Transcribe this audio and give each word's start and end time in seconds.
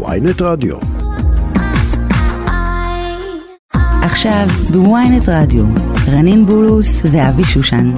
ויינט 0.00 0.42
רדיו. 0.42 0.76
עכשיו 4.02 4.46
בוויינט 4.70 5.28
רדיו, 5.28 5.64
רנין 6.12 6.46
בולוס 6.46 7.02
ואבי 7.12 7.44
שושן. 7.44 7.94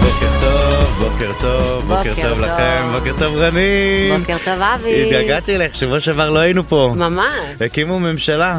בוקר 0.00 0.30
טוב, 0.40 0.88
בוקר 0.98 1.32
טוב, 1.40 1.84
בוקר 1.86 1.96
בוקר 1.96 2.14
טוב 2.14 2.30
טוב. 2.30 2.40
לכם, 2.40 2.82
בוקר 2.98 3.12
טוב 3.18 3.36
רנין. 3.36 4.20
בוקר 4.20 4.36
טוב 4.44 4.60
אבי. 4.60 5.04
התגעגעתי 5.04 5.58
לך, 5.58 5.74
שבוע 5.76 6.00
שעבר 6.00 6.30
לא 6.30 6.38
היינו 6.38 6.68
פה. 6.68 6.92
ממש, 6.96 7.62
הקימו 7.64 8.00
ממשלה, 8.00 8.58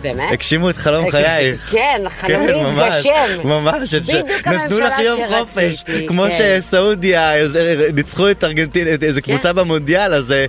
באמת? 0.00 0.32
הגשימו 0.32 0.70
את 0.70 0.76
חלום 0.76 1.10
חייך. 1.10 1.60
כן, 1.72 2.02
חלומי 2.08 2.62
ממש, 2.62 2.94
התגשם. 2.94 3.48
ממש, 3.48 3.94
בדיוק 3.94 4.48
נתנו 4.48 4.80
לך 4.80 4.98
יום 4.98 5.20
חופש, 5.28 5.74
שרציתי, 5.74 6.06
כמו 6.06 6.24
כן. 6.38 6.58
שסעודיה 6.60 7.34
איזה- 7.34 7.88
ניצחו 7.94 8.30
את 8.30 8.44
ארגנטינה, 8.44 8.90
איזה 9.02 9.20
כן. 9.20 9.32
קבוצה 9.32 9.52
במונדיאל, 9.52 10.14
אז 10.14 10.32
אה. 10.32 10.46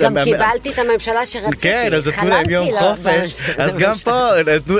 גם 0.00 0.14
קיבלתי 0.24 0.70
את 0.70 0.78
הממשלה 0.78 1.26
שרציתי. 1.26 1.56
כן, 1.56 1.90
אז 1.94 2.06
נתנו 2.06 2.28
להם 2.28 2.50
יום 2.50 2.66
חלמתי 2.78 2.84
חופש, 3.02 3.40
אז 3.58 3.76
גם 3.76 3.96
פה 4.04 4.28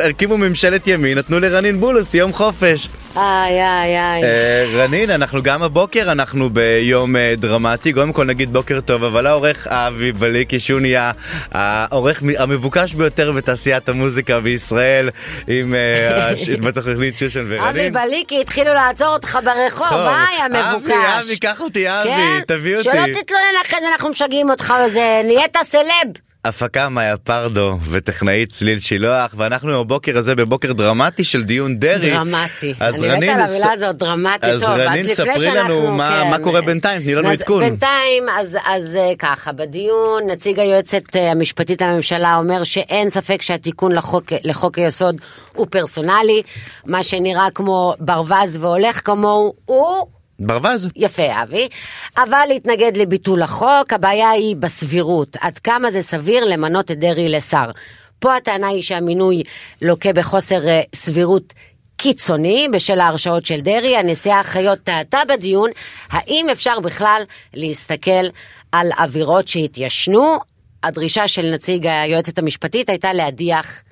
הקימו 0.09 0.39
ממשלת 0.39 0.87
ימין, 0.89 1.19
נתנו 1.19 1.41
לרנין 1.41 1.81
בולוס 1.81 2.15
יום 2.15 2.33
חופש. 2.33 2.89
איי, 3.17 3.63
איי, 3.63 3.99
איי. 3.99 4.25
אה, 4.25 4.65
רנין, 4.75 5.11
אנחנו 5.11 5.43
גם 5.43 5.63
הבוקר, 5.63 6.13
אנחנו 6.13 6.51
ביום 6.51 7.17
אה, 7.17 7.35
דרמטי, 7.37 7.93
קודם 7.93 8.13
כל 8.13 8.25
נגיד 8.25 8.53
בוקר 8.53 8.81
טוב, 8.81 9.05
אבל 9.05 9.27
העורך 9.27 9.67
אבי 9.67 10.13
בליקי, 10.13 10.61
שהוא 10.61 10.81
נהיה 10.81 11.13
העורך 11.53 12.23
המבוקש 12.39 12.95
ביותר 12.95 13.33
בתעשיית 13.33 13.89
המוזיקה 13.89 14.41
בישראל, 14.41 15.11
עם 15.49 15.75
אה, 15.75 16.33
בתוכנית 16.67 17.17
שושן 17.17 17.41
אבי 17.41 17.59
ורנין. 17.61 17.93
בליקי, 17.93 18.41
התחילו 18.41 18.75
לעצור 18.75 19.09
אותך 19.09 19.39
ברחוב, 19.45 19.99
היי 19.99 20.41
המבוקש. 20.43 20.93
אבי, 20.93 20.95
אבי, 21.19 21.39
קח 21.39 21.61
אותי, 21.61 21.91
אבי, 21.91 22.09
כן? 22.09 22.41
תביא 22.47 22.77
אותי. 22.77 22.85
שלא 22.85 22.93
תתלונן 22.93 23.57
אחרי 23.67 23.81
זה, 23.81 23.87
אנחנו 23.93 24.09
משגעים 24.09 24.51
אותך 24.51 24.75
וזה, 24.87 25.21
נהיית 25.25 25.57
סלב. 25.63 26.25
הפקה 26.45 26.89
מאיה 26.89 27.17
פרדו 27.17 27.79
וטכנאית 27.91 28.51
צליל 28.53 28.79
שילוח, 28.79 29.35
ואנחנו 29.37 29.81
הבוקר 29.81 30.19
הזה 30.19 30.35
בבוקר 30.35 30.73
דרמטי 30.73 31.25
של 31.25 31.43
דיון 31.45 31.79
דרעי. 31.79 32.11
דרמטי. 32.11 32.75
אז 32.81 32.95
אני 32.95 33.07
מתה 33.07 33.17
רנין, 33.17 33.31
על 33.31 33.41
המילה 33.41 33.73
הזאת, 33.73 33.97
דרמטי. 33.97 34.47
אז 34.47 34.61
טוב, 34.61 34.71
רנין, 34.71 35.07
לפני 35.07 35.15
ספרי 35.15 35.55
לנו 35.55 35.91
מה- 35.97 36.21
כן. 36.25 36.31
מה 36.31 36.39
קורה 36.39 36.61
בינתיים, 36.61 37.03
תני 37.03 37.15
לנו 37.15 37.31
אז 37.31 37.41
עדכון. 37.41 37.61
בינתיים, 37.65 38.25
אז, 38.39 38.59
אז 38.67 38.97
אה, 38.97 39.13
ככה, 39.19 39.53
בדיון 39.53 40.23
נציג 40.31 40.61
היועצת 40.61 41.17
אה, 41.17 41.31
המשפטית 41.31 41.83
לממשלה 41.83 42.37
אומר 42.37 42.65
שאין 42.65 43.11
ספק 43.11 43.43
שהתיקון 43.43 43.93
לחוק, 43.93 44.25
לחוק 44.45 44.79
היסוד 44.79 45.17
הוא 45.55 45.67
פרסונלי, 45.71 46.43
מה 46.87 47.03
שנראה 47.05 47.47
כמו 47.55 47.95
ברווז 47.99 48.57
והולך 48.61 49.01
כמוהו, 49.05 49.55
הוא 49.65 50.07
ברווז. 50.39 50.89
יפה, 50.97 51.43
אבי. 51.43 51.69
אבל 52.17 52.45
להתנגד 52.49 52.97
לביטול 52.97 53.43
החוק, 53.43 53.93
הבעיה 53.93 54.31
היא 54.31 54.57
בסבירות. 54.57 55.37
עד 55.41 55.59
כמה 55.59 55.91
זה 55.91 56.03
סביר 56.03 56.45
למנות 56.45 56.91
את 56.91 56.99
דרעי 56.99 57.29
לשר. 57.29 57.71
פה 58.19 58.37
הטענה 58.37 58.69
היא 58.69 58.83
שהמינוי 58.83 59.43
לוקה 59.83 60.13
בחוסר 60.13 60.69
אה, 60.69 60.81
סבירות 60.95 61.53
קיצוני 61.97 62.69
בשל 62.73 63.01
ההרשעות 63.01 63.47
של 63.47 63.61
דרעי. 63.61 63.97
הנשיאה 63.97 64.43
חיות 64.43 64.79
טעתה 64.85 65.19
בדיון, 65.29 65.71
האם 66.11 66.47
אפשר 66.53 66.81
בכלל 66.81 67.23
להסתכל 67.55 68.27
על 68.73 68.91
עבירות 68.97 69.49
שהתיישנו? 69.49 70.39
הדרישה 70.83 71.29
של 71.29 71.51
נציג 71.55 71.87
היועצת 71.87 72.39
המשפטית 72.39 72.89
הייתה 72.89 73.13
להדיח 73.13 73.83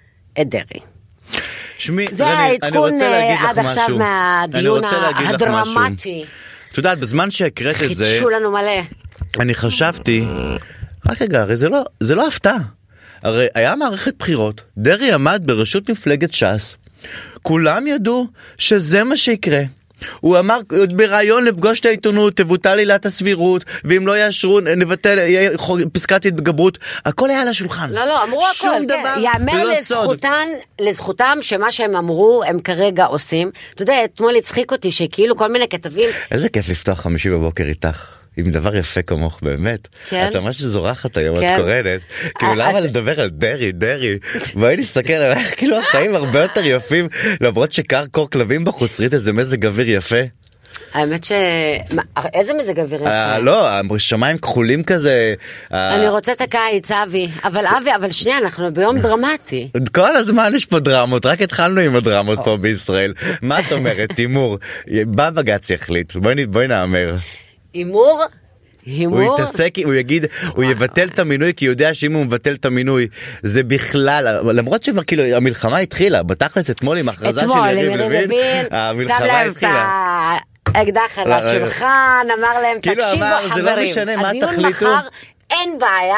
את 0.41 0.49
דרעי. 0.49 0.92
שמי, 1.83 2.07
זה 2.13 2.27
העדכון 2.27 3.03
אה, 3.03 3.51
עד 3.51 3.59
עכשיו. 3.59 3.99
מהדיון. 3.99 4.85
הדרמטי. 5.17 6.25
את 6.73 6.79
יודעת, 6.79 6.99
בזמן 6.99 7.31
שהקראת 7.31 7.83
את 7.83 7.97
זה, 7.97 8.05
חידשו 8.05 8.31
לנו 8.31 8.51
מלא. 8.51 8.81
אני 9.41 9.55
חשבתי, 9.55 10.25
רק 11.07 11.23
רגע, 11.23 11.41
הרי 11.41 11.57
זה 11.57 11.69
לא, 11.69 11.83
זה 12.01 12.15
לא 12.15 12.27
הפתעה. 12.27 12.59
הרי 13.23 13.47
היה 13.55 13.77
מערכת 13.77 14.15
בחירות, 14.19 14.63
דרעי 14.79 15.13
עמד 15.13 15.43
בראשות 15.45 15.91
מפלגת 15.91 16.33
ש"ס, 16.33 16.77
כולם 17.43 17.87
ידעו 17.87 18.27
שזה 18.59 19.05
מה 19.05 19.17
שיקרה. 19.17 19.63
הוא 20.21 20.39
אמר 20.39 20.61
בריאיון 20.97 21.45
לפגוש 21.45 21.81
את 21.81 21.87
העיתונות 21.87 22.37
תבוטל 22.37 22.79
עילת 22.79 23.07
הסבירות 23.07 23.65
ואם 23.85 24.07
לא 24.07 24.19
יאשרו 24.19 24.61
נבטל 24.61 25.19
פסקת 25.93 26.27
התגברות 26.27 26.79
הכל 27.05 27.31
היה 27.31 27.43
על 27.43 27.49
השולחן. 27.49 27.91
לא, 27.91 28.05
לא, 28.05 28.23
אמרו 28.23 28.43
הכל, 28.43 28.53
שום 28.53 28.79
כן. 28.79 28.87
דבר 28.87 29.15
יאמר. 29.23 29.65
לזכותן, 29.79 30.49
לזכותם 30.81 31.39
שמה 31.41 31.73
שהם 31.73 31.97
אמרו, 31.97 32.43
הם 32.47 32.61
כרגע 32.61 33.05
עושים. 33.05 33.51
אתה 33.75 33.83
יודע, 33.83 34.05
אתמול 34.05 34.37
הצחיק 34.37 34.73
אותי 34.73 34.91
שכאילו 34.91 35.37
כל 35.37 35.49
מיני 35.49 35.69
כתבים, 35.69 36.11
איזה 36.31 36.49
כיף 36.49 36.69
לפתוח 36.69 37.01
חמישי 37.01 37.31
בבוקר 37.31 37.65
איתך. 37.65 38.22
עם 38.37 38.51
דבר 38.51 38.77
יפה 38.77 39.03
כמוך 39.03 39.39
באמת. 39.43 39.89
כן. 40.09 40.29
את 40.31 40.37
ממש 40.37 40.61
זורחת 40.63 41.17
היום, 41.17 41.41
כן. 41.41 41.55
את 41.55 41.61
קורנת. 41.61 42.01
כאילו 42.39 42.53
את- 42.53 42.59
למה 42.59 42.81
לדבר 42.81 43.21
על 43.21 43.29
דרעי, 43.31 43.73
דרעי? 43.73 44.19
בואי 44.55 44.77
נסתכל 44.77 45.13
עלייך, 45.13 45.55
כאילו 45.59 45.79
החיים 45.79 46.15
הרבה 46.15 46.43
יותר 46.43 46.65
יפים, 46.65 47.09
למרות 47.41 47.73
שקר 47.73 48.07
קור 48.07 48.31
כלבים 48.31 48.65
בחוץ, 48.65 49.01
ראית 49.01 49.15
איזה 49.15 49.33
מזג 49.33 49.67
אוויר 49.67 49.89
יפה. 49.91 50.17
האמת 50.95 51.25
ש... 51.25 51.33
מה, 51.95 52.03
איזה 52.35 52.53
מזג 52.55 52.81
אוויר 52.81 53.07
אה, 53.07 53.33
יפה. 53.35 53.39
לא, 53.45 53.69
השמיים 53.97 54.39
כחולים 54.39 54.83
כזה. 54.83 55.35
אה, 55.73 55.95
אני 55.97 56.09
רוצה 56.09 56.33
את 56.33 56.41
הקיץ, 56.41 56.91
אבי. 56.91 57.29
אבל 57.45 57.61
אבי, 57.81 57.91
אבל 57.97 58.11
שנייה, 58.11 58.39
אנחנו 58.39 58.73
ביום 58.75 58.99
דרמטי. 59.03 59.69
כל 59.95 60.17
הזמן 60.17 60.53
יש 60.57 60.65
פה 60.67 60.79
דרמות, 60.81 61.27
רק 61.27 61.43
התחלנו 61.43 61.81
עם 61.81 61.97
הדרמות 61.97 62.39
פה 62.45 62.57
בישראל. 62.57 63.15
מה 63.43 63.61
את 63.61 63.73
אומרת, 63.73 64.11
הימור? 64.19 64.59
בא 65.07 65.31
בג"ץ 65.31 65.71
יחליט, 65.71 66.13
בואי 66.17 66.35
נ- 66.69 66.93
נהמר. 67.75 67.89
הימור? 67.89 68.23
הוא 68.85 69.21
הימור? 69.21 69.35
יתעסק, 69.35 69.75
הוא 69.85 69.95
יגיד, 69.95 70.27
הוא 70.55 70.65
יבטל 70.65 71.09
את 71.09 71.19
המינוי 71.19 71.53
כי 71.57 71.67
הוא 71.67 71.73
יודע 71.73 71.95
שאם 71.95 72.13
הוא 72.13 72.25
מבטל 72.25 72.55
את 72.55 72.65
המינוי 72.65 73.09
זה 73.43 73.63
בכלל, 73.63 74.41
למרות 74.53 74.85
שכבר 74.85 75.05
כאילו 75.05 75.23
המלחמה 75.23 75.79
התחילה, 75.79 76.23
בתכלס 76.23 76.71
אתמול 76.71 76.99
עם 76.99 77.09
הכרזה 77.09 77.41
של 77.41 77.47
יריב 77.49 77.93
לוין, 77.97 78.31
המלחמה 78.71 79.41
התחילה. 79.41 80.39
האקדח 80.75 81.19
על 81.19 81.29
לא, 81.29 81.35
השולחן, 81.35 82.27
אמר 82.39 82.63
להם, 82.63 82.81
כאילו 82.81 83.03
תקשיבו 83.03 83.25
חברים, 83.49 83.95
הדיון 84.19 84.53
תחליטו." 84.53 84.69
מחר, 84.69 85.09
אין 85.51 85.79
בעיה, 85.79 86.17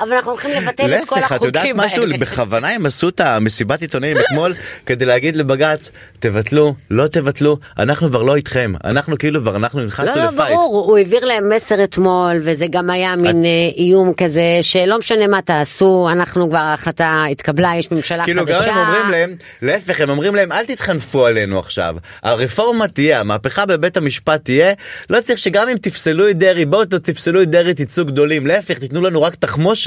אבל 0.00 0.12
אנחנו 0.12 0.30
הולכים 0.30 0.50
לבטל 0.50 0.94
את 0.94 1.04
כל 1.04 1.16
להפך, 1.20 1.32
את 1.32 1.42
יודעת 1.42 1.64
החוקים 1.64 1.76
משהו, 1.76 2.02
האלה. 2.02 2.18
בכוונה 2.18 2.68
הם 2.68 2.86
עשו 2.86 3.08
את 3.08 3.20
המסיבת 3.20 3.82
עיתונאים 3.82 4.16
אתמול 4.18 4.54
כדי 4.86 5.04
להגיד 5.04 5.36
לבג"ץ, 5.36 5.90
תבטלו, 6.18 6.74
לא 6.90 7.06
תבטלו, 7.06 7.58
אנחנו 7.78 8.08
כבר 8.08 8.22
לא 8.22 8.36
איתכם, 8.36 8.72
אנחנו 8.84 9.18
כאילו 9.18 9.40
כבר 9.40 9.56
אנחנו 9.56 9.80
לא, 9.80 9.86
נכנסנו 9.86 10.16
לא, 10.16 10.24
לפייט. 10.24 10.56
ברור, 10.56 10.86
הוא 10.86 10.98
העביר 10.98 11.24
להם 11.24 11.52
מסר 11.52 11.84
אתמול, 11.84 12.40
וזה 12.42 12.66
גם 12.70 12.90
היה 12.90 13.16
מין 13.16 13.44
אה, 13.44 13.50
איום 13.76 14.12
כזה, 14.14 14.58
שלא 14.62 14.98
משנה 14.98 15.26
מה 15.26 15.42
תעשו, 15.42 16.08
אנחנו 16.12 16.48
כבר, 16.48 16.58
ההחלטה 16.58 17.24
התקבלה, 17.30 17.72
יש 17.78 17.90
ממשלה 17.90 18.24
כאילו 18.24 18.44
גם 18.44 18.54
חדשה. 18.54 18.72
הם 18.72 18.78
אומרים 18.78 19.10
להם, 19.10 19.34
להפך 19.62 20.00
הם 20.00 20.10
אומרים 20.10 20.34
להם 20.34 20.52
אל 20.52 20.66
תתחנפו 20.66 21.26
עלינו 21.26 21.58
עכשיו, 21.58 21.96
הרפורמה 22.22 22.88
תהיה, 22.88 23.20
המהפכה 23.20 23.66
בבית 23.66 23.96
המשפט 23.96 24.44
תהיה, 24.44 24.72
לא 25.10 25.20
צריך 25.20 25.38
שגם 25.38 25.68
אם 25.68 25.76
תפסלו 25.76 26.28
את 26.28 26.38
דרעי, 26.38 26.64
בואו 26.64 26.84
תפסלו 26.84 27.42
את 27.42 27.50
דרעי 27.50 27.74
תצאו 27.74 28.04
גדולים, 28.04 28.46
להפך 28.46 28.78
תיתנו 28.78 29.00
לנו 29.00 29.22
רק 29.22 29.34
תחמושת, 29.34 29.83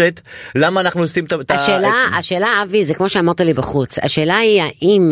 למה 0.55 0.81
אנחנו 0.81 1.01
עושים 1.01 1.25
את 1.25 1.31
ה... 1.31 1.35
את 1.41 1.51
השאלה, 1.51 1.93
השאלה, 2.19 2.47
אבי, 2.63 2.83
זה 2.83 2.93
כמו 2.93 3.09
שאמרת 3.09 3.41
לי 3.41 3.53
בחוץ, 3.53 3.99
השאלה 3.99 4.37
היא 4.37 4.61
האם, 4.61 5.11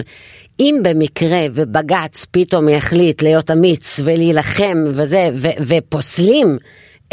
אם 0.60 0.80
במקרה 0.84 1.40
ובג"ץ 1.54 2.26
פתאום 2.32 2.70
יחליט 2.70 3.22
להיות 3.22 3.52
אמיץ 3.52 4.00
ולהילחם 4.04 4.84
וזה, 4.88 5.30
ו, 5.38 5.48
ופוסלים 5.60 6.58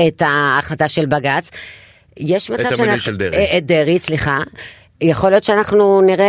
את 0.07 0.23
ההחלטה 0.27 0.89
של 0.89 1.07
בג"ץ, 1.07 1.51
יש 2.17 2.51
מצב 2.51 2.61
המינוי 2.61 2.77
שאנחנו- 2.87 3.01
של 3.01 3.17
דרעי. 3.17 3.37
אה, 3.47 3.59
את 3.59 3.67
דרעי, 3.67 3.99
סליחה. 3.99 4.39
יכול 5.01 5.31
להיות 5.31 5.45
שאנחנו 5.45 6.01
נראה, 6.01 6.27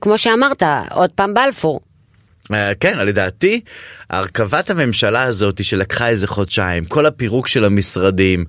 כמו 0.00 0.18
שאמרת, 0.18 0.62
עוד 0.90 1.10
פעם 1.10 1.34
בלפור. 1.34 1.80
אה, 2.52 2.72
כן, 2.80 2.98
לדעתי, 2.98 3.60
הרכבת 4.10 4.70
הממשלה 4.70 5.22
הזאת 5.22 5.64
שלקחה 5.64 6.08
איזה 6.08 6.26
חודשיים, 6.26 6.84
כל 6.84 7.06
הפירוק 7.06 7.48
של 7.48 7.64
המשרדים, 7.64 8.44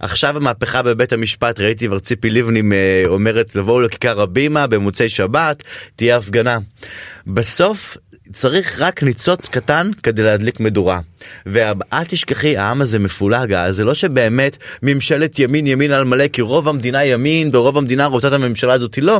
עכשיו 0.00 0.36
המהפכה 0.36 0.82
בבית 0.82 1.12
המשפט, 1.12 1.60
ראיתי 1.60 1.86
כבר 1.86 1.98
ציפי 1.98 2.30
לבני 2.30 2.62
אה, 2.72 3.04
אומרת 3.06 3.50
תבואו 3.50 3.80
לכיכר 3.80 4.20
הבימה 4.20 4.66
במוצאי 4.66 5.08
שבת, 5.08 5.62
תהיה 5.96 6.16
הפגנה. 6.16 6.58
בסוף 7.26 7.96
צריך 8.32 8.80
רק 8.80 9.02
ניצוץ 9.02 9.48
קטן 9.48 9.90
כדי 10.02 10.22
להדליק 10.22 10.60
מדורה. 10.60 11.00
ואל 11.46 12.04
תשכחי, 12.08 12.56
העם 12.56 12.82
הזה 12.82 12.98
מפולג, 12.98 13.52
אה, 13.52 13.72
זה 13.72 13.84
לא 13.84 13.94
שבאמת 13.94 14.56
ממשלת 14.82 15.38
ימין 15.38 15.66
ימין 15.66 15.92
על 15.92 16.04
מלא, 16.04 16.28
כי 16.28 16.42
רוב 16.42 16.68
המדינה 16.68 17.04
ימין 17.04 17.50
ורוב 17.52 17.78
המדינה 17.78 18.06
רוצה 18.06 18.28
את 18.28 18.32
הממשלה 18.32 18.72
הזאת, 18.72 18.98
לא. 18.98 19.18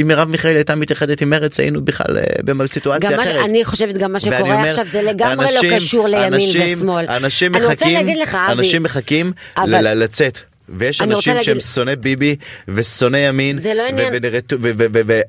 אם 0.00 0.08
מרב 0.08 0.28
מיכאלי 0.28 0.54
הייתה 0.58 0.74
מתאחדת 0.74 1.20
עם 1.22 1.30
מרצ 1.30 1.60
היינו 1.60 1.84
בכלל 1.84 2.18
אה, 2.18 2.54
בסיטואציה 2.54 3.10
גם 3.10 3.16
מה, 3.16 3.22
אחרת. 3.22 3.44
אני 3.44 3.64
חושבת 3.64 3.94
גם 3.96 4.12
מה 4.12 4.20
שקורה 4.20 4.40
אומר, 4.40 4.68
עכשיו 4.68 4.86
זה 4.88 5.02
לגמרי 5.02 5.46
אנשים- 5.46 5.70
לא 5.70 5.76
קשור 5.76 6.08
לימין 6.08 6.32
אנשים- 6.34 6.76
ושמאל. 6.76 7.06
אנשים 7.08 7.54
אני 7.54 7.64
רוצה 7.64 7.74
מחכים, 7.74 7.92
להגיד 8.06 8.18
לך, 8.22 8.34
אבי, 8.34 8.58
אנשים 8.58 8.82
מחכים 8.82 9.32
אבל- 9.56 10.02
לצאת. 10.02 10.38
ויש 10.68 11.00
רוצה 11.00 11.12
אנשים 11.32 11.44
שהם 11.44 11.60
שונאי 11.60 11.96
ביבי 11.96 12.36
ושונאי 12.68 13.20
ימין 13.20 13.58
לא. 13.74 13.82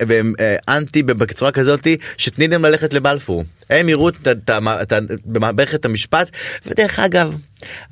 והם 0.07 0.33
אנטי 0.69 1.03
בצורה 1.03 1.51
כזאתי 1.51 1.97
שתני 2.17 2.47
להם 2.47 2.65
ללכת 2.65 2.93
לבלפור 2.93 3.43
הם 3.69 3.89
יראו 3.89 4.09
את 4.09 4.49
במערכת 5.25 5.85
המשפט 5.85 6.31
ודרך 6.65 6.99
אגב 6.99 7.35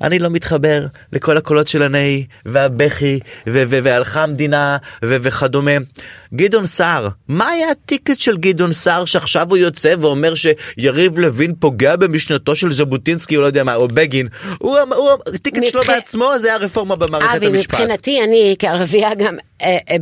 אני 0.02 0.18
לא 0.18 0.30
מתחבר 0.30 0.86
לכל 1.12 1.36
הקולות 1.36 1.68
של 1.68 1.82
הנהי 1.82 2.26
והבכי 2.46 3.20
והלכה 3.46 4.22
המדינה 4.22 4.76
וכדומה. 5.02 5.70
גדעון 6.34 6.66
סער 6.66 7.08
מה 7.28 7.48
היה 7.48 7.70
הטיקט 7.70 8.20
של 8.20 8.36
גדעון 8.36 8.72
סער 8.72 9.04
שעכשיו 9.04 9.46
הוא 9.48 9.56
יוצא 9.56 9.94
ואומר 10.00 10.34
שיריב 10.34 11.18
לוין 11.18 11.54
פוגע 11.54 11.96
במשנתו 11.96 12.56
של 12.56 12.72
ז'בוטינסקי 12.72 13.36
או 13.36 13.40
לא 13.40 13.46
יודע 13.46 13.64
מה 13.64 13.74
או 13.74 13.88
בגין 13.88 14.28
הוא 14.58 14.78
הוא 14.78 15.10
הטיקט 15.34 15.66
שלו 15.66 15.82
בעצמו 15.82 16.30
זה 16.38 16.54
הרפורמה 16.54 16.96
במערכת 16.96 17.36
אבי, 17.36 17.46
המשפט. 17.46 17.74
מבחינתי, 17.74 18.20
אני 18.24 18.56
כערבייה 18.58 19.14
גם, 19.14 19.36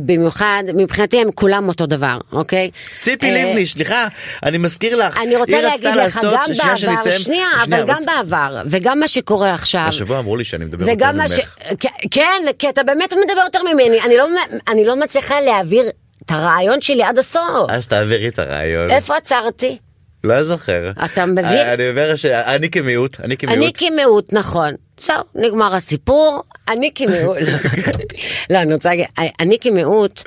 במיוחד, 0.05 0.63
מבחינתי 0.75 1.21
הם 1.21 1.31
כולם 1.31 1.67
אותו 1.67 1.85
דבר, 1.85 2.17
אוקיי? 2.31 2.71
ציפי 2.99 3.25
אה, 3.25 3.43
לבני, 3.43 3.65
סליחה, 3.67 4.07
אני 4.43 4.57
מזכיר 4.57 4.95
לך, 4.95 5.17
אני 5.17 5.35
רוצה 5.35 5.61
להגיד 5.61 5.87
לך, 5.95 6.19
גם 6.23 6.49
בעבר. 6.57 7.11
שנייה, 7.11 7.47
אבל 7.63 7.83
גם 7.87 8.01
בעבר, 8.05 8.61
וגם 8.65 8.99
מה 8.99 9.07
שקורה 9.07 9.53
עכשיו, 9.53 9.85
השבוע 9.87 10.19
אמרו 10.19 10.37
לי 10.37 10.43
שאני 10.43 10.65
מדבר 10.65 10.89
יותר. 10.89 11.11
ממך. 11.11 11.31
כן, 11.79 11.89
כן, 12.11 12.43
כי 12.59 12.69
אתה 12.69 12.83
באמת 12.83 13.13
מדבר 13.13 13.41
יותר 13.43 13.59
ממני, 13.73 14.01
אני 14.01 14.17
לא, 14.17 14.27
אני 14.67 14.85
לא 14.85 14.95
מצליחה 14.95 15.41
להעביר 15.41 15.89
את 16.25 16.31
הרעיון 16.31 16.81
שלי 16.81 17.03
עד 17.03 17.17
הסוף. 17.17 17.69
אז 17.69 17.87
תעבירי 17.87 18.27
את 18.27 18.39
הרעיון. 18.39 18.89
איפה 18.89 19.17
עצרתי? 19.17 19.77
לא 20.23 20.43
זוכר. 20.43 20.91
אתה 21.05 21.25
מבין? 21.25 21.45
אני 21.45 21.89
אומר 21.89 22.15
שאני 22.15 22.69
כמיעוט, 22.69 23.19
אני 23.19 23.25
אני 23.25 23.37
כמיעוט. 23.37 23.73
כמיעוט, 23.77 24.33
נכון. 24.33 24.71
זהו, 24.99 25.23
נגמר 25.35 25.75
הסיפור, 25.75 26.43
אני 26.67 26.91
כמיעוט. 26.95 27.37
לא, 28.51 28.57
אני 28.57 28.73
רוצה 28.73 28.89
להגיד, 28.89 29.05
אני 29.39 29.57
כמיעוט, 29.61 30.23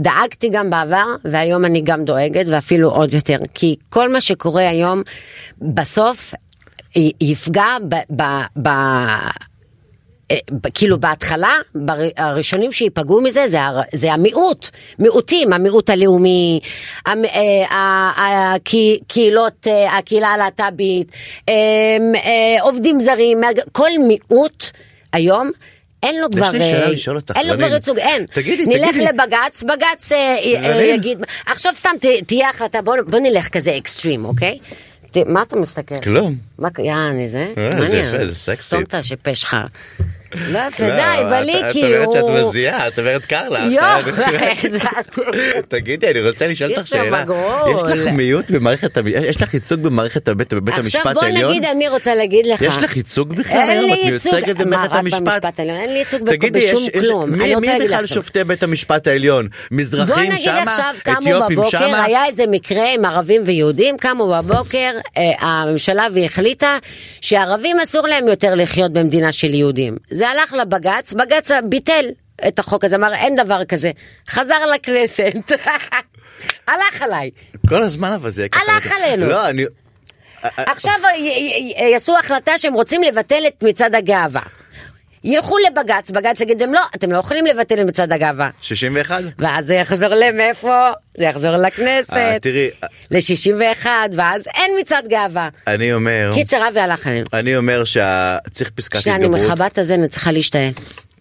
דאגתי 0.00 0.48
גם 0.48 0.70
בעבר, 0.70 1.06
והיום 1.24 1.64
אני 1.64 1.80
גם 1.84 2.04
דואגת, 2.04 2.46
ואפילו 2.48 2.90
עוד 2.90 3.14
יותר. 3.14 3.38
כי 3.54 3.76
כל 3.90 4.12
מה 4.12 4.20
שקורה 4.20 4.68
היום, 4.68 5.02
בסוף, 5.58 6.34
יפגע 7.20 7.76
ב... 7.88 7.94
ב, 8.16 8.22
ב- 8.62 9.28
כאילו 10.74 11.00
בהתחלה, 11.00 11.52
הראשונים 12.16 12.72
שייפגעו 12.72 13.20
מזה 13.22 13.48
זה, 13.48 13.58
זה 13.94 14.12
המיעוט, 14.12 14.68
מיעוטים, 14.98 15.52
המיעוט 15.52 15.90
הלאומי, 15.90 16.60
המ- 17.06 17.24
אה, 17.24 17.30
ה- 17.70 18.12
הקהי- 18.54 18.98
קהילות, 19.08 19.66
אה, 19.66 19.98
הקהילה 19.98 20.28
הלהט"בית, 20.28 21.12
אה, 21.48 21.54
אה, 22.14 22.62
עובדים 22.62 23.00
זרים, 23.00 23.40
כל 23.72 23.90
מיעוט 24.08 24.64
היום. 25.12 25.50
אין 26.02 26.20
לו 26.20 26.30
כבר, 26.30 26.46
אה, 26.46 26.50
אין 27.36 27.46
לו 27.46 27.54
כבר. 27.66 27.74
ייצוג, 27.74 27.98
אין. 27.98 28.26
תגידי, 28.26 28.66
נלך 28.66 28.88
תגידי. 28.90 29.04
לבג"ץ, 29.04 29.62
בג"ץ 29.62 30.12
אה, 30.12 30.36
אה. 30.78 30.84
יגיד, 30.84 31.18
עכשיו 31.46 31.72
סתם 31.76 31.90
ת- 32.00 32.26
תהיה 32.26 32.48
החלטה, 32.50 32.82
בוא 32.82 32.94
בוא 33.06 33.18
נלך 33.18 33.48
כזה 33.48 33.76
אקסטרים, 33.76 34.24
אוקיי? 34.24 34.58
מה 35.26 35.42
אתה 35.42 35.56
מסתכל? 35.56 36.00
כלום. 36.00 36.34
מה, 36.58 36.68
יעני 36.78 37.28
זה? 37.28 37.52
אה, 37.58 38.34
סקסי. 38.34 38.62
סתום 38.62 38.82
את 38.82 38.94
הפה 39.12 39.34
שלך. 39.34 39.56
לא 40.48 40.58
יפה, 40.68 40.88
לא, 40.88 40.94
די, 40.96 41.22
בליקי, 41.30 42.02
את 42.02 42.06
אומרת 42.06 42.22
הוא... 42.22 42.38
שאת 42.38 42.48
מזיעה, 42.48 42.88
את 42.88 42.98
אומרת 42.98 43.26
קר 43.26 43.48
לך. 43.48 43.72
יואו, 43.72 44.00
איזה... 44.62 44.78
תגידי, 45.68 46.10
אני 46.10 46.28
רוצה 46.28 46.46
לשאול 46.46 46.70
אותך 46.70 46.86
שאלה. 46.86 47.24
יש 47.76 47.82
לך 47.84 48.06
מיעוט 48.06 48.50
במערכת, 48.50 48.98
יש 49.06 49.42
לך 49.42 49.54
ייצוג 49.54 49.80
במערכת 49.80 50.28
בית 50.28 50.54
בית 50.54 50.78
עכשיו 50.78 50.82
המשפט 50.84 51.14
בוא 51.14 51.22
העליון? 51.22 51.50
נגיד, 51.50 51.64
אני 51.64 51.88
רוצה 51.88 52.14
להגיד 52.14 52.46
לך. 52.46 52.62
יש 52.62 52.76
לך 52.76 52.96
ייצוג 52.96 53.34
בכלל 53.34 53.70
היום? 53.70 53.92
את 53.92 53.98
מיוצגת 54.04 54.56
במערכת 54.56 54.94
המשפט? 54.94 55.58
העליון, 55.58 55.76
אין 55.80 55.92
לי 55.92 55.98
ייצוג 55.98 56.22
בשום 56.52 56.80
כלום. 57.00 57.30
מי 57.30 57.68
בכלל. 57.84 58.06
שופטי 58.06 58.44
בית 58.44 58.62
המשפט 58.62 59.06
העליון? 59.06 59.48
מזרחים 59.70 60.36
שמה? 60.36 60.62
עכשיו 60.62 60.94
אתיופים 61.02 61.58
שמה? 61.68 62.04
היה 62.04 62.26
איזה 62.26 62.44
מקרה 62.50 62.92
עם 62.94 63.04
ערבים 63.04 63.42
ויהודים, 63.46 63.96
קמו 63.96 64.34
בבוקר 64.34 64.90
אה, 65.16 65.30
הממשלה 65.40 66.06
והחליטה 66.14 66.78
שערבים 67.20 67.80
אסור 67.80 68.06
להם 68.06 68.28
יותר 68.28 68.54
לחיות 68.54 68.92
במדינה 68.92 69.32
של 69.32 69.54
יהודים. 69.54 69.96
זה 70.24 70.28
הלך 70.30 70.52
לבג"ץ, 70.52 71.12
בג"ץ 71.12 71.50
ביטל 71.64 72.04
את 72.48 72.58
החוק 72.58 72.84
הזה, 72.84 72.96
אמר 72.96 73.14
אין 73.14 73.36
דבר 73.36 73.64
כזה. 73.64 73.90
חזר 74.28 74.66
לכנסת. 74.66 75.52
הלך 76.68 77.02
עליי. 77.02 77.30
כל 77.68 77.82
הזמן 77.82 78.12
אבל 78.12 78.30
זה. 78.30 78.46
הלך 78.52 78.92
עלינו. 78.92 79.26
לא, 79.26 79.48
אני... 79.48 79.64
עכשיו 80.42 80.94
יעשו 81.92 82.18
החלטה 82.18 82.58
שהם 82.58 82.74
רוצים 82.74 83.02
לבטל 83.02 83.46
את 83.46 83.62
מצעד 83.62 83.94
הגאווה. 83.94 84.40
ילכו 85.24 85.56
לבג"ץ, 85.58 86.10
בג"ץ 86.10 86.40
יגיד 86.40 86.60
להם 86.60 86.72
לא, 86.72 86.80
אתם 86.94 87.12
לא 87.12 87.18
יכולים 87.18 87.46
לבטל 87.46 87.80
את 87.80 87.86
מצעד 87.86 88.12
הגאווה. 88.12 88.50
61? 88.60 89.22
ואז 89.38 89.66
זה 89.66 89.74
יחזור 89.74 90.08
למאיפה? 90.08 90.90
זה 91.18 91.24
יחזור 91.24 91.50
אה, 91.50 91.56
לכנסת. 91.56 92.38
תראי, 92.42 92.70
ל-61, 93.10 93.86
ואז 94.12 94.46
אין 94.54 94.70
מצעד 94.80 95.08
גאווה. 95.08 95.48
אני 95.66 95.92
אומר... 95.92 96.30
קיצר, 96.34 96.68
אבי 96.68 96.80
הלך 96.80 97.06
עלינו. 97.06 97.26
אני 97.32 97.56
אומר 97.56 97.84
שצריך 97.84 98.70
פסקת 98.74 99.00
שנייה, 99.00 99.16
אני 99.16 99.24
התגברות. 99.24 99.50
מכבה 99.50 99.66
את 99.66 99.78
הזה, 99.78 99.94
אני 99.94 100.08
צריכה 100.08 100.32
להשתעל. 100.32 100.70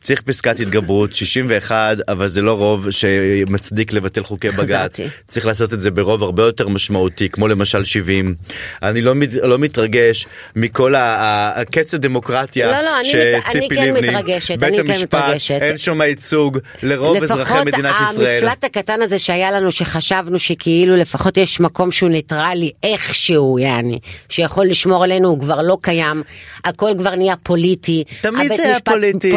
צריך 0.04 0.22
פסקת 0.22 0.60
התגברות 0.60 1.14
61 1.14 1.98
אבל 2.08 2.28
זה 2.28 2.42
לא 2.42 2.54
רוב 2.54 2.92
שמצדיק 2.92 3.94
לבטל 3.94 4.24
חוקי 4.24 4.50
בג"ץ. 4.50 5.00
צריך 5.28 5.46
לעשות 5.46 5.74
את 5.74 5.80
זה 5.80 5.92
ברוב 5.92 6.24
הרבה 6.24 6.44
יותר 6.44 6.68
משמעותי 6.68 7.30
כמו 7.30 7.48
למשל 7.48 7.84
70 7.84 8.36
אני 8.84 9.02
לא, 9.02 9.16
מת- 9.16 9.34
לא 9.34 9.60
מתרגש 9.60 10.26
מכל 10.56 10.94
הקץ 10.98 11.94
הדמוקרטיה 11.94 12.72
לא, 12.72 12.82
לא, 12.82 13.00
אני 13.00 13.10
מת- 13.10 13.16
אני 13.46 13.62
שציפי 13.62 13.76
כן 13.76 13.88
לבני 13.96 14.10
מתרגשת, 14.10 14.60
בית 14.60 14.74
אני 14.74 14.84
כן 14.84 14.90
המשפט 14.90 15.14
מתרגשת. 15.16 15.58
אין 15.62 15.78
שם 15.78 16.02
ייצוג 16.02 16.58
לרוב 16.84 17.24
אזרחי 17.24 17.60
מדינת 17.66 17.96
ישראל. 18.12 18.38
לפחות 18.38 18.54
המפלט 18.54 18.64
הקטן 18.64 19.02
הזה 19.02 19.20
שהיה 19.20 19.52
לנו, 19.52 19.72
שחשבנו 19.72 20.40
שכאילו 20.40 20.96
לפחות 20.96 21.38
יש 21.38 21.60
מקום 21.60 21.92
שהוא 21.92 22.10
ניטרלי 22.10 22.72
איכשהו, 22.84 23.60
יעני, 23.60 24.00
שיכול 24.30 24.66
לשמור 24.66 25.04
עלינו, 25.04 25.30
הוא 25.30 25.40
כבר 25.40 25.62
לא 25.62 25.78
קיים, 25.82 26.24
הכל 26.66 26.90
כבר 26.98 27.16
נהיה 27.16 27.36
פוליטי. 27.44 28.04
תמיד 28.22 28.54
זה 28.56 28.64
היה 28.64 28.72
משפט 28.74 28.92
פוליטי. 28.92 29.32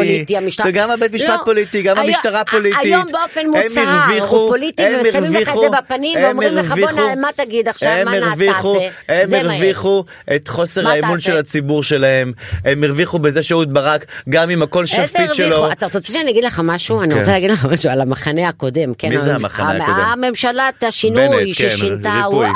המשטר... 0.59 0.69
וגם 0.69 0.91
הבית 0.91 1.13
משפט 1.13 1.29
לא, 1.29 1.41
פוליטי, 1.45 1.81
גם 1.81 1.97
המשטרה 1.97 2.43
פוליטית. 2.45 2.79
היום 2.83 3.03
באופן 3.11 3.39
הם 3.39 3.49
מוצהר, 3.63 4.25
הוא 4.27 4.49
פוליטי, 4.49 4.83
הם 4.83 4.99
ושמים 5.09 5.33
לך 5.33 5.49
את 5.49 5.59
זה 5.61 5.67
בפנים, 5.69 6.17
הם 6.17 6.23
ואומרים 6.25 6.55
לך 6.55 6.65
בוא 6.71 6.75
הרוויחו- 6.89 7.15
נ- 7.15 7.21
מה 7.21 7.27
תגיד 7.35 7.67
עכשיו, 7.67 7.89
מה 8.05 8.11
זה, 8.11 8.17
הם. 9.39 9.49
הרוויחו 9.49 10.03
את 10.35 10.47
חוסר 10.47 10.87
האמון 10.87 11.17
תעשה? 11.17 11.31
של 11.31 11.37
הציבור 11.37 11.83
שלהם, 11.83 12.31
הם 12.65 12.83
הרוויחו 12.83 13.19
בזה 13.19 13.43
שאהוד 13.43 13.73
ברק, 13.73 14.05
גם 14.29 14.49
עם 14.49 14.61
הכל 14.61 14.85
שפיט 14.85 15.33
שלו. 15.33 15.71
אתה 15.71 15.85
רוצה 15.93 16.11
שאני 16.13 16.31
אגיד 16.31 16.43
לך 16.43 16.61
משהו? 16.63 17.01
אני 17.01 17.11
כן. 17.13 17.19
רוצה 17.19 17.31
להגיד 17.31 17.51
לך 17.51 17.65
משהו 17.65 17.89
על 17.89 18.01
המחנה 18.01 18.47
הקודם. 18.47 18.93
כן, 18.97 19.09
מי 19.09 19.17
זה 19.17 19.29
המ- 19.29 19.35
המחנה 19.45 19.71
המ- 19.71 19.81
הקודם? 19.81 19.99
הממשלת 19.99 20.83
השינוי 20.83 21.53
כן, 21.57 21.69
ששינתה. 21.69 22.21
וואו. 22.31 22.51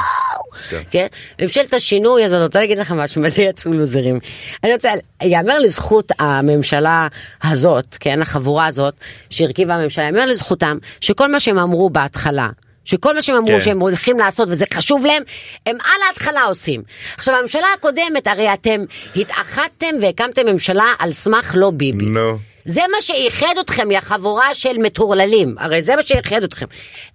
כן. 0.70 0.82
כן, 0.92 1.08
ממשלת 1.42 1.74
השינוי 1.74 2.24
הזאת, 2.24 2.38
אני 2.38 2.46
רוצה 2.46 2.60
להגיד 2.60 2.78
לך 2.78 2.92
משהו, 2.92 3.22
מה 3.22 3.30
זה 3.30 3.42
יצאו 3.42 3.74
לוזרים. 3.74 4.20
אני 4.64 4.74
רוצה, 4.74 4.92
יאמר 5.24 5.60
לזכות 5.60 6.12
הממשלה 6.20 7.08
הזאת, 7.44 7.98
כן, 8.00 8.22
החבורה 8.22 8.66
הזאת, 8.66 8.94
שהרכיבה 9.30 9.76
הממשלה, 9.76 10.06
יאמר 10.06 10.26
לזכותם, 10.26 10.78
שכל 11.02 11.32
מה 11.32 11.40
שהם 11.40 11.58
אמרו 11.58 11.90
בהתחלה, 11.90 12.50
שכל 12.86 13.16
מה 13.16 13.22
שהם 13.22 13.36
אמרו 13.36 13.52
כן. 13.52 13.62
שהם 13.62 13.80
הולכים 13.80 14.20
לעשות 14.20 14.50
וזה 14.50 14.66
חשוב 14.74 15.06
להם, 15.06 15.24
הם 15.66 15.78
על 15.84 16.02
ההתחלה 16.08 16.44
עושים. 16.44 16.84
עכשיו 17.18 17.36
הממשלה 17.36 17.68
הקודמת, 17.78 18.28
הרי 18.28 18.54
אתם 18.54 18.82
התאחדתם 19.16 19.96
והקמתם 20.02 20.46
ממשלה 20.46 20.86
על 21.00 21.14
סמך 21.14 21.54
לא 21.56 21.72
ביבי. 21.72 22.06
נו. 22.06 22.51
זה 22.66 22.82
מה 22.92 23.02
שאיחד 23.02 23.54
אתכם, 23.60 23.92
יא 23.92 24.00
חבורה 24.00 24.56
של 24.56 24.78
מטורללים. 24.78 25.56
הרי 25.60 25.82
זה 25.82 25.96
מה 25.96 26.04
שאיחד 26.04 26.44
אתכם. 26.44 26.66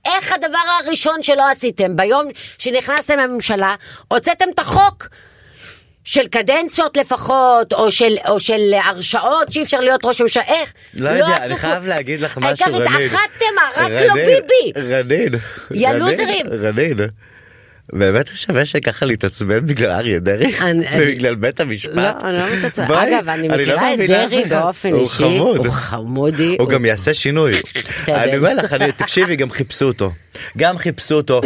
איך 0.04 0.32
הדבר 0.32 0.58
הראשון 0.84 1.22
שלא 1.22 1.50
עשיתם, 1.50 1.96
ביום 1.96 2.24
שנכנסתם 2.58 3.18
לממשלה, 3.18 3.74
הוצאתם 4.08 4.44
את 4.54 4.58
החוק 4.58 5.08
של 6.04 6.26
קדנציות 6.26 6.96
לפחות, 6.96 7.72
או 7.72 7.90
של, 7.90 8.16
או 8.28 8.40
של 8.40 8.74
הרשעות 8.84 9.52
שאי 9.52 9.62
אפשר 9.62 9.80
להיות 9.80 10.04
ראש 10.04 10.20
ממשלה, 10.20 10.42
איך? 10.46 10.72
לא 10.94 11.10
יודע, 11.10 11.34
עשו 11.34 11.44
אני. 11.44 11.56
חייב 11.56 11.86
להגיד 11.86 12.20
לך 12.20 12.38
משהו, 12.38 12.66
העיקר 12.66 12.82
רנין. 12.82 13.08
התאחדתם, 13.10 13.44
רק 13.76 13.90
לא 13.90 14.12
רנין, 14.12 14.14
ביבי. 14.14 14.88
רנין. 14.94 15.34
יא 15.70 15.88
לוזרים. 15.90 16.46
רנין. 16.62 16.96
באמת 17.93 18.28
שווה 18.35 18.66
שככה 18.66 19.07
להתעצבן 19.07 19.66
בגלל 19.66 19.90
אריה 19.90 20.19
דרעי? 20.21 20.55
ובגלל 20.97 21.35
בית 21.35 21.61
המשפט? 21.61 21.95
לא, 21.95 22.09
אני 22.25 22.38
לא 22.38 22.57
מתעצבן. 22.59 22.95
אגב, 22.95 23.28
אני 23.28 23.49
לא 23.49 23.57
מכירה 23.57 23.95
את 23.95 23.99
דרעי. 23.99 24.45
באופן 24.45 24.93
הוא 24.93 25.02
אישי. 25.02 25.14
חמוד. 25.14 25.57
הוא 25.57 25.71
חמודי. 25.71 26.57
הוא 26.59 26.69
גם 26.69 26.85
יעשה 26.85 27.14
שינוי. 27.14 27.62
בסדר. 27.99 28.23
אני 28.25 28.37
אומר 28.37 28.55
לך, 28.55 28.76
תקשיבי, 28.97 29.37
גם 29.37 29.50
חיפשו 29.50 29.87
אותו. 29.87 30.12
גם 30.59 30.78
חיפשו 30.78 31.14
אותו. 31.14 31.40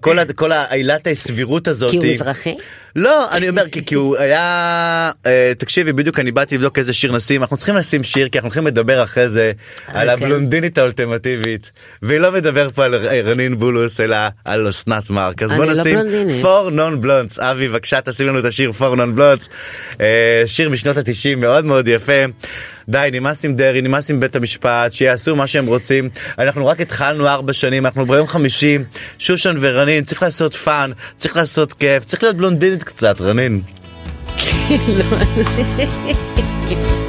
כל 0.36 0.52
העילת 0.52 1.06
הסבירות 1.06 1.68
הזאת. 1.68 1.90
כי 1.90 1.96
הוא 1.96 2.06
מזרחי? 2.06 2.54
לא, 2.96 3.32
אני 3.32 3.48
אומר, 3.48 3.64
כי, 3.86 3.94
הוא 3.94 4.16
היה... 4.16 5.10
אה, 5.26 5.52
תקשיבי, 5.58 5.92
בדיוק 5.92 6.18
אני 6.18 6.32
באתי 6.32 6.54
לבדוק 6.54 6.78
איזה 6.78 6.92
שיר 6.92 7.12
נשים. 7.12 7.42
אנחנו 7.42 7.56
צריכים 7.56 7.76
לשים 7.76 8.04
שיר, 8.04 8.28
כי 8.28 8.38
אנחנו 8.38 8.46
הולכים 8.46 8.66
לדבר 8.66 9.02
אחרי 9.02 9.28
זה 9.28 9.52
על 9.86 10.10
אוקיי. 10.10 10.26
הבלונדינית 10.26 10.78
האולטימטיבית. 10.78 11.70
והיא 12.02 12.18
לא 12.18 12.32
מדבר 12.32 12.68
פה 12.70 12.84
על 12.84 12.94
רנין 13.24 13.58
בולוס, 13.58 14.00
אלא 14.00 14.16
על 14.44 14.68
אסנת 14.68 15.10
מארק. 15.10 15.42
אז 15.42 15.52
בוא 15.52 15.64
לא 15.64 15.72
נשים. 15.72 15.98
For 16.42 16.70
Non 16.70 17.04
Blondes. 17.04 17.42
אבי, 17.42 17.68
בבקשה 17.68 18.00
תשים 18.00 18.26
לנו 18.26 18.38
את 18.38 18.44
השיר 18.44 18.70
For 18.70 18.96
Non 18.96 19.18
Blondes. 19.18 19.48
אה, 20.00 20.42
שיר 20.46 20.70
משנות 20.70 20.96
התשעים 20.96 21.40
מאוד 21.40 21.64
מאוד 21.64 21.88
יפה. 21.88 22.24
די, 22.88 23.08
נמאס 23.12 23.44
עם 23.44 23.56
דרעי, 23.56 23.80
נמאס 23.80 24.10
עם 24.10 24.20
בית 24.20 24.36
המשפט, 24.36 24.92
שיעשו 24.92 25.36
מה 25.36 25.46
שהם 25.46 25.66
רוצים. 25.66 26.08
אנחנו 26.38 26.66
רק 26.66 26.80
התחלנו 26.80 27.28
ארבע 27.28 27.52
שנים, 27.52 27.86
אנחנו 27.86 28.06
ביום 28.06 28.26
חמישי, 28.26 28.78
שושן 29.18 29.56
ורנין, 29.60 30.04
צריך 30.04 30.22
לעשות 30.22 30.54
fun, 30.54 30.90
צריך 31.16 31.36
לעשות 31.36 31.72
כיף, 31.72 32.04
צריך 32.04 32.22
להיות 32.22 32.36
בלונדינית 32.36 32.84
קצת, 32.84 33.20
רנין. 33.20 33.60
into 36.66 36.94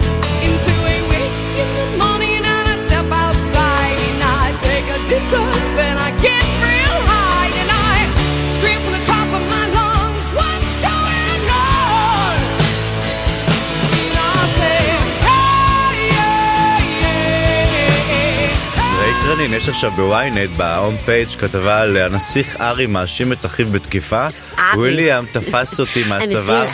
רנין, 19.36 19.54
יש 19.54 19.70
עכשיו 19.70 19.92
בוויינט 19.92 20.50
בהום 20.58 20.98
פייג' 20.98 21.30
כתבה 21.30 21.82
על 21.82 21.98
הנסיך 21.98 22.62
ארי 22.62 22.86
מאשים 22.86 23.32
את 23.32 23.46
אחיו 23.46 23.68
בתקיפה. 23.68 24.28
וויליאם 24.76 25.26
תפס 25.26 25.80
אותי 25.80 26.04
מהצוואר. 26.04 26.68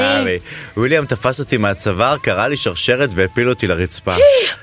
הארי? 0.00 0.38
וויליאם 0.76 1.04
תפס 1.06 1.40
אותי 1.40 1.56
מהצוואר, 1.56 2.16
קרע 2.18 2.46
לי 2.48 2.56
שרשרת 2.56 3.10
והפיל 3.14 3.48
אותי 3.48 3.66
לרצפה. 3.66 4.14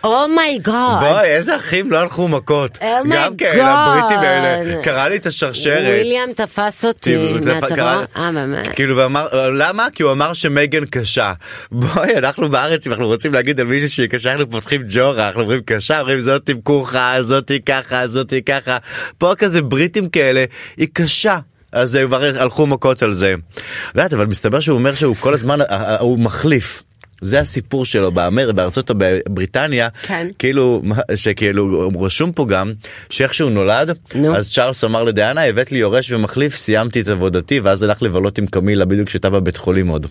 Oh 0.03 0.27
my 0.27 0.51
God. 0.51 0.99
בואי, 0.99 1.25
איזה 1.25 1.55
אחים 1.55 1.91
לא 1.91 1.97
הלכו 1.99 2.27
מכות. 2.27 2.77
Oh 2.77 2.81
my 2.81 3.13
גם 3.15 3.35
כן, 3.37 3.51
God. 3.59 3.63
הבריטים 3.67 4.19
האלה. 4.19 4.83
קרע 4.83 5.07
לי 5.07 5.15
את 5.15 5.25
השרשרת. 5.25 5.83
וויליאם 5.87 6.29
תפס 6.35 6.85
אותי 6.85 7.33
מהצוואר. 7.33 7.75
קרה- 7.75 8.03
אה, 8.17 8.31
באמת? 8.31 8.67
כאילו, 8.75 8.97
ואמר, 8.97 9.27
למה? 9.53 9.87
כי 9.93 10.03
הוא 10.03 10.11
אמר 10.11 10.33
שמייגן 10.33 10.85
קשה. 10.85 11.33
בואי, 11.71 12.17
אנחנו 12.17 12.49
בארץ, 12.49 12.87
אם 12.87 12.91
אנחנו 12.91 13.07
רוצים 13.07 13.33
להגיד 13.33 13.59
על 13.59 13.65
מישהו 13.65 13.89
שהיא 13.89 14.09
קשה, 14.09 14.31
אנחנו 14.31 14.49
פותחים 14.51 14.81
ג'ורה, 14.89 15.27
אנחנו 15.27 15.41
אומרים 15.41 15.61
קשה, 15.65 15.99
אומרים 15.99 16.21
זאתי 16.21 16.49
ככה, 16.49 17.15
זאתי 17.21 17.59
ככה, 17.61 18.07
זאתי 18.07 18.41
ככה. 18.43 18.77
פה 19.17 19.33
כזה 19.37 19.61
בריטים 19.61 20.09
כאלה, 20.09 20.45
היא 20.77 20.87
קשה. 20.93 21.37
אז 21.71 21.95
הם 21.95 22.07
כבר 22.07 22.23
הלכו 22.23 22.67
מכות 22.67 23.03
על 23.03 23.13
זה. 23.13 23.35
את 23.53 23.61
יודעת, 23.95 24.13
אבל 24.13 24.25
מסתבר 24.25 24.59
שהוא 24.59 24.77
אומר 24.77 24.95
שהוא 24.95 25.15
כל 25.15 25.33
הזמן, 25.33 25.61
אה, 25.61 25.65
אה, 25.69 25.99
הוא 25.99 26.19
מחליף. 26.19 26.83
זה 27.21 27.39
הסיפור 27.39 27.85
שלו 27.85 28.11
באמר, 28.11 28.51
בארצות 28.51 28.91
בבריטניה, 28.97 29.89
כן. 30.01 30.27
כאילו, 30.39 30.81
שכאילו, 31.15 31.89
רשום 31.99 32.31
פה 32.31 32.45
גם, 32.45 32.71
שאיך 33.09 33.33
שהוא 33.33 33.51
נולד, 33.51 33.97
נו. 34.15 34.35
אז 34.35 34.53
צ'ארלס 34.53 34.83
אמר 34.83 35.03
לדיאנה, 35.03 35.45
הבאת 35.45 35.71
לי 35.71 35.77
יורש 35.77 36.11
ומחליף, 36.11 36.57
סיימתי 36.57 37.01
את 37.01 37.07
עבודתי, 37.07 37.59
ואז 37.59 37.83
הלך 37.83 38.03
לבלות 38.03 38.37
עם 38.37 38.45
קמילה 38.45 38.85
בדיוק 38.85 39.07
כשהייתה 39.07 39.29
בבית 39.29 39.57
חולים 39.57 39.87
עוד. 39.87 40.07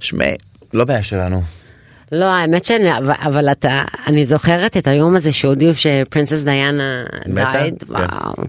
שמעי, 0.00 0.34
לא 0.74 0.84
בעיה 0.84 1.02
שלנו. 1.02 1.42
לא, 2.12 2.24
האמת 2.24 2.64
שאני, 2.64 2.98
אבל, 2.98 3.14
אבל 3.22 3.48
אתה, 3.48 3.82
אני 4.06 4.24
זוכרת 4.24 4.76
את 4.76 4.86
היום 4.86 5.16
הזה 5.16 5.32
שהודיעו 5.32 5.72
שפרינסס 5.74 6.44
דיאנה? 6.44 7.04
דייד, 7.26 7.84
כן. 7.88 8.42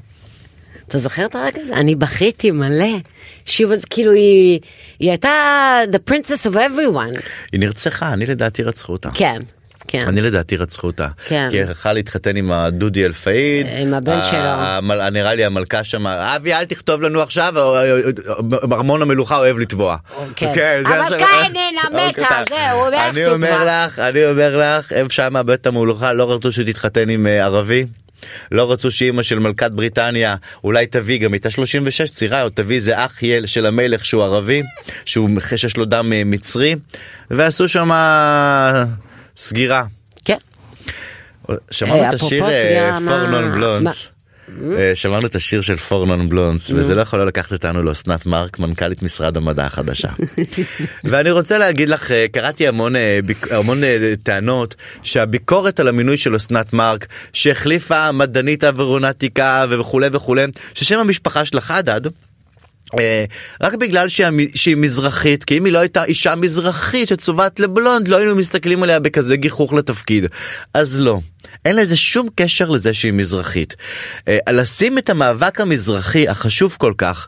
אתה 0.94 1.02
זוכר 1.02 1.26
את 1.26 1.36
הרגע 1.36 1.62
הזה? 1.62 1.74
אני 1.74 1.96
בכיתי 1.96 2.52
מלא. 2.52 2.86
שוב, 3.46 3.72
אז 3.72 3.86
כאילו 3.90 4.12
היא, 4.12 4.60
היא 5.00 5.10
הייתה 5.10 5.32
the 5.92 6.12
princess 6.12 6.50
of 6.52 6.56
everyone. 6.56 7.20
היא 7.52 7.60
נרצחה, 7.60 8.14
אני 8.14 8.26
לדעתי 8.26 8.64
רצחו 8.64 8.94
אותה. 8.94 9.10
כן, 9.14 9.42
כן. 9.88 10.04
אני 10.08 10.22
לדעתי 10.22 10.58
רצחו 10.58 10.88
אותה. 10.88 11.08
כן. 11.28 11.48
כי 11.52 11.58
היא 11.58 11.66
הלכה 11.66 11.94
להתחתן 11.94 12.36
עם 12.36 12.52
הדודי 12.52 13.06
אלפאיד. 13.06 13.68
עם 13.78 13.94
הבן 13.94 14.24
שלו. 14.24 14.38
המל- 14.40 15.10
נראה 15.10 15.34
לי 15.34 15.46
המלכה 15.46 15.84
שם, 15.84 16.08
אבי 16.08 16.54
אל 16.54 16.66
תכתוב 16.66 17.02
לנו 17.02 17.22
עכשיו, 17.22 17.54
ארמון 18.72 19.02
המלוכה 19.02 19.38
אוהב 19.38 19.60
לתבוע. 19.60 19.98
כן. 20.36 20.54
זה 20.56 20.90
אבל 20.90 21.00
עכשיו- 21.00 21.20
קיינן 21.20 21.60
המתה, 21.84 22.22
אוקיי, 22.42 22.44
זהו, 22.50 22.78
הוא 22.78 22.86
הולך 22.86 23.02
אני 23.10 23.26
אומר. 23.28 23.86
לך, 23.88 24.00
אני 24.00 24.26
אומר 24.26 24.78
לך, 24.80 24.92
הם 24.96 25.10
שם 25.10 25.34
בית 25.46 25.68
המלוכה 25.68 26.14
לא 26.14 26.32
רצו 26.34 26.52
שתתחתן 26.52 27.10
עם 27.10 27.28
אה, 27.28 27.44
ערבי. 27.44 27.86
לא 28.52 28.72
רצו 28.72 28.92
שאימא 28.92 29.24
של 29.24 29.40
מלכת 29.40 29.72
בריטניה 29.72 30.36
אולי 30.64 30.86
תביא 30.88 31.20
גם 31.20 31.34
הייתה 31.34 31.52
36 31.52 32.02
צעירה 32.10 32.44
או 32.44 32.50
תביא 32.50 32.80
זה 32.82 33.06
אח 33.06 33.24
יל 33.24 33.46
של 33.46 33.66
המלך 33.66 34.06
שהוא 34.06 34.24
ערבי 34.24 34.62
שהוא 35.06 35.30
שיש 35.56 35.78
לו 35.78 35.86
דם 35.86 36.14
אה, 36.14 36.22
מצרי 36.26 36.76
ועשו 37.32 37.68
שם 37.68 37.90
סגירה. 39.38 39.84
כן. 40.26 40.38
שמענו 41.72 42.02
אה, 42.04 42.10
את 42.10 42.14
אפרופו 42.14 42.36
השיר 42.36 42.64
סגירה, 42.64 42.92
פור 43.08 43.18
מה- 43.18 43.28
נון 43.32 43.52
בלונדס. 43.52 44.08
אה, 44.62 44.92
שמענו 44.96 45.28
את 45.28 45.36
השיר 45.36 45.62
של 45.62 45.78
פור 45.78 46.06
נון 46.06 46.30
בלונדס 46.30 46.72
וזה 46.72 46.96
לא 46.96 47.02
יכול 47.02 47.20
לא 47.20 47.26
לקחת 47.26 47.52
אותנו 47.52 47.84
לאסנת 47.84 48.26
מארק 48.26 48.60
מנכ"לית 48.60 49.04
משרד 49.04 49.38
המדע 49.38 49.66
החדשה. 49.66 50.10
ואני 51.04 51.32
רוצה 51.32 51.58
להגיד 51.58 51.90
לך 51.90 52.12
אה, 52.12 52.26
קראתי 52.32 52.68
המון 52.68 52.96
אה, 52.96 53.20
המון 53.52 53.82
טענות 54.24 54.76
שהביקורת 55.04 55.80
על 55.80 55.88
המינוי 55.88 56.18
של 56.18 56.36
אסנת 56.36 56.74
מארק 56.74 57.08
שהחליפה 57.34 58.12
מדענית 58.12 58.64
אווירונטיקה 58.64 59.66
וכולי 59.70 60.08
וכולי 60.12 60.46
ששם 60.74 61.00
המשפחה 61.00 61.46
שלה 61.46 61.62
חדד. 61.62 62.02
אה, 63.00 63.26
רק 63.62 63.74
בגלל 63.74 64.10
שהיא, 64.10 64.48
שהיא 64.56 64.78
מזרחית 64.78 65.44
כי 65.44 65.58
אם 65.58 65.66
היא 65.66 65.74
לא 65.74 65.80
הייתה 65.80 66.04
אישה 66.04 66.36
מזרחית 66.36 67.08
שצובעת 67.08 67.60
לבלונד 67.60 68.08
לא 68.08 68.18
היינו 68.18 68.36
מסתכלים 68.36 68.84
עליה 68.84 69.00
בכזה 69.00 69.36
גיחוך 69.36 69.74
לתפקיד 69.74 70.26
אז 70.74 71.00
לא 71.00 71.20
אין 71.66 71.76
לזה 71.76 71.96
שום 71.96 72.28
קשר 72.36 72.70
לזה 72.70 72.94
שהיא 72.94 73.14
מזרחית. 73.14 73.76
אה, 74.28 74.38
לשים 74.50 74.98
את 74.98 75.10
המאבק 75.10 75.62
המזרחי 75.62 76.28
החשוב 76.28 76.76
כל 76.80 76.94
כך 76.98 77.28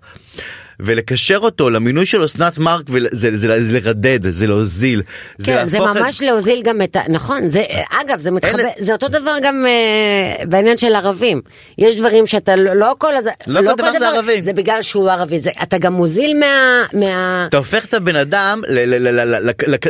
ולקשר 0.80 1.38
אותו 1.38 1.70
למינוי 1.70 2.06
של 2.06 2.26
אסנת 2.26 2.58
מארק 2.58 2.86
וזה 2.90 3.08
זה, 3.12 3.64
זה 3.66 3.74
לרדד 3.74 4.30
זה 4.30 4.48
להוזיל. 4.48 5.02
כן, 5.46 5.66
זה 5.66 5.78
את- 5.78 5.84
ממש 5.84 6.22
להוזיל 6.22 6.62
גם 6.64 6.82
את 6.82 6.96
ה... 6.96 7.00
נכון, 7.10 7.50
זה, 7.50 7.64
אגב, 8.02 8.20
זה 8.20 8.32
מתחבר, 8.32 8.60
אלה- 8.60 8.70
זה 8.80 8.94
אותו 8.94 9.08
דבר 9.08 9.36
גם 9.44 9.66
אה, 9.68 10.46
בעניין 10.46 10.78
של 10.78 10.96
ערבים. 10.96 11.42
יש 11.78 11.96
דברים 11.96 12.28
שאתה 12.28 12.56
לא 12.56 12.74
לא 12.74 12.96
כל 12.98 13.16
הזה... 13.16 13.32
לא 13.48 13.72
כל 13.72 13.78
דבר 13.78 13.92
זה 14.00 14.08
ערבי. 14.10 14.42
זה 14.42 14.54
בגלל 14.54 14.82
שהוא 14.82 15.10
ערבי, 15.10 15.40
זה, 15.40 15.50
אתה 15.64 15.78
גם 15.78 15.94
מוזיל 15.94 16.40
מה... 16.40 16.84
מה... 16.94 17.46
אתה 17.50 17.58
הופך 17.58 17.86
את 17.86 17.94
הבן 17.94 18.16
אדם 18.16 18.62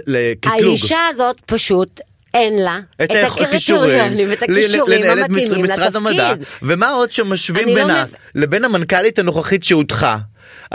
לקטלוג. 0.08 0.64
האישה 0.70 0.98
הזאת 1.10 1.42
פשוט 1.46 2.00
אין 2.34 2.60
לה 2.60 2.80
את, 3.04 3.12
את 3.12 3.18
הקריטריונים, 3.26 4.32
את 4.34 4.42
ל- 4.42 4.44
הכישורים 4.44 5.04
את 5.04 5.10
המתאימים 5.10 5.64
משרד 5.64 5.96
המדע 5.96 6.32
לתפקיד. 6.32 6.48
ומה 6.64 6.90
עוד 6.90 7.12
שמשווים 7.12 7.68
לא 7.68 7.74
בינה 7.76 8.04
מב- 8.04 8.14
לבין 8.36 8.66
המנכ"לית 8.66 9.20
הנוכחית 9.20 9.64
שהודחה. 9.64 10.18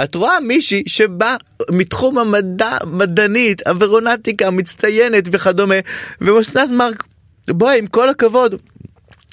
את 0.03 0.15
רואה 0.15 0.41
מישהי 0.41 0.83
שבאה 0.87 1.37
מתחום 1.71 2.19
המדע 2.19 2.77
מדענית 2.87 3.67
אווירונטיקה 3.67 4.51
מצטיינת 4.51 5.25
וכדומה 5.33 5.75
ואסנת 6.21 6.71
מארק 6.71 7.05
בואי 7.49 7.79
עם 7.79 7.87
כל 7.87 8.09
הכבוד. 8.09 8.55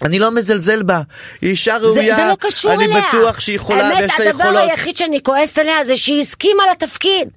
אני 0.02 0.20
לא 0.20 0.32
מזלזל 0.32 0.84
בה, 0.84 1.02
היא 1.42 1.52
אישה 1.52 1.80
זה, 1.80 1.86
ראויה, 1.86 2.16
זה 2.16 2.26
לא 2.30 2.36
קשור 2.40 2.74
אני 2.74 2.86
אליה. 2.86 3.02
בטוח 3.10 3.40
שהיא 3.40 3.56
יכולה 3.56 3.88
האמת, 3.88 4.00
ויש 4.02 4.20
לה 4.20 4.30
הדבר 4.30 4.44
יכולות. 4.44 4.70
היחיד 4.70 4.98
שאני 4.98 5.24
כועסת 5.24 5.58
עליה 5.58 5.86
זה 5.86 5.98
שהיא 5.98 6.22
הסכימה 6.22 6.64
לתפקיד. 6.72 7.30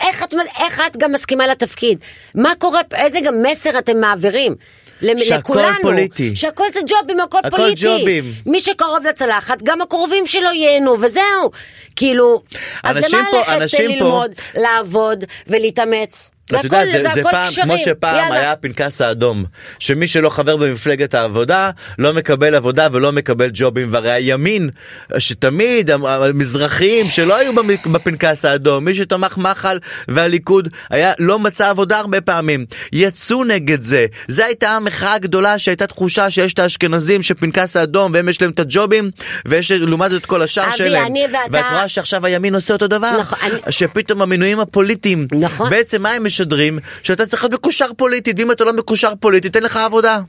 איך 0.00 0.22
את, 0.22 0.34
איך 0.58 0.82
את 0.86 0.96
גם 0.96 1.12
מסכימה 1.12 1.46
לתפקיד? 1.46 1.98
מה 2.34 2.52
קורה? 2.58 2.80
איזה 2.94 3.18
גם 3.24 3.42
מסר 3.42 3.78
אתם 3.78 4.00
מעבירים? 4.00 4.54
למ- 5.02 5.18
שהכל 5.24 5.52
לכולנו, 5.52 5.74
פוליטי. 5.82 6.36
שהכל 6.36 6.64
זה 6.74 6.80
ג'ובים, 6.86 7.20
הכל, 7.20 7.38
הכל 7.44 7.56
פוליטי. 7.56 7.82
ג'ובים. 7.84 8.32
מי 8.46 8.60
שקרוב 8.60 9.06
לצלחת, 9.08 9.62
גם 9.62 9.80
הקרובים 9.80 10.26
שלו 10.26 10.50
ייהנו, 10.50 10.96
וזהו. 11.00 11.50
כאילו, 11.96 12.42
אז 12.84 12.96
למה 12.96 13.24
פה- 13.30 13.36
ללכת 13.38 13.52
אנשים 13.62 13.88
פה- 13.88 13.94
ללמוד, 14.04 14.30
לעבוד 14.56 15.24
ולהתאמץ? 15.46 16.30
זה 16.50 16.58
את 16.60 16.64
יודעת, 16.64 16.88
הכל, 16.88 16.98
זה, 16.98 17.08
זה 17.08 17.14
זה 17.14 17.20
הכל 17.20 17.30
פעם, 17.30 17.46
קשרים. 17.46 17.64
כמו 17.66 17.78
שפעם 17.78 18.16
יאללה. 18.16 18.34
היה 18.34 18.52
הפנקס 18.52 19.00
האדום, 19.00 19.44
שמי 19.78 20.06
שלא 20.06 20.30
חבר 20.30 20.56
במפלגת 20.56 21.14
העבודה 21.14 21.70
לא 21.98 22.14
מקבל 22.14 22.54
עבודה 22.54 22.88
ולא 22.92 23.12
מקבל 23.12 23.50
ג'ובים, 23.54 23.88
והרי 23.92 24.10
הימין, 24.12 24.70
שתמיד 25.18 25.90
המ- 25.90 26.06
המזרחיים 26.06 27.10
שלא 27.10 27.36
היו 27.36 27.52
בפנקס 27.92 28.44
האדום, 28.44 28.84
מי 28.84 28.94
שתמך 28.94 29.38
מחל 29.38 29.78
והליכוד 30.08 30.68
היה 30.90 31.12
לא 31.18 31.38
מצא 31.38 31.70
עבודה 31.70 31.98
הרבה 31.98 32.20
פעמים, 32.20 32.64
יצאו 32.92 33.44
נגד 33.44 33.82
זה, 33.82 34.06
זה 34.28 34.44
הייתה 34.46 34.70
המחאה 34.70 35.14
הגדולה 35.14 35.58
שהייתה 35.58 35.86
תחושה 35.86 36.30
שיש 36.30 36.54
את 36.54 36.58
האשכנזים 36.58 37.22
שפנקס 37.22 37.76
האדום 37.76 38.12
והם 38.14 38.28
יש 38.28 38.42
להם 38.42 38.50
את 38.50 38.60
הג'ובים, 38.60 39.10
ויש 39.46 39.70
לעומת 39.70 40.10
זאת 40.10 40.26
כל 40.26 40.42
השאר 40.42 40.64
אבי, 40.66 40.76
שלהם, 40.76 41.06
אני 41.06 41.24
ואתה- 41.32 41.38
ואת 41.52 41.64
רואה 41.72 41.88
שעכשיו 41.88 42.26
הימין 42.26 42.54
עושה 42.54 42.74
אותו 42.74 42.86
דבר, 42.86 43.16
נכון, 43.20 43.38
אני- 43.42 43.72
שפתאום 43.72 44.22
המינויים 44.22 44.60
הפוליטיים, 44.60 45.26
נכון. 45.40 45.70
בעצם 45.70 46.02
מה 46.02 46.10
הם 46.10 46.26
משדרים? 46.40 46.78
שאתה 47.02 47.26
צריך 47.26 47.42
להיות 47.42 47.52
מקושר 47.52 47.90
פוליטית, 47.96 48.38
ואם 48.38 48.52
אתה 48.52 48.64
לא 48.64 48.72
מקושר 48.72 49.12
פוליטית 49.20 49.56
אין 49.56 49.64
לך 49.64 49.76
עבודה. 49.76 50.20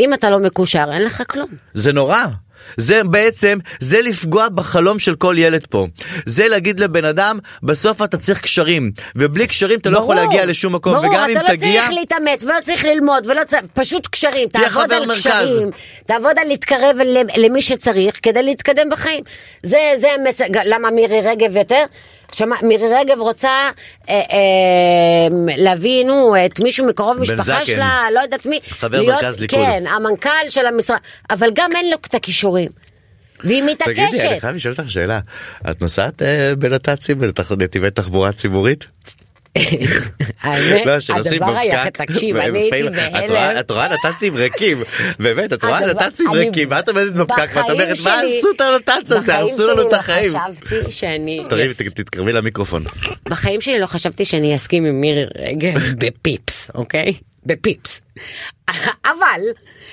אם 0.00 0.14
אתה 0.14 0.30
לא 0.30 0.38
מקושר, 0.38 0.84
אין 0.92 1.04
לך 1.04 1.22
כלום. 1.28 1.48
זה 1.74 1.92
נורא. 1.92 2.24
זה 2.76 3.00
בעצם, 3.04 3.58
זה 3.80 4.00
לפגוע 4.00 4.48
בחלום 4.48 4.98
של 4.98 5.14
כל 5.14 5.34
ילד 5.38 5.66
פה. 5.70 5.86
זה 6.26 6.48
להגיד 6.48 6.80
לבן 6.80 7.04
אדם, 7.04 7.38
בסוף 7.62 8.02
אתה 8.02 8.16
צריך 8.16 8.40
קשרים, 8.40 8.90
ובלי 9.16 9.46
קשרים 9.46 9.78
אתה 9.78 9.90
לא 9.90 9.98
יכול 9.98 10.16
ברור, 10.16 10.28
להגיע 10.28 10.46
לשום 10.46 10.74
מקום, 10.74 10.92
ברור, 10.92 11.06
וגם 11.06 11.30
אם 11.30 11.36
אתה 11.36 11.42
לא 11.42 11.48
תגיע... 11.48 11.82
צריך 11.82 11.98
להתאמץ 11.98 12.44
ולא 12.44 12.54
צריך 12.62 12.84
ללמוד 12.84 13.26
ולא 13.26 13.44
צריך, 13.44 13.62
פשוט 13.74 14.06
קשרים, 14.06 14.48
תהיה 14.48 14.68
תעבוד 14.68 14.92
על 14.92 15.06
מרכז. 15.06 15.26
קשרים, 15.26 15.70
תעבוד 16.06 16.38
על 16.38 16.46
להתקרב 16.48 16.96
למי 17.36 17.62
שצריך 17.62 18.18
כדי 18.22 18.42
להתקדם 18.42 18.90
בחיים. 18.90 19.24
זה, 19.62 19.78
זה 20.00 20.08
המסר, 20.12 20.44
למה 20.64 20.90
מירי 20.90 21.20
רגב 21.20 21.56
יותר? 21.56 21.84
שמע, 22.32 22.56
מירי 22.62 22.94
רגב 23.00 23.18
רוצה 23.20 23.48
אה, 24.08 24.14
אה, 24.14 24.20
להביא, 25.56 26.04
נו, 26.04 26.34
את 26.46 26.60
מישהו 26.60 26.86
מקרוב 26.86 27.18
משפחה. 27.20 27.64
שלה, 27.66 28.04
לא 28.14 28.20
יודעת 28.20 28.46
מי. 28.46 28.60
חבר 28.68 29.00
להיות- 29.00 29.22
מרכז 29.22 29.40
ליכוד. 29.40 29.58
כן, 29.58 29.84
המנכ"ל 29.86 30.28
של 30.48 30.66
המשרד, 30.66 30.96
אבל 31.30 31.48
גם 31.54 31.70
אין 31.76 31.90
לו 31.90 31.96
את 32.08 32.14
הכישורים. 32.14 32.70
והיא 33.44 33.62
תגידי, 33.84 34.00
אני 34.00 34.10
מתעקשת. 34.16 34.40
חייב 34.40 34.54
לשאול 34.54 34.74
אותך 34.78 34.90
שאלה. 34.90 35.20
את 35.70 35.80
נוסעת 35.80 36.22
אה, 36.22 36.52
בנת"צים 36.58 37.18
בנתיבי 37.58 37.90
תחבורה 37.90 38.32
ציבורית? 38.32 38.84
האמת, 40.40 40.86
לא, 40.86 40.92
הדבר 41.14 41.56
היה, 41.56 41.90
תקשיב, 41.90 42.36
אני 42.36 42.58
הייתי 42.58 42.82
בהלם. 42.82 43.60
את 43.60 43.70
רואה 43.70 43.88
נת"צים 43.88 44.34
ריקים, 44.36 44.82
באמת, 45.18 45.52
את 45.52 45.64
רואה 45.64 45.80
נת"צים 45.80 46.32
ריקים, 46.32 46.68
ואת 46.70 46.88
עומדת 46.88 47.12
בפקק 47.12 47.50
ואת 47.54 47.70
אומרת, 47.70 47.96
מה 48.04 48.20
עשו 48.20 48.50
את 48.56 48.60
הנת"צ 48.60 49.12
הזה, 49.12 49.38
הרסו 49.38 49.68
לנו 49.68 49.88
את 49.88 49.92
החיים. 49.92 50.32
בחיים 50.32 50.80
שלי 50.80 50.98
לא 51.00 51.06
חשבתי 51.46 51.84
שאני... 51.84 51.90
תתקרבי 51.94 52.32
למיקרופון. 52.32 52.84
בחיים 53.28 53.60
שלי 53.60 53.78
לא 53.78 53.86
חשבתי 53.86 54.24
שאני 54.24 54.54
אסכים 54.54 54.84
עם 54.84 55.00
מירי 55.00 55.24
רגב 55.38 55.80
בפיפס, 56.00 56.70
אוקיי? 56.74 57.14
בפיפס. 57.46 58.00
אבל, 59.04 59.40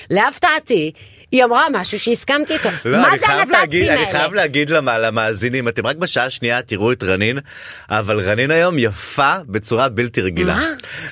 להפתעתי, 0.10 0.92
היא 1.32 1.44
אמרה 1.44 1.66
משהו 1.72 2.00
שהסכמתי 2.00 2.54
איתו. 2.54 2.70
לא, 2.86 2.98
מה 3.02 3.10
זה 3.20 3.26
הנת"צים 3.28 3.90
אני 3.90 4.06
חייב 4.06 4.16
האלה? 4.16 4.28
להגיד 4.36 4.70
למ- 4.70 4.90
למאזינים, 4.90 5.68
אתם 5.68 5.88
רק 5.88 5.96
בשעה 5.96 6.26
השנייה 6.26 6.62
תראו 6.62 6.92
את 6.92 7.04
רנין, 7.04 7.40
אבל 7.90 8.20
רנין 8.20 8.52
היום 8.52 8.76
יפה 8.80 9.34
בצורה 9.48 9.90
בלתי 9.90 10.22
רגילה. 10.22 10.56
מה? 10.56 10.66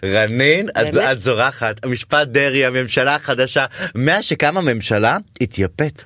רנין, 0.06 0.70
את? 0.70 0.98
את 1.12 1.22
זורחת, 1.22 1.80
המשפט 1.84 2.28
דרעי, 2.28 2.66
הממשלה 2.66 3.16
החדשה, 3.16 3.66
מאז 3.96 4.24
שקמה 4.26 4.62
ממשלה, 4.62 5.18
התייפת. 5.42 6.04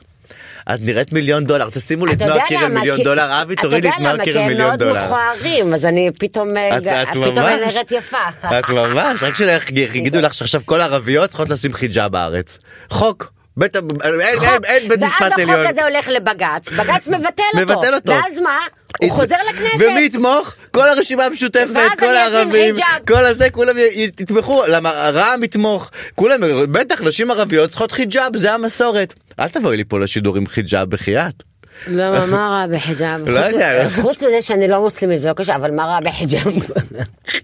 את 0.74 0.80
נראית 0.82 1.14
מיליון 1.14 1.44
דולר, 1.46 1.70
תשימו 1.70 2.06
לי 2.06 2.14
את 2.14 2.22
נועה 2.22 2.48
קירל 2.48 2.64
למה? 2.66 2.80
מיליון 2.80 2.98
כי- 2.98 3.04
דולר, 3.04 3.42
אבי 3.42 3.56
תוריד 3.56 3.84
לי 3.84 3.90
את 3.90 4.00
נועה 4.00 4.18
קירל 4.24 4.46
מיליון 4.48 4.74
אתה 4.76 4.84
יודע 4.86 4.94
למה? 4.94 5.02
כי 5.02 5.04
דולר. 5.04 5.04
הם 5.04 5.10
מאוד 5.10 5.34
מכוערים, 5.34 5.74
אז 5.74 5.86
אני 5.86 6.10
פתאום 6.20 6.58
אה, 6.58 6.78
את, 6.78 6.84
את 6.88 7.08
פתאום 7.10 7.38
אני 7.46 7.66
נראית 7.66 7.92
יפה. 7.92 8.18
את 8.46 8.70
ממש, 8.70 9.24
רק 9.24 9.36
שיגידו 9.36 10.22
לך 10.22 10.34
שעכשיו 10.34 10.62
כל 10.66 10.82
הערביות 10.82 11.30
צריכות 11.30 11.50
לשים 11.50 11.74
חיג'אב 11.74 12.12
בארץ. 12.12 12.58
חוק. 12.90 13.32
בית, 13.58 13.76
אין, 13.76 13.84
אין, 14.02 14.64
אין 14.64 14.90
בית 14.90 15.00
משפט 15.00 15.22
ואז 15.22 15.32
עליון. 15.34 15.50
החוק 15.50 15.70
הזה 15.70 15.84
הולך 15.84 16.08
לבגץ, 16.08 16.72
בגץ 16.72 17.08
מבטל 17.08 17.44
אותו. 17.54 17.74
מבטל 17.74 17.96
אותו. 17.96 18.12
ואז 18.12 18.40
מה? 18.44 18.58
הוא 19.02 19.12
חוזר 19.12 19.36
לכנסת. 19.50 19.76
ומי 19.76 20.06
יתמוך? 20.06 20.54
כל 20.72 20.90
הרשימה 20.90 21.26
המשותפת, 21.26 21.70
ואז 21.74 21.92
כל 22.00 22.16
הערבים. 22.16 22.76
כל 23.08 23.26
הזה, 23.26 23.50
כולם 23.50 23.76
יתמכו, 24.20 24.64
למה 24.68 24.90
רע"מ 25.10 25.44
יתמוך, 25.44 25.92
כולם, 26.16 26.42
בטח 26.72 27.02
נשים 27.02 27.32
ערביות 27.32 27.70
צריכות 27.70 27.92
חיג'אב, 27.92 28.38
זה 28.38 28.54
המסורת. 28.54 29.14
אל 29.40 29.48
תבואי 29.48 29.78
לי 29.78 29.84
פה 29.84 30.00
לשידור 30.00 30.38
עם 30.38 30.48
חיג'אב 30.48 30.90
בחייאת. 30.90 31.44
למה, 31.88 32.26
מה 32.36 32.50
רע 32.50 32.78
בחיג'אב? 32.78 33.30
לא 33.30 33.40
יודע. 33.40 33.90
חוץ 33.90 34.24
מזה 34.24 34.42
שאני 34.42 34.68
לא 34.68 34.82
מוסלמית 34.82 35.20
זה 35.22 35.28
לא 35.28 35.34
קשה, 35.34 35.56
אבל 35.56 35.72
מה 35.72 35.86
רע 35.86 36.00
בחיג'אב? 36.00 36.54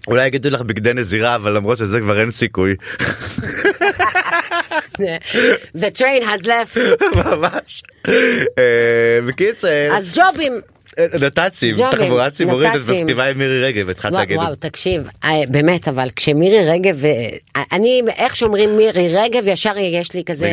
אולי 0.06 0.26
יגידו 0.26 0.50
לך 0.50 0.60
בגדי 0.62 0.94
נזירה, 0.94 1.34
אבל 1.34 1.52
למרות 1.52 1.78
שזה 1.78 2.00
כבר 2.00 2.20
אין 2.20 2.30
סיכוי. 2.30 2.74
The 5.82 5.90
train 5.90 6.22
has 6.22 6.46
left. 6.46 6.78
ממש. 7.26 7.82
אה, 8.58 9.18
בקיצור, 9.26 9.70
אז 9.92 10.18
ג'ובים. 10.18 10.60
נת"צים, 11.20 11.74
ג'ובים, 11.74 11.90
תחבורה 11.90 12.30
ציבורית, 12.30 12.70
את 12.70 12.74
נת"צים. 12.76 12.94
מסכימה 12.94 13.24
עם 13.24 13.38
מירי 13.38 13.64
רגב, 13.64 13.88
התחלת 13.88 14.12
להגיד. 14.12 14.36
וואו, 14.36 14.54
תקשיב, 14.54 15.08
אה, 15.24 15.30
באמת, 15.48 15.88
אבל 15.88 16.08
כשמירי 16.16 16.70
רגב, 16.70 17.04
אה, 17.04 17.62
אני, 17.72 18.02
איך 18.16 18.36
שאומרים 18.36 18.76
מירי 18.76 19.16
רגב, 19.16 19.46
ישר 19.46 19.78
יש 19.78 20.14
לי 20.14 20.24
כזה, 20.24 20.52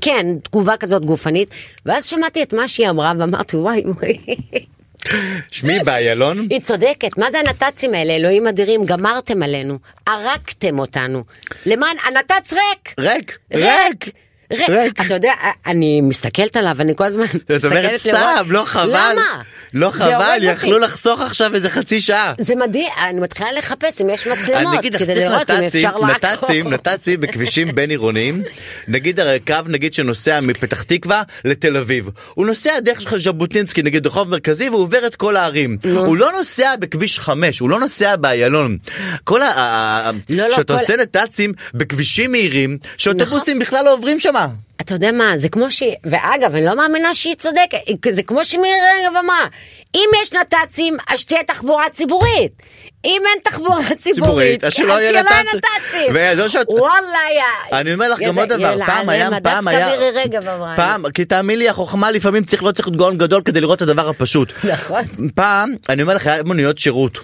כן, 0.00 0.26
תגובה 0.42 0.76
כזאת 0.76 1.04
גופנית, 1.04 1.48
ואז 1.86 2.06
שמעתי 2.06 2.42
את 2.42 2.52
מה 2.52 2.68
שהיא 2.68 2.90
אמרה 2.90 3.12
ואמרתי, 3.18 3.56
וואי, 3.56 3.82
וואי, 3.86 4.18
שמי 5.50 5.78
באיילון, 5.84 6.46
היא 6.50 6.60
צודקת, 6.60 7.18
מה 7.18 7.30
זה 7.30 7.38
הנת"צים 7.38 7.94
האלה, 7.94 8.12
אלוהים 8.16 8.46
אדירים, 8.46 8.84
גמרתם 8.84 9.42
עלינו, 9.42 9.78
הרגתם 10.06 10.78
אותנו, 10.78 11.24
למען, 11.66 11.96
הנת"צ 12.04 12.52
ריק, 12.52 12.94
ריק, 12.98 13.38
ריק. 13.54 14.10
ריק. 14.52 15.00
אתה 15.00 15.14
יודע, 15.14 15.32
אני 15.66 16.00
מסתכלת 16.00 16.56
עליו, 16.56 16.76
אני 16.80 16.92
כל 16.96 17.04
הזמן 17.04 17.24
זאת 17.26 17.64
אומרת 17.64 17.92
מסתכלת 17.94 17.96
סתם, 17.96 18.10
לראות- 18.34 18.46
לא 18.48 18.64
חבל. 18.64 18.90
למה? 19.12 19.22
לא 19.74 19.90
חבל. 19.90 20.38
יכלו 20.42 20.78
לחסוך 20.78 21.20
עכשיו 21.20 21.54
איזה 21.54 21.70
חצי 21.70 22.00
שעה. 22.00 22.34
זה 22.40 22.54
מדהים, 22.54 22.88
אני 23.08 23.20
מתחילה 23.20 23.52
לחפש 23.52 24.00
אם 24.00 24.10
יש 24.10 24.26
מצלמות, 24.26 24.84
כדי 24.98 25.14
לראות 25.14 25.50
אם 25.50 25.56
נת"צים, 25.56 25.86
אפשר 25.86 25.96
לעקוב. 25.98 26.10
נת"צים, 26.34 26.68
נת"צים 26.68 27.20
בכבישים 27.20 27.68
בין 27.74 27.90
עירוניים, 27.90 28.42
נגיד 28.88 29.20
הרי 29.20 29.38
קו 29.46 29.54
נגיד 29.68 29.94
שנוסע 29.94 30.40
מפתח 30.42 30.82
תקווה 30.82 31.22
לתל 31.44 31.76
אביב, 31.76 32.08
הוא 32.34 32.46
נוסע 32.46 32.80
דרך 32.80 33.14
ז'בוטינסקי 33.16 33.82
נגיד 33.82 34.06
רחוב 34.06 34.28
מרכזי 34.30 34.68
והוא 34.68 34.80
עובר 34.82 35.06
את 35.06 35.16
כל 35.16 35.36
הערים, 35.36 35.76
הוא 35.96 36.16
לא 36.16 36.32
נוסע 36.32 36.76
בכביש 36.76 37.18
5, 37.20 37.58
הוא 37.58 37.70
לא 37.70 37.80
נוסע 37.80 38.16
באיילון, 38.16 38.76
כל 39.24 39.42
ה... 39.42 40.10
לא, 40.28 40.46
לא, 40.48 40.56
שאתה 40.56 40.74
כל- 40.74 40.80
עושה 40.80 40.96
נת"צים 40.96 41.52
בכבישים 41.74 42.32
מהירים, 42.32 42.78
שאוטובוסים 42.96 43.58
בכלל 43.58 43.84
לא 43.84 43.92
עוברים 43.92 44.20
שמה. 44.34 44.46
אתה 44.80 44.94
יודע 44.94 45.12
מה, 45.12 45.38
זה 45.38 45.48
כמו 45.48 45.70
שהיא, 45.70 45.94
ואגב, 46.04 46.54
אני 46.54 46.64
לא 46.64 46.76
מאמינה 46.76 47.14
שהיא 47.14 47.34
צודקת, 47.34 47.78
זה 48.12 48.22
כמו 48.22 48.44
שמירי 48.44 48.76
רגב 49.00 49.16
אמרה, 49.24 49.46
אם 49.94 50.08
יש 50.22 50.32
נת"צים, 50.32 50.96
אז 51.08 51.18
שתהיה 51.20 51.42
תחבורה 51.42 51.90
ציבורית. 51.90 52.52
אם 53.04 53.22
אין 53.26 53.38
תחבורה 53.44 53.94
ציבורית, 54.02 54.64
אז 54.64 54.72
שלא 54.72 55.00
יהיה 55.00 55.22
נת"צים. 55.22 55.36
נת"צים. 55.58 56.12
ולא 56.14 56.48
שאת- 56.48 56.66
וואלה, 56.68 57.18
יא. 57.36 57.78
אני 57.78 57.94
אומר 57.94 58.08
לך 58.12 58.18
גם 58.18 58.38
עוד 58.38 58.48
דבר, 58.48 58.76
פעם 58.86 59.08
היה, 59.08 59.28
פעם 59.30 59.64
דווקא 59.64 59.68
היה, 59.70 59.90
מירי 59.90 60.10
רגב 60.10 60.48
אמרה. 60.48 60.72
פעם, 60.76 61.10
כי 61.10 61.24
תאמין 61.24 61.58
לי 61.58 61.68
החוכמה 61.68 62.10
לפעמים 62.10 62.44
צריך 62.44 62.62
לא 62.62 62.72
צריך 62.72 62.88
להיות 62.88 62.96
גאון 62.98 63.18
גדול 63.18 63.42
כדי 63.44 63.60
לראות 63.60 63.76
את 63.82 63.88
הדבר 63.88 64.08
הפשוט. 64.08 64.52
נכון. 64.64 65.02
פעם, 65.34 65.74
אני 65.88 66.02
אומר 66.02 66.14
לך, 66.14 66.26
היה 66.26 66.42
מוניות 66.42 66.78
שירות. 66.78 67.18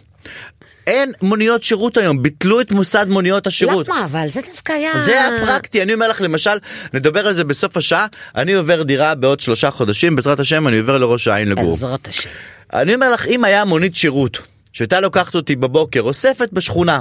אין 0.90 1.12
מוניות 1.22 1.62
שירות 1.62 1.96
היום, 1.96 2.22
ביטלו 2.22 2.60
את 2.60 2.72
מוסד 2.72 3.06
מוניות 3.08 3.46
השירות. 3.46 3.88
למה? 3.88 4.04
אבל 4.04 4.28
זה 4.28 4.40
דווקא 4.50 4.72
היה... 4.72 4.92
זה 5.04 5.10
היה 5.10 5.46
פרקטי, 5.46 5.82
אני 5.82 5.94
אומר 5.94 6.08
לך 6.08 6.20
למשל, 6.20 6.58
נדבר 6.94 7.26
על 7.26 7.34
זה 7.34 7.44
בסוף 7.44 7.76
השעה, 7.76 8.06
אני 8.36 8.52
עובר 8.52 8.82
דירה 8.82 9.14
בעוד 9.14 9.40
שלושה 9.40 9.70
חודשים, 9.70 10.16
בעזרת 10.16 10.40
השם 10.40 10.68
אני 10.68 10.78
עובר 10.78 10.98
לראש 10.98 11.28
העין 11.28 11.48
לגור. 11.48 11.70
בעזרת 11.70 12.08
השם. 12.08 12.30
אני 12.72 12.94
אומר 12.94 13.12
לך, 13.12 13.26
אם 13.26 13.44
היה 13.44 13.64
מונית 13.64 13.94
שירות, 13.94 14.38
שהייתה 14.72 15.00
לוקחת 15.00 15.34
אותי 15.34 15.56
בבוקר, 15.56 16.00
אוספת 16.00 16.48
בשכונה, 16.52 17.00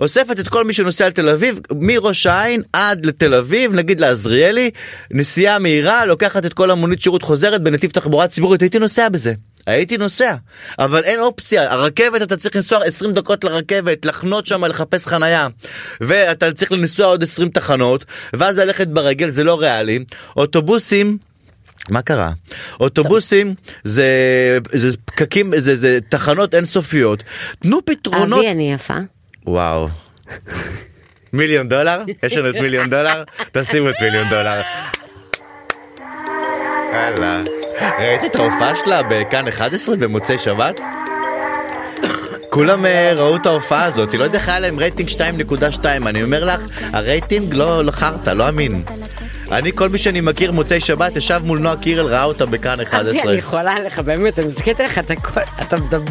אוספת 0.00 0.40
את 0.40 0.48
כל 0.48 0.64
מי 0.64 0.72
שנוסע 0.72 1.08
לתל 1.08 1.28
אביב, 1.28 1.60
מראש 1.80 2.26
העין 2.26 2.62
עד 2.72 3.06
לתל 3.06 3.34
אביב, 3.34 3.74
נגיד 3.74 4.00
לעזריאלי, 4.00 4.70
נסיעה 5.10 5.58
מהירה, 5.58 6.06
לוקחת 6.06 6.46
את 6.46 6.54
כל 6.54 6.70
המונית 6.70 7.02
שירות, 7.02 7.22
חוזרת 7.22 7.62
בנתיב 7.62 7.90
תחבורה 7.90 8.28
ציבורית, 8.28 8.62
הייתי 8.62 8.78
נוסע 8.78 9.08
בזה. 9.08 9.32
הייתי 9.66 9.96
נוסע, 9.96 10.34
אבל 10.78 11.04
אין 11.04 11.20
אופציה, 11.20 11.72
הרכבת 11.72 12.22
אתה 12.22 12.36
צריך 12.36 12.56
לנסוע 12.56 12.84
20 12.84 13.12
דקות 13.12 13.44
לרכבת, 13.44 14.06
לחנות 14.06 14.46
שם, 14.46 14.64
לחפש 14.64 15.06
חנייה, 15.06 15.48
ואתה 16.00 16.52
צריך 16.52 16.72
לנסוע 16.72 17.06
עוד 17.06 17.22
20 17.22 17.48
תחנות, 17.48 18.04
ואז 18.32 18.58
ללכת 18.58 18.86
ברגל, 18.86 19.28
זה 19.28 19.44
לא 19.44 19.60
ריאלי, 19.60 20.04
אוטובוסים, 20.36 21.18
מה 21.90 22.02
קרה? 22.02 22.32
אוטובוסים 22.80 23.54
זה, 23.84 24.08
זה 24.72 24.96
פקקים, 25.04 25.52
זה, 25.56 25.76
זה 25.76 25.98
תחנות 26.08 26.54
אינסופיות. 26.54 27.22
תנו 27.58 27.84
פתרונות. 27.84 28.38
אבי, 28.38 28.50
אני 28.50 28.72
יפה. 28.72 28.96
וואו. 29.46 29.88
מיליון 31.32 31.68
דולר? 31.68 32.02
יש 32.22 32.32
לנו 32.32 32.50
את 32.50 32.54
מיליון 32.54 32.90
דולר? 32.90 33.24
תשימו 33.52 33.90
את 33.90 33.94
מיליון 34.00 34.28
דולר. 34.28 34.60
יאללה. 36.94 37.63
ראית 37.98 38.24
את 38.24 38.36
ההופעה 38.36 38.76
שלה 38.76 39.02
בכאן 39.02 39.48
11 39.48 39.96
במוצאי 39.96 40.38
שבת? 40.38 40.80
כולם 42.50 42.86
אה, 42.86 43.12
ראו 43.14 43.36
את 43.36 43.46
ההופעה 43.46 43.84
הזאת, 43.84 44.12
היא 44.12 44.18
לא 44.20 44.24
יודע 44.24 44.38
איך 44.38 44.48
היה 44.48 44.58
להם 44.58 44.78
רייטינג 44.78 45.08
2.2, 45.08 45.84
אני 46.06 46.22
אומר 46.22 46.44
לך, 46.44 46.60
הרייטינג 46.92 47.54
לא 47.54 47.84
לא 47.84 47.90
חרטא, 47.90 48.30
לא 48.30 48.48
אמין. 48.48 48.82
אני, 49.52 49.72
כל 49.74 49.88
מי 49.88 49.98
שאני 49.98 50.20
מכיר 50.20 50.52
מוצאי 50.52 50.80
שבת, 50.80 51.16
ישב 51.16 51.40
מול 51.44 51.58
נועה 51.58 51.76
קירל, 51.76 52.06
ראה 52.06 52.24
אותה 52.24 52.46
בכאן 52.46 52.72
אבי, 52.72 52.82
11. 52.82 53.30
אני 53.30 53.38
יכולה 53.38 53.72
עליך, 53.72 53.98
באמת, 53.98 54.38
אני 54.38 54.46
מסתכלת 54.46 54.80
עליך, 54.80 54.98
אתה 54.98 55.14
כל- 55.16 55.40
אתה 55.62 55.76
מדבר, 55.76 56.04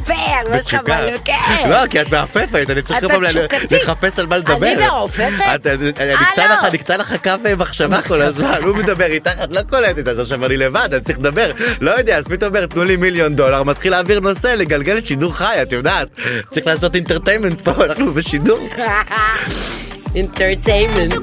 מה 0.49 0.61
שלך 0.63 0.73
בתשוקה. 0.73 0.99
מלוקה. 1.09 1.69
לא, 1.69 1.87
כי 1.87 2.01
את 2.01 2.11
מעפפת, 2.11 2.65
אני 2.69 2.81
צריך 2.81 3.05
פעם. 3.05 3.23
לחפש 3.71 4.19
על 4.19 4.25
מה 4.27 4.37
לדבר. 4.37 4.55
אני 4.73 4.75
מעופפת? 4.87 5.31
את- 5.55 5.67
אה, 5.67 5.75
נקטע 6.21 6.47
לא. 6.47 6.53
לך- 6.53 6.73
נקטע 6.73 6.97
לך 6.97 7.15
קו 7.23 7.29
אה, 7.45 7.55
מחשבה 7.55 8.01
כל. 8.01 8.21
הזמן, 8.21 8.57
הוא 8.63 8.75
מדבר 8.75 9.05
איתך, 9.05 9.31
את 9.43 9.53
לא 9.53 9.61
קולטת, 9.69 10.07
אז 10.07 10.19
עכשיו 10.19 10.45
אני 10.45 10.57
לבד, 10.57 10.89
אני 10.93 11.01
צריך 11.03 11.19
לדבר. 11.19 11.51
לא 11.81 11.91
יודע, 11.91 12.17
אז 12.17 12.27
פתאום 12.27 12.49
אומר, 12.55 12.65
תנו 12.65 12.83
לי 12.83 12.95
מיליון 12.95 13.35
דולר, 13.35 13.63
מתחיל 13.63 13.91
להעביר 13.91 14.19
נושא, 14.19 14.47
לגלגל 14.47 14.99
שידור 15.01 15.35
חי, 15.35 15.61
את 15.61 15.71
יודעת. 15.71 16.07
צריך 16.51 16.67
לעשות 16.67 16.95
entertainment 16.95 17.61
פה, 17.61 17.71
אנחנו 17.85 18.11
בשידור. 18.13 18.59
entertainment. 20.15 21.13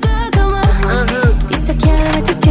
kilometre 1.80 2.49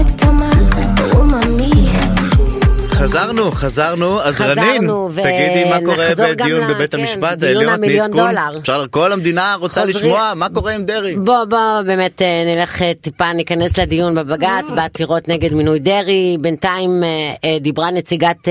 חזרנו, 2.99 3.51
חזרנו, 3.51 4.21
אז 4.21 4.41
רנין, 4.41 4.89
ו- 4.89 5.09
תגידי 5.13 5.63
מה 5.69 5.79
קורה 5.85 6.09
בדיון 6.17 6.67
בבית 6.73 6.91
כן, 6.91 6.99
המשפט 6.99 7.43
העליון, 7.43 7.63
תני 7.63 7.71
המיליון 7.73 8.05
עדכון. 8.05 8.27
דולר. 8.27 8.59
אפשר, 8.61 8.85
כל 8.91 9.11
המדינה 9.13 9.55
רוצה. 9.59 9.85
לשמוע 9.85 10.33
מה 10.35 10.47
קורה 10.53 10.75
עם 10.75 10.83
דרעי. 10.83 11.15
בוא 11.15 11.43
בוא 11.49 11.57
באמת 11.85 12.21
אה, 12.21 12.43
נלך 12.45 12.81
אה, 12.81 12.91
טיפה 13.01 13.33
ניכנס 13.33 13.77
לדיון 13.77 14.15
בבג"ץ 14.15 14.69
בעתירות 14.75 15.27
נגד 15.27 15.53
מינוי 15.53 15.79
דרעי 15.79 16.37
בינתיים 16.41 17.03
אה, 17.43 17.57
דיברה 17.59 17.91
נציגת 17.91 18.47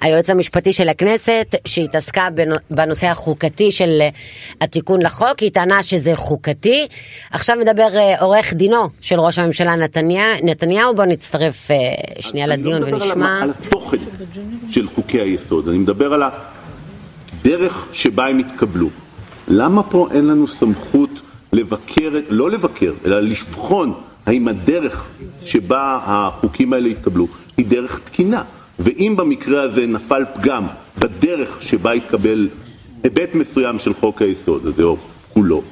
היועץ 0.00 0.30
המשפטי 0.30 0.72
של 0.72 0.88
הכנסת 0.88 1.54
שהתעסקה 1.64 2.28
בנו- 2.34 2.56
בנושא 2.70 3.06
החוקתי 3.06 3.72
של 3.72 4.00
התיקון 4.60 5.02
לחוק 5.02 5.38
היא 5.38 5.50
טענה 5.50 5.82
שזה 5.82 6.16
חוקתי 6.16 6.86
עכשיו 7.30 7.56
מדבר 7.56 7.88
עורך 8.20 8.52
דינו 8.54 8.88
של 9.00 9.20
ראש 9.20 9.38
הממשלה 9.38 9.76
נתניה, 9.76 10.24
נתניהו 10.42 10.94
בוא 10.94 11.04
נצטרף 11.04 11.68
שנייה 12.20 12.46
לדיון 12.46 12.82
לא 12.82 12.86
על 12.86 12.94
ונשמע 12.94 13.40
התוכן 13.78 13.96
של 14.70 14.88
חוקי 14.88 15.20
היסוד, 15.20 15.68
אני 15.68 15.78
מדבר 15.78 16.12
על 16.12 16.22
הדרך 16.22 17.86
שבה 17.92 18.26
הם 18.26 18.38
התקבלו. 18.38 18.88
למה 19.48 19.82
פה 19.82 20.08
אין 20.10 20.26
לנו 20.26 20.46
סמכות 20.46 21.20
לבקר, 21.52 22.10
לא 22.28 22.50
לבקר, 22.50 22.92
אלא 23.04 23.20
לבחון 23.20 23.92
האם 24.26 24.48
הדרך 24.48 25.04
שבה 25.44 25.98
החוקים 26.04 26.72
האלה 26.72 26.88
התקבלו 26.88 27.28
היא 27.56 27.66
דרך 27.66 27.98
תקינה? 27.98 28.42
ואם 28.78 29.14
במקרה 29.16 29.62
הזה 29.62 29.86
נפל 29.86 30.24
פגם 30.34 30.66
בדרך 30.98 31.62
שבה 31.62 31.92
התקבל 31.92 32.48
היבט 33.02 33.34
מסוים 33.34 33.78
של 33.78 33.94
חוק 33.94 34.22
היסוד 34.22 34.66
הזה, 34.66 34.82
או 34.82 34.96
כולו, 35.34 35.62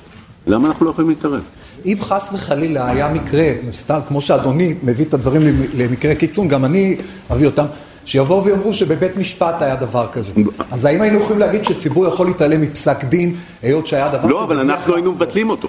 למה 0.46 0.68
אנחנו 0.68 0.86
לא 0.86 0.90
יכולים 0.90 1.10
להתערב? 1.10 1.42
אם 1.86 1.96
חס 2.00 2.30
וחלילה 2.34 2.90
היה 2.90 3.12
מקרה, 3.12 3.50
סתם 3.72 3.98
כמו 4.08 4.20
שאדוני 4.20 4.74
מביא 4.82 5.04
את 5.04 5.14
הדברים 5.14 5.42
למקרה 5.76 6.14
קיצון, 6.14 6.48
גם 6.48 6.64
אני 6.64 6.96
אביא 7.32 7.46
אותם, 7.46 7.64
שיבואו 8.06 8.44
ויאמרו 8.44 8.74
שבבית 8.74 9.16
משפט 9.16 9.62
היה 9.62 9.76
דבר 9.76 10.06
כזה. 10.12 10.32
אז 10.70 10.84
האם 10.84 11.02
היינו 11.02 11.18
יכולים 11.20 11.38
להגיד 11.38 11.64
שציבור 11.64 12.06
יכול 12.06 12.26
להתעלם 12.26 12.62
מפסק 12.62 13.04
דין, 13.04 13.36
היות 13.62 13.86
שהיה 13.86 14.08
דבר 14.08 14.18
כזה? 14.18 14.28
לא, 14.28 14.44
אבל 14.44 14.58
אנחנו 14.58 14.94
היינו? 14.94 15.12
מבטלים 15.12 15.50
אותו. 15.50 15.68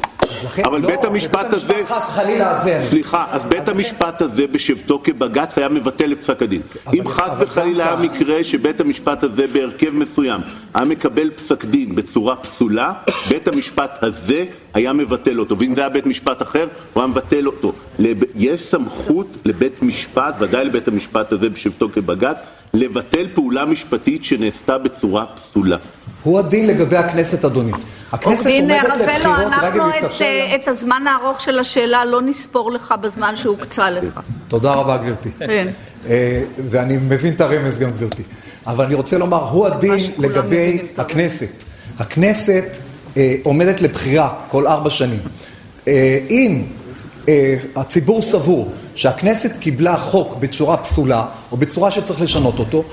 אבל 0.63 0.81
לא, 0.81 0.87
בית 0.87 1.05
המשפט 1.05 1.53
הזה... 1.53 1.73
סליחה, 2.81 3.25
אז 3.31 3.45
בית 3.45 3.69
המשפט 3.69 4.21
הזה 4.21 4.47
בשבתו 4.47 5.01
כבג"ץ 5.03 5.57
היה 5.57 5.69
מבטל 5.69 6.11
את 6.11 6.21
פסק 6.21 6.41
הדין. 6.41 6.61
אם 6.93 7.07
חס 7.07 7.29
וחלילה 7.39 7.87
היה 7.87 7.95
מקרה 7.95 8.43
שבית 8.43 8.81
המשפט 8.81 9.23
הזה 9.23 9.47
בהרכב 9.47 9.89
מסוים 9.93 10.41
היה 10.73 10.85
מקבל 10.85 11.29
פסק 11.29 11.65
דין 11.65 11.95
בצורה 11.95 12.35
פסולה, 12.35 12.93
בית 13.29 13.47
המשפט 13.47 14.03
הזה 14.03 14.45
היה 14.73 14.93
מבטל 14.93 15.39
אותו. 15.39 15.59
ואם 15.59 15.75
זה 15.75 15.81
היה 15.81 15.89
בית 15.89 16.05
משפט 16.05 16.41
אחר, 16.41 16.67
הוא 16.93 17.01
היה 17.03 17.07
מבטל 17.07 17.47
אותו. 17.47 17.73
יש 18.35 18.61
סמכות 18.61 19.27
לבית 19.45 19.81
משפט, 19.81 20.35
ודאי 20.39 20.65
לבית 20.65 20.87
המשפט 20.87 21.31
הזה 21.31 21.49
בשבתו 21.49 21.89
כבג"ץ, 21.93 22.37
לבטל 22.73 23.27
פעולה 23.33 23.65
משפטית 23.65 24.23
שנעשתה 24.23 24.77
בצורה 24.77 25.25
פסולה. 25.25 25.77
הוא 26.23 26.39
הדין 26.39 26.67
לגבי 26.67 26.97
הכנסת, 26.97 27.45
אדוני. 27.45 27.71
הכנסת 28.11 28.49
עומדת 28.59 28.97
לבחירות, 28.97 29.37
אנחנו 29.39 29.83
אם 29.83 29.89
את, 29.89 30.01
תרשה 30.01 30.25
לי. 30.25 30.41
אה, 30.41 30.55
את 30.55 30.67
הזמן 30.67 31.03
הארוך 31.07 31.41
של 31.41 31.59
השאלה 31.59 32.05
לא 32.05 32.21
נספור 32.21 32.71
לך 32.71 32.93
בזמן 33.01 33.35
שהוקצה 33.35 33.89
לך. 33.89 34.19
תודה 34.47 34.73
רבה, 34.73 34.97
גברתי. 34.97 35.29
כן. 35.39 35.67
אה, 36.09 36.43
ואני 36.69 36.97
מבין 36.97 37.33
את 37.33 37.41
הרמז 37.41 37.79
גם, 37.79 37.91
גברתי. 37.91 38.23
אבל 38.67 38.85
אני 38.85 38.95
רוצה 38.95 39.17
לומר, 39.17 39.49
הוא 39.49 39.67
הדין 39.67 39.99
לגבי 40.17 40.79
את. 40.93 40.99
הכנסת. 40.99 41.63
הכנסת 41.99 42.77
אה, 43.17 43.35
עומדת 43.43 43.81
לבחירה 43.81 44.33
כל 44.49 44.67
ארבע 44.67 44.89
שנים. 44.89 45.19
אה, 45.87 46.19
אם 46.29 46.63
אה, 47.29 47.55
הציבור 47.75 48.21
סבור 48.21 48.71
שהכנסת 48.95 49.57
קיבלה 49.59 49.97
חוק 49.97 50.35
בצורה 50.39 50.77
פסולה, 50.77 51.25
או 51.51 51.57
בצורה 51.57 51.91
שצריך 51.91 52.21
לשנות 52.21 52.59
אותו, 52.59 52.83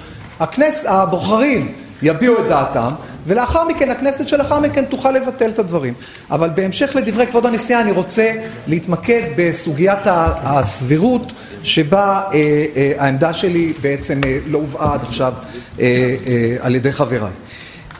הכנסת, 0.40 0.86
הבוחרים 0.88 1.72
יביעו 2.02 2.40
את 2.40 2.48
דעתם, 2.48 2.90
ולאחר 3.26 3.68
מכן 3.68 3.90
הכנסת 3.90 4.28
שלאחר 4.28 4.60
מכן 4.60 4.84
תוכל 4.84 5.10
לבטל 5.10 5.50
את 5.50 5.58
הדברים. 5.58 5.94
אבל 6.30 6.50
בהמשך 6.54 6.96
לדברי 6.96 7.26
כבוד 7.26 7.46
הנשיאה 7.46 7.80
אני 7.80 7.92
רוצה 7.92 8.32
להתמקד 8.66 9.22
בסוגיית 9.36 9.98
הסבירות 10.42 11.32
שבה 11.62 12.22
אה, 12.32 12.66
אה, 12.76 12.92
העמדה 12.98 13.32
שלי 13.32 13.72
בעצם 13.80 14.20
אה, 14.26 14.38
לא 14.46 14.58
הובאה 14.58 14.94
עד 14.94 15.00
עכשיו 15.02 15.32
אה, 15.80 15.84
אה, 16.26 16.56
על 16.60 16.76
ידי 16.76 16.92
חבריי. 16.92 17.32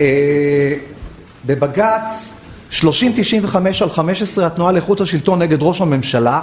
אה, 0.01 0.75
בבג"ץ 1.47 2.35
3095 2.71 3.83
על 3.83 3.91
15 3.91 4.47
התנועה 4.47 4.73
לאיכות 4.73 5.01
השלטון 5.01 5.43
נגד 5.43 5.59
ראש 5.61 5.81
הממשלה 5.81 6.41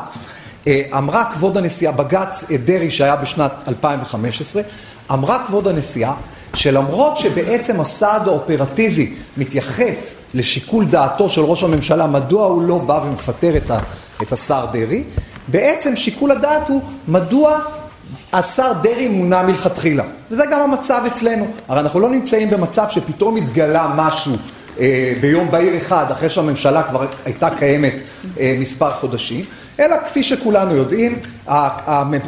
אה, 0.68 0.82
אמרה 0.98 1.24
כבוד 1.34 1.58
הנשיאה, 1.58 1.92
בג"ץ 1.92 2.46
דרעי 2.66 2.90
שהיה 2.92 3.16
בשנת 3.16 3.52
2015, 3.68 4.62
אמרה 5.12 5.44
כבוד 5.48 5.68
הנשיאה 5.68 6.14
שלמרות 6.54 7.18
שבעצם 7.18 7.80
הסעד 7.80 8.28
האופרטיבי 8.28 9.14
מתייחס 9.38 10.16
לשיקול 10.34 10.86
דעתו 10.86 11.30
של 11.30 11.42
ראש 11.42 11.64
הממשלה, 11.64 12.08
מדוע 12.08 12.46
הוא 12.46 12.62
לא 12.62 12.78
בא 12.78 13.02
ומפטר 13.06 13.58
את, 13.58 13.72
ה, 13.72 13.80
את 14.22 14.34
השר 14.34 14.66
דרעי, 14.72 15.04
בעצם 15.48 15.96
שיקול 15.96 16.32
הדעת 16.32 16.70
הוא 16.70 16.82
מדוע 17.08 17.60
השר 18.34 18.72
דרעי 18.84 19.08
מונה 19.08 19.44
מלכתחילה. 19.44 20.04
וזה 20.32 20.44
גם 20.52 20.60
המצב 20.60 21.02
אצלנו. 21.08 21.48
הרי 21.68 21.80
אנחנו 21.80 22.00
לא 22.00 22.10
נמצאים 22.10 22.50
במצב 22.50 22.86
שפתאום 22.90 23.36
התגלה 23.36 23.94
משהו 23.96 24.36
אה, 24.80 25.14
ביום 25.22 25.52
בהיר 25.52 25.78
אחד, 25.78 26.06
אחרי 26.12 26.30
שהממשלה 26.30 26.84
כבר 26.84 27.06
הייתה 27.26 27.50
קיימת 27.50 27.94
אה, 28.40 28.56
מספר 28.60 28.92
חודשים, 28.92 29.46
אלא 29.80 29.96
כפי 30.06 30.24
שכולנו 30.24 30.76
יודעים, 30.76 31.20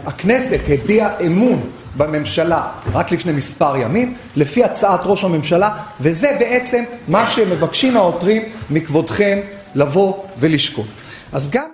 הכנסת 0.05 0.59
הביעה 0.69 1.09
אמון 1.25 1.69
בממשלה 1.97 2.61
רק 2.93 3.11
לפני 3.11 3.31
מספר 3.31 3.77
ימים, 3.77 4.15
לפי 4.35 4.63
הצעת 4.63 4.99
ראש 5.03 5.23
הממשלה, 5.23 5.69
וזה 6.01 6.27
בעצם 6.39 6.83
מה 7.07 7.27
שמבקשים 7.27 7.97
העותרים 7.97 8.41
מכבודכם 8.69 9.39
לבוא 9.75 10.13
ולשקול. 10.39 10.85
אז 11.31 11.49
גם... 11.49 11.65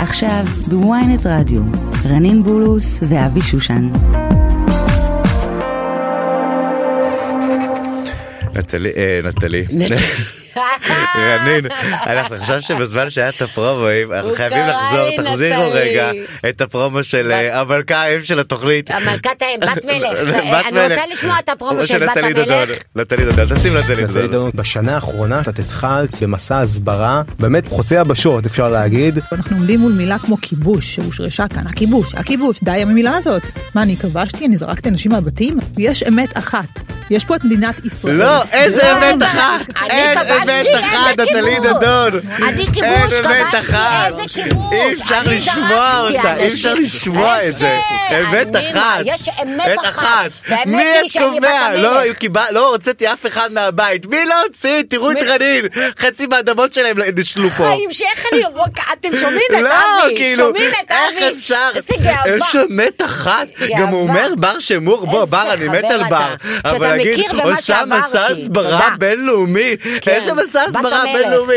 עכשיו 0.00 0.44
בוויינט 0.68 1.26
רדיו, 1.26 1.62
רנין 2.10 2.42
בולוס 2.42 3.00
ואבי 3.08 3.40
שושן. 3.40 3.90
נטלי, 8.54 8.90
אה, 8.96 9.20
נטלי. 9.24 9.64
רנין, 11.16 11.66
אנחנו 12.06 12.36
חושב 12.38 12.60
שבזמן 12.60 13.10
שהיה 13.10 13.28
את 13.28 13.42
הפרומואים, 13.42 14.12
אנחנו 14.12 14.30
חייבים 14.34 14.62
לחזור, 14.68 15.22
תחזירו. 15.22 15.70
רגע 15.72 16.10
את 16.48 16.60
הפרומו 16.60 17.02
של 17.02 17.32
אה, 17.32 17.60
המלכה 17.60 17.96
האם 17.96 18.24
של 18.24 18.40
התוכנית. 18.40 18.90
המלכת 18.90 19.42
האם, 19.42 19.60
בת 19.60 19.84
מלך. 19.84 20.34
בת 20.52 20.66
אני. 20.66 20.88
רוצה 20.88 21.02
לשמוע 21.12 21.38
את 21.38 21.48
הפרומו 21.48 21.86
של 21.86 22.06
בת 22.06 22.16
נטלי 22.16 22.54
המלך. 22.54 22.78
נטלי 22.96 23.24
דדון, 23.24 23.56
תשים 23.56 23.76
נטלי 23.76 23.94
נטלי 23.94 24.06
דדון. 24.06 24.28
דדון, 24.28 24.50
בשנה 24.54 24.94
האחרונה 24.94 25.40
את 25.40 25.58
התחלת 25.58 26.22
במסע 26.22 26.58
הסברה 26.58 27.22
באמת 27.38 27.68
חוצה 27.68 27.94
יבשות 27.94 28.46
אפשר 28.46 28.68
להגיד. 28.68 29.18
אנחנו 29.32 29.56
עומדים 29.56 29.80
מול 29.80 29.92
מילה 29.92 30.18
כמו 30.18 30.36
כיבוש 30.42 30.94
שהושרשה 30.94 31.48
כאן, 31.48 31.66
הכיבוש, 31.66 32.14
הכיבוש, 32.14 32.58
די 32.62 32.82
עם 32.82 32.88
המילה 32.88 33.16
הזאת. 33.16 33.42
מה, 33.74 33.82
אני 33.82 33.96
כבשתי? 33.96 34.46
אני 34.46 34.56
זרקתי 34.56 34.88
אנשים 34.88 35.12
מהבתים? 35.12 35.58
יש 35.78 36.02
אמת 36.02 36.38
אחת. 36.38 36.80
יש 37.10 37.24
פה 37.24 37.36
את 37.36 37.44
מדינת 37.44 37.84
ישראל. 37.84 38.14
לא, 38.14 38.42
איזה 38.52 38.82
לא, 38.82 38.98
אמת 38.98 39.22
אחת! 39.22 39.60
אני 39.82 40.14
כבשתי, 40.14 40.43
אמת 40.50 40.66
אחת, 40.80 41.20
נטלי? 41.20 41.58
דדון! 41.58 42.12
אני 42.42 42.66
כיבוש, 42.66 43.20
כבשתי! 43.20 43.76
איזה 44.06 44.22
כיבוש? 44.34 44.72
אי 44.72 44.92
אפשר 44.94 45.22
לשמוע 45.24 45.98
אותה, 46.00 46.36
אי. 46.36 46.48
אפשר 46.48 46.74
לשמוע 46.74 47.48
את 47.48 47.56
זה! 47.56 47.78
אמת 48.10 48.56
אחת! 48.56 49.00
יש 49.04 49.28
אמת 49.42 49.78
אחת. 49.84 50.30
מי 50.66 50.82
את 51.00 51.22
קובע? 51.22 51.74
לא, 51.74 52.00
לא 52.50 52.68
הוצאתי 52.68 53.12
אף 53.12 53.26
אחד 53.26 53.52
מהבית, 53.52 54.06
מי 54.06 54.24
לא 54.24 54.42
הוציא? 54.42 54.82
תראו 54.88 55.10
את 55.10 55.16
רנין, 55.26 55.64
חצי 55.98 56.26
מהאדמות 56.26 56.72
שלהם 56.74 56.96
נשלו 57.16 57.50
פה. 57.50 57.76
שאיך 57.90 58.26
אני... 58.32 58.42
אתם 58.92 59.18
שומעים 59.18 59.40
את 59.56 59.62
לא, 59.62 59.70
אבי? 60.04 60.16
כאילו, 60.16 60.50
את 60.50 60.54
אבי? 60.54 60.64
איך 60.92 61.36
אפשר? 61.38 61.70
איזה 61.74 61.94
גאווה. 62.02 62.36
יש 62.36 62.56
אמת 62.56 63.02
אחת. 63.04 63.46
גם 63.78 63.88
הוא 63.88 64.02
אומר 64.02 64.32
בר 64.36 64.60
שמור, 64.60 65.06
בוא, 65.06 65.24
בר, 65.24 65.52
אני 65.52 65.68
מת 65.68 65.84
על 65.84 66.04
בר. 66.04 66.34
שאתה 66.56 66.70
אבל 66.70 66.86
להגיד, 66.86 67.18
מכיר 67.18 67.32
במה 67.32 67.56
עושה 67.56 67.82
מסע. 67.86 68.26
הסברה. 68.26 68.88
בינלאומי. 68.98 69.76
איזה 70.06 70.33
מסע 70.34 70.66
בת 70.68 70.76
הסברה. 70.76 71.04
בינלאומי? 71.04 71.54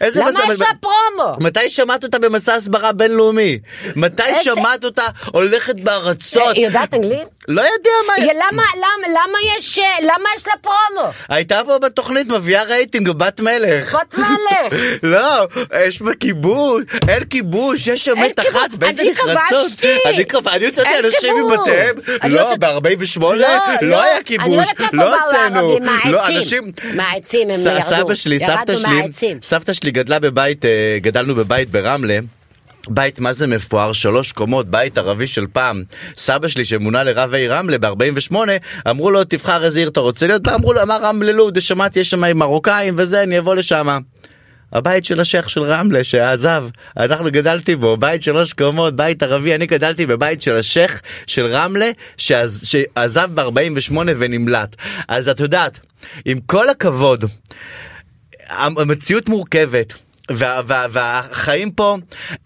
איזה 0.00 0.20
למה 0.20 0.30
מסע- 0.30 0.52
יש 0.52 0.60
לה 0.60 0.66
פרומו? 0.80 1.36
מתי 1.40 1.70
שמעת 1.70 2.04
אותה 2.04 2.18
במסע 2.18 2.54
הסברה 2.54 2.92
בינלאומי? 2.92 3.58
מתי 3.96 4.22
שמעת 4.42 4.84
אותה 4.84 5.02
הולכת 5.32 5.76
בארצות? 5.80 6.42
היא 6.54 6.66
יודעת 6.66 6.94
אנגלית? 6.94 7.28
לא 7.48 7.60
יודע 7.62 7.90
מה... 8.06 8.12
למה, 8.26 8.62
למה, 8.76 9.08
למה 9.08 9.38
יש, 9.56 9.78
אה, 9.78 9.84
למה 10.02 10.28
יש 10.36 10.46
לה 10.46 10.52
פרומו? 10.60 11.10
הייתה 11.28 11.60
פה 11.66 11.78
בתוכנית 11.78 12.26
מביאה 12.28 12.62
רייטינג 12.62 13.10
בת 13.10 13.40
מלך. 13.40 13.94
בת 13.94 14.14
מלך. 14.14 14.80
לא, 15.02 15.46
יש 15.86 16.02
בה 16.02 16.14
כיבוש, 16.14 16.82
אין 17.08 17.24
כיבוש, 17.24 17.86
יש 17.86 18.08
אמת 18.08 18.40
כיבוש. 18.40 18.54
אחת, 18.62 18.70
באיזה 18.70 19.02
אני 19.02 19.10
נחרצות. 19.10 19.84
אני 20.06 20.24
כבשתי, 20.26 20.50
אני 20.56 20.66
הוצאתי 20.66 20.98
אנשים. 21.04 21.34
מבתיהם. 21.46 21.96
לא, 22.24 22.40
הוצאת- 22.40 22.58
ב-48 22.58 23.20
לא, 23.20 23.34
לא 23.36 23.48
לא. 23.82 24.02
היה 24.02 24.16
אני 24.16 24.24
כיבוש, 24.24 24.66
לא 24.92 25.04
לא 25.04 25.16
הוצאנו. 25.24 25.78
לא. 26.04 26.26
אנשים... 26.28 26.72
מהעצים 26.94 27.50
הם 27.50 27.60
ירדו. 27.60 27.82
סבתא 27.82 28.14
שלי. 28.14 28.38
סבתא 29.42 29.72
שלי 29.72 29.90
גדלה 29.90 30.18
בבית, 30.18 30.64
אה, 30.64 30.70
גדלנו 31.00 31.34
בבית 31.34 31.70
ברמלה. 31.70 32.18
בית 32.88 33.20
מה 33.20 33.32
זה 33.32 33.46
מפואר, 33.46 33.92
שלוש 33.92 34.32
קומות, 34.32 34.68
בית 34.68 34.98
ערבי 34.98 35.26
של 35.26 35.46
פעם. 35.52 35.82
סבא 36.16 36.48
שלי 36.48 36.64
שמונה 36.64 37.02
לרב 37.02 37.34
העיר 37.34 37.54
רמלה 37.54 37.78
ב-48, 37.78 38.36
אמרו 38.90 39.10
לו 39.10 39.24
תבחר 39.24 39.64
איזה 39.64 39.78
עיר 39.78 39.88
אתה 39.88 40.00
רוצה 40.00 40.26
להיות 40.26 40.48
אמרו 40.48 40.72
לו 40.72 40.82
אמר 40.82 41.02
רמלה 41.02 41.32
לוד, 41.32 41.60
שמעתי 41.60 42.00
יש 42.00 42.10
שם 42.10 42.38
מרוקאים 42.38 42.94
וזה, 42.96 43.22
אני 43.22 43.38
אבוא 43.38 43.54
לשם. 43.54 43.98
הבית 44.74 45.04
של 45.04 45.20
השייח 45.20 45.48
של 45.48 45.62
רמלה 45.62 46.04
שעזב, 46.04 46.64
אנחנו 46.96 47.30
גדלתי 47.30 47.76
בו, 47.76 47.96
בית 47.96 48.22
שלוש 48.22 48.52
קומות, 48.52 48.96
בית 48.96 49.22
ערבי, 49.22 49.54
אני 49.54 49.66
גדלתי 49.66 50.06
בבית 50.06 50.42
של 50.42 50.56
השייח 50.56 51.00
של 51.26 51.46
רמלה 51.46 51.90
שעז, 52.16 52.64
שעזב 52.64 53.30
ב-48 53.34 53.94
ונמלט. 54.18 54.76
אז 55.08 55.28
את 55.28 55.40
יודעת, 55.40 55.80
עם 56.24 56.40
כל 56.46 56.68
הכבוד, 56.70 57.24
המציאות 58.48 59.28
מורכבת. 59.28 60.03
וה, 60.30 60.60
וה, 60.66 60.86
והחיים 60.90 61.70
פה 61.70 61.96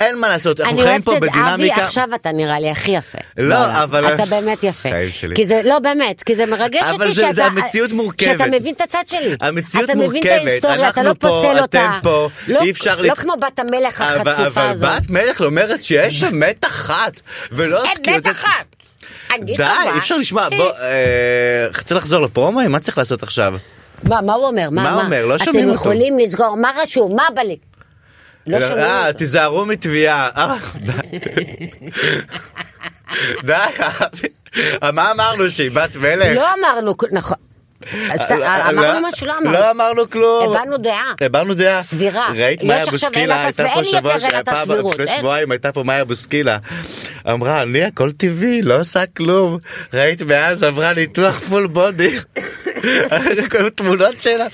אין 0.00 0.18
מה 0.18 0.28
לעשות 0.28 0.60
אנחנו 0.60 0.74
אני 0.74 0.82
חיים 0.82 0.92
אוהבת 0.94 1.04
פה 1.04 1.16
את 1.16 1.22
אבי, 1.22 1.28
בדינמיקה 1.42 1.84
עכשיו 1.86 2.08
אתה 2.14 2.32
נראה 2.32 2.60
לי 2.60 2.70
הכי 2.70 2.90
יפה. 2.90 3.18
לא, 3.36 3.54
בעולם. 3.56 3.74
אבל- 3.76 4.14
אתה 4.14 4.26
באמת 4.26 4.64
יפה. 4.64 4.88
כי 5.34 5.46
זה, 5.46 5.60
לא 5.64 5.78
באמת, 5.78 6.22
כי 6.22 6.34
זה 6.34 6.46
מרגש 6.46 6.82
אבל 6.82 7.02
אותי 7.04 7.14
זה- 7.14 7.20
שאתה... 7.20 7.32
זה 7.32 7.44
המציאות 7.44 7.92
מורכבת. 7.92 8.38
שאתה 8.38 8.46
מבין 8.46 8.74
את 8.74 8.80
הצד 8.80 9.02
שלי. 9.06 9.36
המציאות 9.40 9.84
אתה 9.90 9.94
מבין 9.98 10.08
את 10.08 10.12
מורכבת. 10.26 10.46
ההיסטוריה, 10.46 10.88
אתה 10.88 11.02
לא 11.02 11.12
פה, 11.18 11.28
פוסל 11.28 11.62
אותה. 11.62 11.98
פה, 12.02 12.28
לא, 12.48 12.62
אי 12.62 12.70
אפשר 12.70 12.96
לא 13.00 13.08
לת- 13.08 13.18
כמו 13.18 13.32
בת 13.40 13.58
המלך 13.58 14.00
אבל, 14.00 14.30
החצופה 14.30 14.46
אבל 14.60 14.70
הזאת. 14.70 14.88
בת 15.02 15.10
מלך 15.10 15.40
אומרת 15.40 15.84
שיש 15.84 16.24
אמת 16.24 16.64
אחת 16.64 17.12
ולא 17.52 17.84
אין 17.84 17.92
כאילו, 18.02 18.16
מת 18.16 18.26
אחת. 18.26 18.64
אני 19.34 19.56
די. 19.56 19.62
אי 19.94 19.98
אפשר 19.98 20.16
לשמוע 20.16 20.48
בוא 20.48 20.70
אה, 20.72 21.66
צריך 21.84 22.00
לחזור 22.00 22.22
לפרומואים 22.22 22.72
מה 22.72 22.78
צריך 22.80 22.98
לעשות 22.98 23.22
עכשיו 23.22 23.54
מה, 24.02 24.20
מה 24.20 24.34
הוא 24.34 24.46
אומר? 24.46 24.68
מה 24.70 24.92
הוא 24.94 25.02
אומר? 25.02 25.26
לא 25.26 25.38
שומעים 25.38 25.64
אתם 25.64 25.76
אותו. 25.76 25.80
יכולים 25.80 26.18
לסגור, 26.18 26.56
מה 26.56 26.70
רשום? 26.82 27.16
מה 27.16 27.22
בלי? 27.34 27.56
לא 28.46 28.60
שומעים 28.60 28.78
אה 28.84 29.06
אותו. 29.08 29.18
תיזהרו 29.18 29.64
מתביעה 29.64 30.28
אה, 30.36 30.54
די. 33.44 33.52
אה, 34.82 34.92
מה 34.92 35.10
אמרנו 35.10 35.50
שהיא 35.50 35.70
בת 35.70 35.96
מלך 35.96 36.34
לא 36.36 36.46
אמרנו, 36.60 36.94
נכון. 37.12 37.36
אה, 37.92 38.14
אה, 38.42 38.70
אמרנו 38.70 39.00
לא- 39.00 39.08
משהו, 39.08 39.26
לא 39.26 39.32
אמרנו. 39.32 39.52
לא 39.52 39.70
אמרנו 39.70 40.10
כלום. 40.10 40.52
הבענו 40.56 40.76
דעה. 40.76 41.12
הבענו 41.20 41.54
דעה. 41.54 41.82
סבירה. 41.82 42.32
ראית 42.36 42.62
מאיה 42.62 42.86
בוסקילה, 42.86 43.44
הייתה 43.44 43.68
פה 43.74 43.84
שבוע, 43.84 44.18
פעם- 44.44 45.00
לפני. 45.00 45.16
שבועיים 45.18 45.50
הייתה 45.50 45.72
פה 45.72 45.82
מאיה 45.82 46.04
בוסקילה. 46.04 46.56
אמרה, 47.30 47.62
אני 47.62 47.84
הכל 47.84 48.12
טבעי, 48.12 48.62
לא 48.62 48.80
עושה 48.80 49.02
כלום. 49.16 49.58
ראית 49.92 50.22
מאז 50.22 50.62
עברה 50.62 50.92
ניתוח 50.92 51.38
פול 51.48 51.66
בודי. 51.66 52.18
כל 53.52 53.70
תמונות 53.70 54.22
שלה. 54.22 54.46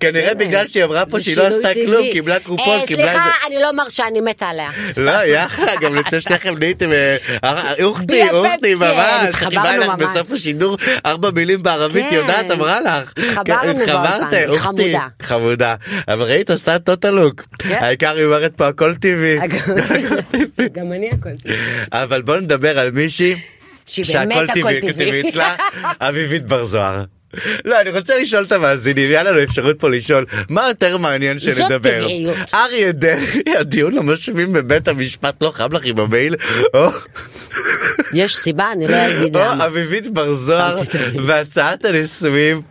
כנראה 0.00 0.34
בגלל 0.34 0.68
שהיא 0.68 0.84
אמרה 0.84 1.06
פה 1.06 1.20
שהיא 1.20 1.36
לא 1.36 1.46
עשתה. 1.46 1.68
כלום, 1.86 2.02
קיבלה 2.12 2.40
קופון, 2.40 2.78
אה, 2.78 2.86
קיבלה 2.86 3.12
איזה... 3.12 3.22
סליחה, 3.22 3.46
אני 3.46 3.62
לא 3.62 3.72
מרשה, 3.72 4.06
אני 4.06 4.20
מתה 4.20 4.48
עליה. 4.48 4.70
לא, 4.96 5.10
יחד, 5.10 5.66
גם 5.80 5.94
לפני 5.94 6.20
שניכם 6.20 6.58
נהייתם, 6.58 6.92
אה, 6.92 7.16
אה, 7.44 7.84
אוכתי, 7.84 8.30
אוכתי, 8.30 8.72
כן, 8.72 8.78
ממש, 8.78 9.34
חיבה 9.34 9.76
לך 9.76 9.88
ממש. 9.88 10.02
בסוף 10.02 10.32
השידור 10.32 10.76
ארבע 11.06 11.30
מילים 11.30 11.62
בערבית, 11.62 12.06
כן. 12.10 12.16
יודעת, 12.16 12.50
אמרה 12.50 12.80
לך. 12.80 13.12
כן, 13.14 13.22
התחברת, 13.22 13.76
באולפן, 13.76 14.36
היא 14.36 14.46
אוכתי. 14.48 14.94
חמודה. 15.22 15.74
אבל 16.08 16.22
ראית, 16.22 16.50
עשתה 16.50 16.78
טוטה 16.78 17.10
לוק. 17.10 17.42
כן. 17.58 17.78
העיקר 17.80 18.16
היא 18.16 18.24
אומרת 18.24 18.52
פה 18.56 18.66
הכל 18.66 18.94
טבעי. 18.94 19.38
גם 20.72 20.92
אני 20.92 21.08
הכל 21.08 21.36
טבעי. 21.42 21.56
אבל 21.92 22.22
בוא 22.22 22.36
נדבר 22.36 22.78
על 22.78 22.90
מישהי 22.90 23.40
שהכל. 23.86 24.46
טבעי 24.54 25.28
אצלה, 25.28 25.54
אביבית 26.08 26.46
בר 26.46 26.64
זוהר. 26.64 27.15
לא, 27.64 27.80
אני 27.80 27.90
רוצה 27.90 28.18
לשאול 28.18 28.44
את 28.44 28.52
המאזינים, 28.52 29.08
היה 29.10 29.22
לנו 29.22 29.42
אפשרות 29.42 29.78
פה 29.78 29.90
לשאול, 29.90 30.24
מה 30.48 30.68
יותר 30.68 30.96
מעניין 30.96 31.38
זאת 31.38 31.56
שנדבר? 31.56 31.78
טבעיות. 31.78 32.36
אריה 32.54 32.92
דרעי, 32.92 33.56
הדיון 33.58 33.98
המשווים 33.98 34.52
בבית 34.52 34.88
המשפט, 34.88 35.42
לא 35.42 35.50
חם 35.50 35.72
לך 35.72 35.82
עם 35.84 35.98
המייל? 35.98 36.34
או 36.74 36.88
יש 38.12 38.36
סיבה, 38.36 38.72
אני 38.72 38.88
לא 38.88 38.96
אגיד 38.96 39.36
או 39.36 39.42
למה. 39.42 39.66
אביבית 39.66 40.10
בר 40.10 40.34
זוהר. 40.34 40.76
והצעת 41.24 41.84
הנישואים. 41.84 42.62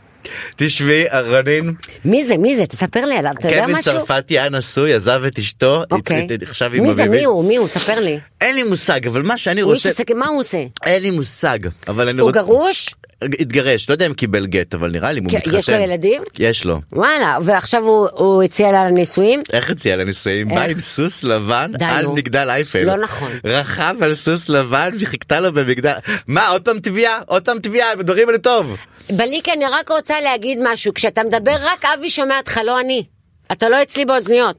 תשמעי, 0.56 1.06
רנין, 1.14 1.74
מי 2.06 2.26
זה? 2.26 2.38
מי 2.38 2.56
זה? 2.56 2.66
תספר 2.66 3.06
לי 3.06 3.18
עליו, 3.18 3.32
אתה 3.40 3.48
יודע 3.48 3.62
קווין 3.62 3.76
משהו? 3.76 3.94
צרפתי 3.94 4.40
היה 4.40 4.50
נשוי, 4.50 4.94
עזב 4.94 5.22
את 5.28 5.40
אשתו, 5.40 5.84
אוקיי. 5.92 6.28
עכשיו 6.42 6.74
עם 6.74 6.84
מי 6.84 6.94
זה? 6.94 7.04
אביבית. 7.04 7.20
מי 7.20 7.26
הוא? 7.26 7.46
מי 7.46 7.56
הוא? 7.56 7.68
ספר 7.68 8.00
לי. 8.00 8.20
אין 8.42 8.56
לי 8.56 8.64
מושג, 8.64 9.08
אבל 9.08 9.22
מה 9.22 9.38
שאני 9.38 9.62
הוא 9.62 9.74
רוצה, 9.74 9.90
מה 10.16 10.28
הוא 10.28 10.40
עושה? 10.40 10.64
אין 10.86 11.02
לי 11.02 11.12
מושג, 11.12 11.60
אבל 11.88 12.10
אני 12.10 12.22
הוא 12.22 12.30
רוצה, 12.30 12.42
גרוש? 12.42 12.96
התגרש, 13.40 13.90
לא 13.90 13.94
יודע 13.94 14.06
אם 14.06 14.14
קיבל 14.14 14.46
גט, 14.46 14.74
אבל 14.74 14.92
נראה 14.92 15.12
לי 15.12 15.20
הוא 15.20 15.30
כן, 15.30 15.38
מתחתן. 15.38 15.58
יש 15.58 15.70
לו 15.70 15.76
ילדים? 15.76 16.22
יש 16.40 16.66
לו. 16.66 16.82
וואלה, 16.94 17.38
ועכשיו 17.44 17.84
הוא- 17.84 18.08
הוא 18.14 18.44
הציע 18.44 18.72
לה 18.72 18.90
נישואים? 18.92 19.42
איך 19.54 19.70
הציע 19.70 19.96
לנישואים? 19.96 20.52
איך? 20.52 20.60
בא 20.60 20.66
עם 20.66 20.80
סוס 20.80 21.24
לבן 21.24 21.72
די, 21.78 21.86
על. 21.86 22.08
מגדל 22.08 22.50
אייפל. 22.50 22.84
לא 22.84 22.96
נכון. 22.98 23.32
רכב 23.46 23.96
על 24.02 24.16
סוס 24.16 24.50
לבן 24.50 24.90
וחיכתה 25.00 25.40
לו 25.40 25.54
במגדל... 25.54 25.94
מה, 26.28 26.48
עוד 26.48 26.62
פעם 26.62 26.80
תביעה? 26.80 27.20
עוד 27.26 27.46
פעם 27.46 27.60
תביעה, 27.60 27.96
מדברים 27.96 28.30
על 28.30 28.38
טוב. 28.38 28.78
בליקה, 29.10 29.54
אני 29.54 29.66
רק 29.72 29.90
רוצה 29.92 30.22
להגיד 30.22 30.60
משהו, 30.64 30.94
כשאתה 30.94 31.24
מדבר 31.24 31.56
רק 31.62 31.86
אבי 31.86 32.10
שומע 32.10 32.38
אותך, 32.38 32.60
לא 32.66 32.80
אני. 32.80 33.04
אתה 33.52 33.70
לא 33.70 33.82
אצלי 33.82 34.06
באוזניות. 34.06 34.56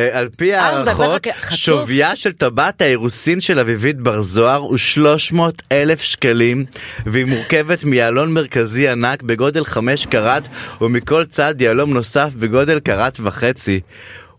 אה, 0.00 0.18
על 0.18 0.28
פי 0.36 0.54
אה, 0.54 0.62
הערכות. 0.62 1.26
שוויה 1.52 2.16
של 2.16 2.32
טבעת 2.32 2.82
האירוסין 2.82 3.40
של 3.40 3.58
אביבית 3.58 3.96
בר 3.96 4.20
זוהר 4.20 4.58
הוא 4.58 4.76
300 4.76 5.62
אלף 5.72 6.02
שקלים, 6.02 6.64
והיא 7.06 7.24
מורכבת 7.24 7.84
מיהלום 7.84 8.34
מרכזי 8.34 8.88
ענק 8.88 9.22
בגודל 9.22 9.64
5 9.64 10.06
קראט, 10.06 10.48
ומכל 10.80 11.24
צד 11.24 11.60
יהלום 11.60 11.94
נוסף 11.94 12.30
בגודל 12.38 12.80
קראט 12.80 13.18
וחצי. 13.22 13.80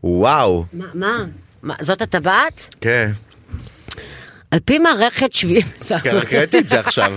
וואו, 0.03 0.65
מה? 0.73 0.85
מה? 0.93 1.25
מה, 1.63 1.73
זאת 1.81 2.01
הטבעת? 2.01 2.75
כן. 2.81 3.11
על 4.51 4.59
פי 4.65 4.79
מערכת 4.79 5.33
שביעי... 5.33 5.61
כן, 6.03 6.15
רק 6.15 6.33
ראיתי 6.33 6.59
את 6.59 6.67
זה 6.67 6.79
עכשיו. 6.79 7.11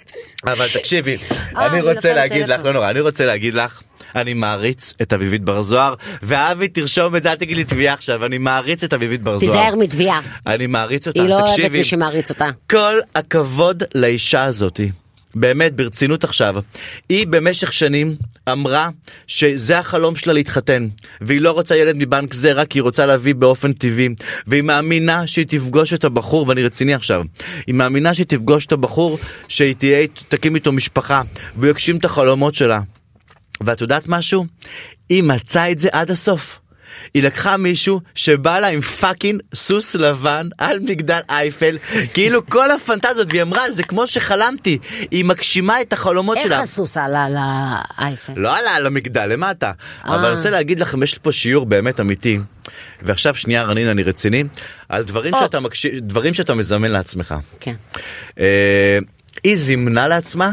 אבל 0.52 0.68
תקשיבי, 0.72 1.16
אה, 1.56 1.66
אני 1.66 1.80
רוצה 1.80 2.12
להגיד 2.12 2.48
לך. 2.48 2.64
לא 2.64 2.72
נורא, 2.72 2.90
אני 2.90 3.00
רוצה 3.00 3.26
להגיד 3.26 3.54
לך, 3.54 3.82
אני 4.16 4.34
מעריץ 4.34 4.94
את 5.02 5.12
אביבית 5.12 5.42
בר 5.44 5.62
זוהר, 5.62 5.94
ואבי 6.22 6.68
תרשום 6.68 7.16
את 7.16 7.22
זה, 7.22 7.30
אל 7.30 7.36
תגיד 7.36 7.56
לי 7.56 7.64
תביעה 7.64 7.94
עכשיו, 7.94 8.24
אני 8.24 8.38
מעריץ 8.38 8.84
את 8.84 8.92
אביבית 8.92 9.22
בר 9.22 9.38
זוהר. 9.38 9.52
תיזהר 9.52 9.76
מתביעה. 9.76 10.20
אני 10.46 10.66
מעריץ 10.66 11.06
אותה, 11.06 11.20
היא 11.20 11.28
לא 11.28 11.34
אוהבת 11.34 11.50
תקשיבי, 11.50 11.78
מי 11.78 11.84
שמעריץ 11.84 12.30
אותה. 12.30 12.48
כל 12.70 12.98
הכבוד 13.14 13.82
לאישה 13.94 14.44
הזאתי. 14.44 14.90
באמת 15.34 15.74
ברצינות 15.74 16.24
עכשיו 16.24 16.54
היא 17.08 17.26
במשך 17.26 17.72
שנים 17.72 18.16
אמרה 18.52 18.88
שזה 19.26 19.78
החלום 19.78 20.16
שלה 20.16 20.32
להתחתן 20.32 20.88
והיא 21.20 21.40
לא 21.40 21.52
רוצה 21.52 21.76
ילד 21.76 21.96
מבנק 21.98 22.34
זרע 22.34 22.64
כי 22.64 22.78
היא 22.78 22.82
רוצה 22.82 23.06
להביא 23.06 23.34
באופן 23.34 23.72
טבעי 23.72 24.08
והיא 24.46 24.62
מאמינה 24.62 25.26
שהיא 25.26 25.46
תפגוש 25.48 25.92
את 25.92 26.04
הבחור 26.04 26.48
ואני 26.48 26.62
רציני 26.62 26.94
עכשיו 26.94 27.22
היא 27.66 27.74
מאמינה 27.74 28.14
שהיא 28.14 28.26
תפגוש 28.26 28.66
את 28.66 28.72
הבחור 28.72 29.18
שהיא 29.48 29.74
תהיה 29.74 30.06
תקים 30.28 30.54
איתו 30.54 30.72
משפחה 30.72 31.22
והוא 31.56 31.70
יגשים 31.70 31.96
את 31.96 32.04
החלומות 32.04 32.54
שלה 32.54 32.80
ואת 33.60 33.80
יודעת 33.80 34.04
משהו? 34.06 34.46
היא 35.08 35.22
מצאה 35.22 35.70
את 35.70 35.78
זה 35.78 35.88
עד 35.92 36.10
הסוף. 36.10 36.60
היא 37.14 37.22
לקחה 37.22 37.56
מישהו 37.56 38.00
שבא 38.14 38.58
לה 38.58 38.68
עם 38.68 38.80
fucking 38.80 39.40
סוס 39.54 39.94
לבן 39.94 40.48
על 40.58 40.78
מגדל 40.80 41.20
אייפל, 41.28 41.78
כאילו 42.14 42.46
כל 42.46 42.70
הפנטזיות, 42.70 43.28
והיא 43.30 43.42
אמרה, 43.42 43.70
זה 43.70 43.82
כמו 43.82 44.06
שחלמתי, 44.06 44.78
היא 45.10 45.24
מגשימה 45.24 45.80
את 45.80 45.92
החלומות 45.92 46.36
איך 46.36 46.46
שלה. 46.46 46.60
הסוס 46.60 46.96
עלה 46.96 47.26
לאייפל? 47.28 48.32
לא 48.36 48.56
עלה 48.56 48.70
על 48.70 48.86
המגדל, 48.86 49.26
למטה. 49.26 49.66
אה. 49.66 50.14
אבל 50.14 50.24
אני 50.24 50.36
רוצה 50.36 50.50
להגיד 50.50 50.80
לכם, 50.80 51.02
יש 51.02 51.18
פה 51.18 51.32
שיעור 51.32 51.66
באמת 51.66 52.00
אמיתי. 52.00 52.38
ועכשיו 53.02 53.34
שנייה 53.34 53.62
רנין, 53.62 53.88
אני 53.88 54.02
רציני, 54.02 54.44
על 54.88 55.02
דברים 55.02 55.34
או. 55.34 55.38
שאתה, 55.40 55.60
מקשיב, 55.60 55.98
דברים 55.98 56.34
שאתה 56.34 56.54
מזמן 56.54 56.90
לעצמך. 56.90 57.34
כן. 57.60 57.74
אה, 58.38 58.98
היא 59.44 59.56
זימנה 59.56 60.08
לעצמה 60.08 60.52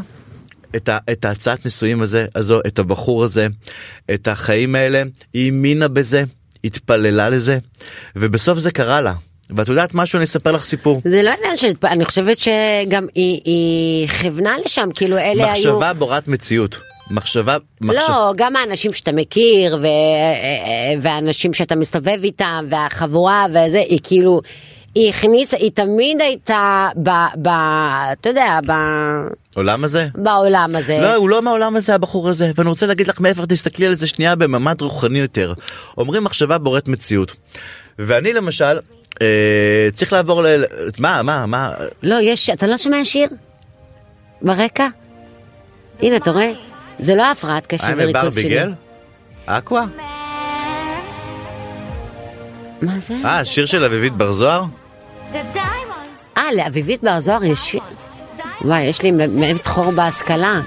את, 0.76 0.90
ה, 0.90 0.98
את 1.12 1.26
ההצעת 1.26 1.66
נישואים 1.66 2.02
הזה, 2.02 2.26
הזו, 2.36 2.60
את 2.68 2.80
הבחור 2.80 3.24
הזה, 3.24 3.48
את 4.14 4.28
החיים 4.28 4.76
האלה, 4.76 5.04
היא 5.34 5.46
האמינה 5.46 5.88
בזה, 5.88 6.24
התפללה 6.64 7.30
לזה, 7.30 7.58
ובסוף 8.16 8.60
זה 8.60 8.72
קרה 8.72 9.02
לה. 9.02 9.14
ואת 9.50 9.68
יודעת 9.68 9.94
משהו, 9.94 10.18
אני 10.18 10.24
אספר 10.24 10.52
לך 10.52 10.64
סיפור. 10.64 11.02
זה 11.06 11.24
לא 11.24 11.32
עניין 11.40 11.58
של... 11.58 11.72
אני 11.84 12.06
חושבת 12.06 12.38
שגם 12.38 13.08
היא, 13.16 13.42
היא 13.46 14.08
כיוונה 14.08 14.56
לשם, 14.66 14.90
כאילו 14.96 15.18
אלה 15.18 15.54
היו... 15.54 15.74
מחשבה 15.74 15.94
בורת 15.94 16.28
מציאות. 16.28 16.78
מחשבה, 17.12 17.58
מחשב... 17.82 18.00
לא, 18.10 18.34
גם 18.36 18.56
האנשים 18.56 18.94
שאתה 18.94 19.12
מכיר, 19.12 19.78
ו... 19.82 19.86
והאנשים 21.02 21.54
שאתה 21.54 21.76
מסתובב 21.76 22.20
איתם, 22.24 22.66
והחבורה 22.70 23.46
וזה, 23.50 23.80
היא 23.80 24.00
כאילו... 24.04 24.42
היא 24.96 25.10
הכניסה, 25.10 25.58
היא 25.58 25.72
תמיד 25.72 26.22
הייתה 26.22 26.90
ב... 27.04 27.10
ב 27.42 27.48
אתה 28.12 28.30
יודע, 28.30 28.60
ב... 28.68 28.72
עולם 29.56 29.84
הזה? 29.84 30.08
בעולם 30.16 30.76
הזה. 30.76 31.00
לא, 31.02 31.16
הוא 31.16 31.30
לא 31.30 31.42
מהעולם 31.42 31.76
הזה 31.76 31.96
הבחור 31.96 32.30
הזה, 32.30 32.52
ואני 32.56 32.70
רוצה 32.70 32.86
להגיד 32.86 33.08
לך 33.08 33.20
מאיפה 33.20 33.46
תסתכלי 33.46 33.88
על 33.88 33.96
זה 33.96 34.08
שנייה 34.08 34.36
בממד 34.36 34.82
רוחני 34.82 35.20
יותר. 35.20 35.54
אומרים 35.98 36.24
מחשבה 36.24 36.58
בוראת 36.58 36.88
מציאות. 36.88 37.36
ואני 38.00 38.34
למשל, 38.34 38.80
אה, 39.22 39.88
צריך 39.96 40.14
לעבור 40.14 40.44
ל... 40.44 40.48
מה, 41.00 41.22
מה, 41.22 41.46
מה? 41.46 41.74
לא, 42.04 42.16
יש... 42.22 42.50
אתה 42.50 42.68
לא 42.68 42.78
שומע 42.78 43.06
שיר? 43.06 43.30
ברקע? 44.42 44.88
הנה, 46.02 46.16
אתה 46.16 46.32
רואה? 46.32 46.52
זה 47.00 47.16
לא 47.16 47.32
הפרעת 47.32 47.68
קשב 47.68 47.94
וריכוז 47.98 48.36
שלי. 48.36 48.44
ברביגל? 48.44 48.74
אקווה? 49.46 49.86
מה 52.82 53.00
זה? 53.00 53.14
אה, 53.26 53.46
שיר 53.46 53.66
של 53.66 53.84
אביבית 53.84 54.14
בר 54.14 54.32
זוהר? 54.32 54.64
אה, 56.38 56.54
לאביבית 56.54 57.04
בר 57.04 57.20
זוהר 57.20 57.44
יש 57.44 57.60
שיר. 57.60 57.82
וואי, 58.62 58.84
יש 58.84 59.02
לי 59.02 59.12
באמת 59.12 59.68
חור 59.68 59.92
בהשכלה. 59.92 60.62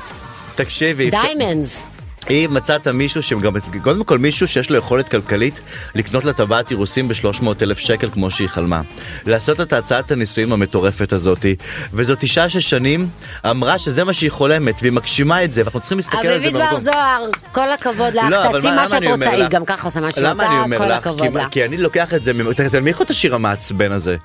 תקשיבי, 0.55 1.11
diamonds. 1.11 1.87
אם 2.31 2.51
מצאת 2.51 2.88
מישהו 2.88 3.23
שגם, 3.23 3.53
קודם 3.83 4.05
כל 4.05 4.19
מישהו 4.19 4.49
שיש 4.49 4.71
לו 4.71 4.77
יכולת 4.79 5.09
כלכלית 5.09 5.61
לקנות 5.95 6.25
לה 6.25 6.33
טבעת 6.33 6.71
אירוסין 6.71 7.09
ב-300 7.09 7.45
אלף 7.62 7.79
שקל 7.79 8.11
כמו 8.11 8.31
שהיא 8.31 8.49
חלמה. 8.49 8.81
לעשות 9.27 9.61
את 9.61 9.73
הצעת 9.73 10.11
הנישואים 10.12 10.53
המטורפת 10.53 11.12
הזאתי. 11.12 11.57
וזאת 11.93 12.23
אישה 12.23 12.49
ששנים 12.51 13.09
אמרה 13.51 13.79
שזה 13.79 14.05
מה 14.05 14.12
שהיא 14.12 14.31
חולמת 14.31 14.75
והיא 14.81 14.93
מגשימה 14.93 15.45
את 15.45 15.53
זה 15.53 15.61
ואנחנו 15.61 15.81
צריכים 15.81 15.99
להסתכל 15.99 16.17
על 16.17 16.23
זה 16.29 16.35
אביבית 16.37 16.53
בר 16.55 16.64
במקום. 16.64 16.81
זוהר, 16.81 17.25
כל 17.53 17.71
הכבוד 17.73 18.14
לך, 18.14 18.25
לא, 18.31 18.43
תעשי 18.53 18.71
מה- 18.71 18.88
שאת 18.88 19.03
רוצה, 19.05 19.31
היא? 19.31 19.45
גם 19.49 19.64
ככה 19.64 19.88
עושה 19.88 20.01
מה 20.01 20.12
שהיא 20.12 20.27
רוצה, 20.29 20.45
כל? 20.79 20.93
הכבוד 20.93 21.23
כי- 21.29 21.35
לך. 21.35 21.49
כי 21.51 21.64
אני 21.64 21.77
לוקח 21.77 22.14
את 22.14 22.25
זה, 22.25 22.33
תנמיכו 22.71 23.03
את 23.03 23.11
השיר 23.11 23.35
המעצבן 23.35 23.93
הזה. 23.93 24.17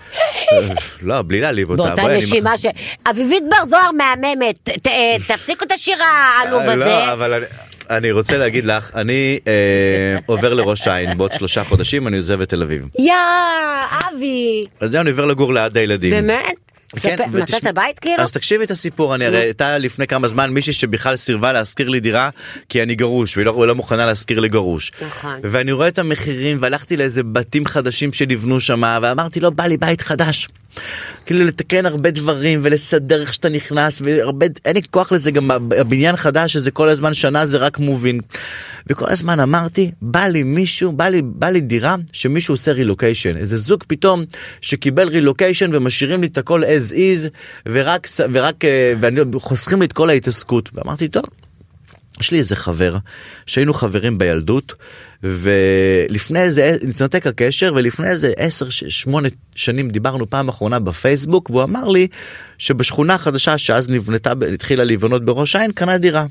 לא, 1.02 1.22
בלי 1.22 1.42
להעליב 1.42 1.70
אותה. 1.70 1.84
באותה 1.84 2.08
נשימה 2.08 2.58
ש... 2.58 2.66
אביבית 3.10 3.44
בר 3.50 3.66
זוהר 3.66 3.90
מהממת, 3.92 4.70
ת- 4.70 4.88
תפסיקו 5.28 5.66
את 5.66 5.72
השיר 5.72 5.98
העלוב 6.04 6.62
אה, 6.62 6.74
הזה. 6.74 7.54
לא, 7.94 7.98
אני- 7.98 8.12
רוצה 8.12 8.38
להגיד 8.38 8.66
לך, 8.66 8.92
אני 8.96 9.40
אה, 9.48 9.54
עובר 10.26 10.54
לראש 10.54 10.88
העין 10.88 11.18
בעוד 11.18 11.34
שלושה 11.34 11.64
חודשים, 11.64 12.08
אני 12.08 12.16
עוזב 12.18 12.42
את 12.42 12.50
תל 12.50 12.62
אביב. 12.62 12.88
יא, 13.00 13.14
אבי. 14.16 14.66
אז 14.80 14.92
זהו, 14.92 15.02
אני 15.02 15.10
עובר 15.10 15.26
לגור 15.26 15.54
ליד 15.54 15.78
הילדים. 15.78 16.12
באמת? 16.12 16.46
כן, 17.00 17.00
ספר- 17.00 17.26
מצאת 17.28 17.56
ותשמע- 17.64 17.72
בית 17.72 18.00
כאילו? 18.00 18.24
אז 18.24 18.32
תקשיבי 18.32 18.64
את 18.64 18.72
הסיפור, 18.72 19.16
אני 19.16 19.26
הרי 19.26 19.38
הייתה 19.38 19.78
לפני 19.78 20.08
כמה 20.08 20.28
זמן 20.28 20.50
מישהי 20.50 20.74
שבכלל 20.74 21.16
סירבה 21.16 21.52
להשכיר 21.52 21.90
לי 21.90 22.00
דירה 22.00 22.30
כי 22.70 22.84
אני 22.84 22.96
גרוש 22.96 23.38
והיא 23.38 23.46
לא, 23.46 23.68
לא 23.68 23.76
מוכנה 23.76 24.06
להשכיר 24.06 24.40
לי 24.40 24.50
גרוש. 24.50 24.92
נכון. 25.08 25.40
ואני 25.44 25.72
רואה 25.72 25.88
את 25.88 26.00
המחירים 26.00 26.58
והלכתי 26.62 26.98
לאיזה 26.98 27.24
בתים 27.24 27.66
חדשים 27.66 28.14
שנבנו 28.14 28.60
שם 28.60 28.84
ואמרתי 29.02 29.40
לו 29.40 29.52
בא 29.52 29.64
לי 29.66 29.78
בית 29.78 30.02
חדש. 30.02 30.48
כאילו 31.26 31.46
לתקן 31.46 31.86
הרבה 31.86 32.12
דברים 32.12 32.62
ולסדר 32.64 33.22
איך 33.22 33.34
שאתה 33.34 33.50
נכנס 33.50 34.02
והרבה 34.02 34.46
אין 34.66 34.76
לי 34.76 34.82
כוח 34.92 35.12
לזה 35.12 35.32
גם 35.32 35.52
הבניין 35.52 36.16
חדש 36.16 36.54
שזה 36.54 36.72
כל 36.72 36.90
הזמן 36.90 37.14
שנה 37.14 37.46
זה 37.46 37.58
רק 37.58 37.80
מובין. 37.80 38.20
וכל 38.88 39.10
הזמן 39.10 39.40
אמרתי 39.40 39.92
בא 40.02 40.28
לי 40.28 40.44
מישהו 40.44 40.92
בא 40.92 41.08
לי 41.08 41.22
בא 41.22 41.50
לי 41.50 41.62
דירה 41.62 41.96
שמישהו 42.14 42.54
עושה 42.54 42.72
רילוקיישן 42.72 43.38
איזה 43.38 43.58
זוג 43.58 43.84
פתאום 43.88 44.24
שקיבל 44.62 45.08
רילוקיישן 45.08 45.76
ומשאירים 45.76 46.22
לי 46.22 46.28
את 46.28 46.38
הכל 46.38 46.64
as 46.64 46.92
is 46.92 47.30
ורק 47.66 48.08
ורק 48.32 48.66
אה, 48.66 48.94
ואני 49.00 49.22
חוסכים 49.40 49.80
לי 49.80 49.86
את 49.86 49.94
כל 49.94 50.10
ההתעסקות 50.10 50.70
ואמרתי 50.74 51.08
טוב. 51.08 51.24
יש 52.22 52.32
לי 52.32 52.38
איזה 52.38 52.56
חבר 52.56 52.96
שהיינו 53.46 53.74
חברים 53.74 54.18
בילדות 54.18 54.74
ולפני 55.24 56.42
איזה 56.42 56.78
נתנתק 56.82 57.28
הקשר 57.28 57.72
ולפני 57.76 58.08
איזה 58.08 58.34
10 58.38 58.70
8 58.70 59.30
שנים 59.56 59.90
דיברנו 59.90 60.30
פעם 60.30 60.50
אחרונה 60.50 60.80
בפייסבוק 60.80 61.50
והוא 61.50 61.64
אמר 61.64 61.88
לי 61.88 62.08
שבשכונה 62.58 63.14
החדשה 63.14 63.58
שאז 63.58 63.90
נבנתה 63.90 64.34
התחילה 64.54 64.84
להיבנות 64.84 65.26
בראש 65.26 65.56
העין 65.56 65.72
קנה 65.72 65.98
דירה. 65.98 66.26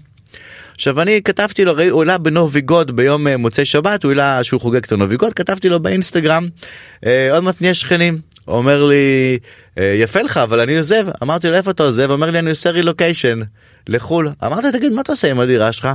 עכשיו 0.74 1.00
אני 1.00 1.22
כתבתי 1.22 1.64
לו, 1.64 1.82
הוא 1.90 2.02
העלה 2.02 2.18
בנוביגוד 2.18 2.96
ביום 2.96 3.28
אה, 3.28 3.36
מוצאי 3.36 3.64
שבת, 3.64 4.02
הוא 4.02 4.10
העלה 4.10 4.44
שהוא 4.44 4.60
חוגג 4.60 4.84
את 4.84 4.92
הנוביגוד, 4.92 5.34
כתבתי 5.34 5.68
לו 5.68 5.80
באינסטגרם, 5.80 6.48
אה, 7.06 7.34
עוד 7.34 7.44
מעט 7.44 7.60
נהיה 7.60 7.74
שכנים. 7.74 8.18
הוא 8.44 8.56
אומר 8.56 8.84
לי, 8.84 9.38
אה, 9.78 9.94
יפה 9.98 10.22
לך, 10.22 10.36
אבל 10.36 10.60
אני 10.60 10.76
עוזב. 10.76 11.06
אמרתי 11.22 11.48
לו, 11.48 11.54
איפה 11.54 11.70
אתה 11.70 11.82
עוזב? 11.82 12.10
אומר 12.10 12.30
לי, 12.30 12.38
אני 12.38 12.50
עושה 12.50 12.70
רילוקיישן 12.70 13.40
לחו"ל. 13.88 14.32
אמרתי 14.44 14.72
תגיד, 14.72 14.92
מה 14.92 15.00
אתה 15.00 15.12
עושה 15.12 15.30
עם 15.30 15.40
הדירה 15.40 15.72
שלך? 15.72 15.88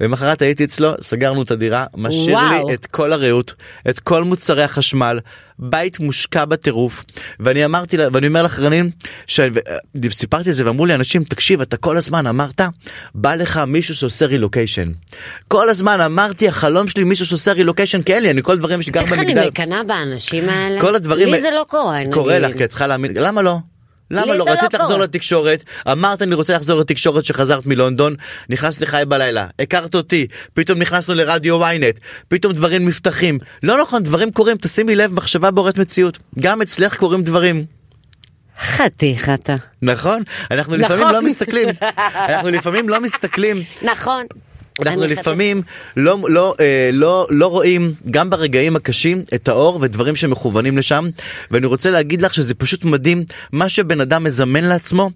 למחרת 0.00 0.42
הייתי 0.42 0.64
אצלו, 0.64 0.92
סגרנו 1.00 1.42
את 1.42 1.50
הדירה, 1.50 1.86
משאיר 1.96 2.36
וואו. 2.36 2.68
לי 2.68 2.74
את 2.74 2.86
כל 2.86 3.12
הריהוט, 3.12 3.52
את 3.90 3.98
כל 3.98 4.24
מוצרי 4.24 4.62
החשמל, 4.62 5.18
בית 5.58 6.00
מושקע 6.00 6.44
בטירוף. 6.44 7.04
ואני 7.40 7.64
אמרתי 7.64 7.96
לה, 7.96 8.08
ואני 8.12 8.26
אומר 8.26 8.42
לך 8.42 8.58
רנין, 8.58 8.90
שסיפרתי 9.26 10.50
את 10.50 10.54
זה 10.54 10.66
ואמרו 10.66 10.86
לי 10.86 10.94
אנשים, 10.94 11.24
תקשיב, 11.24 11.60
אתה 11.60 11.76
כל 11.76 11.96
הזמן 11.96 12.26
אמרת, 12.26 12.60
בא 13.14 13.34
לך 13.34 13.60
מישהו 13.66 13.94
שעושה 13.94 14.26
רילוקיישן. 14.26 14.92
כל 15.48 15.68
הזמן 15.70 16.00
אמרתי, 16.00 16.48
החלום 16.48 16.88
שלי 16.88 17.04
מישהו 17.04 17.26
שעושה 17.26 17.52
רילוקיישן, 17.52 18.02
כי 18.02 18.14
אין 18.14 18.22
לי, 18.22 18.30
אני 18.30 18.42
כל 18.42 18.52
הדברים 18.52 18.82
שגר 18.82 19.00
איך 19.00 19.12
אני 19.12 19.24
במגדל. 19.24 19.48
מקנאה 19.48 19.82
באנשים 19.84 20.48
האלה? 20.48 20.80
כל 20.80 20.94
הדברים... 20.94 21.28
לי 21.28 21.40
זה 21.40 21.50
לא 21.54 21.64
קורה, 21.68 22.00
נגיד. 22.00 22.14
קורה 22.14 22.38
לך, 22.38 22.56
כי 22.56 22.64
את 22.64 22.68
צריכה 22.68 22.86
להאמין, 22.86 23.12
למה 23.16 23.42
לא? 23.42 23.58
למה 24.12 24.26
לא? 24.26 24.38
לא 24.38 24.44
רצית 24.50 24.74
לחזור 24.74 24.92
קורה. 24.92 25.04
לתקשורת, 25.04 25.64
אמרת 25.92 26.22
אני 26.22 26.34
רוצה 26.34 26.56
לחזור 26.56 26.80
לתקשורת 26.80 27.24
שחזרת 27.24 27.66
מלונדון, 27.66 28.14
נכנסת 28.48 28.80
לחי 28.80 29.02
בלילה, 29.08 29.46
הכרת 29.58 29.94
אותי, 29.94 30.26
פתאום 30.54 30.78
נכנסנו 30.78 31.14
לרדיו 31.14 31.62
ynet, 31.64 31.98
פתאום 32.28 32.52
דברים 32.52 32.88
נפתחים. 32.88 33.38
לא 33.62 33.82
נכון, 33.82 34.02
דברים 34.02 34.30
קורים, 34.30 34.56
תשימי 34.56 34.94
לב, 34.94 35.12
מחשבה 35.12 35.50
בוראת 35.50 35.78
מציאות. 35.78 36.18
גם 36.38 36.62
אצלך 36.62 36.96
קורים 36.96 37.22
דברים. 37.22 37.64
חתיך 38.58 39.28
אתה. 39.28 39.54
נכון? 39.82 40.22
אנחנו 40.50 40.76
לפעמים 40.76 41.02
נכון. 41.02 41.14
לא 41.14 41.22
מסתכלים, 41.22 41.68
אנחנו 42.28 42.50
לפעמים 42.50 42.88
לא 42.88 43.00
מסתכלים 43.00 43.62
נכון. 43.82 44.26
אנחנו 44.80 45.00
לפעמים 45.20 45.62
לא, 45.96 46.18
לא, 46.28 46.54
אה, 46.60 46.90
לא, 46.92 47.26
לא 47.30 47.46
רואים 47.46 47.94
גם 48.10 48.30
ברגעים 48.30 48.76
הקשים 48.76 49.22
את 49.34 49.48
האור 49.48 49.78
ודברים 49.82 50.16
שמכוונים 50.16 50.78
לשם 50.78 51.08
ואני 51.50 51.66
רוצה 51.66 51.90
להגיד 51.90 52.22
לך 52.22 52.34
שזה 52.34 52.54
פשוט 52.54 52.84
מדהים 52.84 53.24
מה 53.52 53.68
שבן 53.68 54.00
אדם 54.00 54.24
מזמן 54.24 54.64
לעצמו 54.64 55.10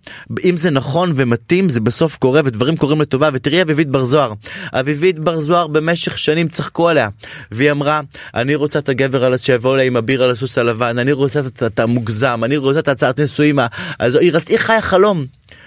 אם 0.44 0.56
זה 0.56 0.70
נכון 0.70 1.12
ומתאים 1.16 1.70
זה 1.70 1.80
בסוף 1.80 2.16
קורה 2.16 2.40
ודברים 2.44 2.76
קורים 2.76 3.00
לטובה 3.00 3.30
ותראי 3.32 3.62
אביבית 3.62 3.88
בר 3.88 4.04
זוהר 4.04 4.32
אביבית 4.72 5.18
בר 5.18 5.38
זוהר 5.38 5.66
במשך 5.66 6.18
שנים 6.18 6.48
צחקו 6.48 6.88
עליה 6.88 7.08
והיא 7.52 7.70
אמרה 7.70 8.00
אני 8.34 8.54
רוצה 8.54 8.78
את 8.78 8.88
הגבר 8.88 9.24
על 9.24 9.36
שיבוא 9.36 9.74
אליה 9.74 9.84
עם 9.86 9.96
אביר 9.96 10.22
על 10.22 10.30
הסוס 10.30 10.58
הלבן 10.58 10.98
אני 10.98 11.12
רוצה 11.12 11.40
את- 11.66 11.80
המוגזם 11.80 12.40
אני 12.44 12.56
רוצה 12.56 12.78
את 12.78 12.88
הצעת 12.88 13.20
נישואים 13.20 13.58
אז 13.98 14.16
היא, 14.16 14.32
היא 14.48 14.58
חיה 14.58 14.82
חלום. 14.82 15.24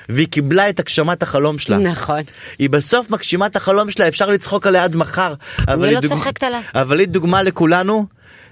והיא 0.10 0.28
קיבלה 0.28 0.70
את 0.70 0.80
הגשמת 0.80 1.24
החלום 1.24 1.60
שלה. 1.60 1.78
נכון. 1.78 2.22
היא 2.60 2.70
בסוף 2.70 3.10
מגשימה 3.10 3.46
את 3.46 3.56
החלום 3.56 3.92
שלה, 3.92 4.08
אפשר 4.08 4.28
לצחוק 4.28 4.68
עליה 4.68 4.84
עד 4.84 4.96
מחר. 4.96 5.34
היא 5.58 5.76
לא 5.76 6.00
דוג- 6.00 6.06
צוחקת 6.12 6.44
עליה. 6.44 6.60
אבל 6.76 7.00
היא 7.00 7.08
דוגמה 7.08 7.44
לכולנו, 7.44 8.06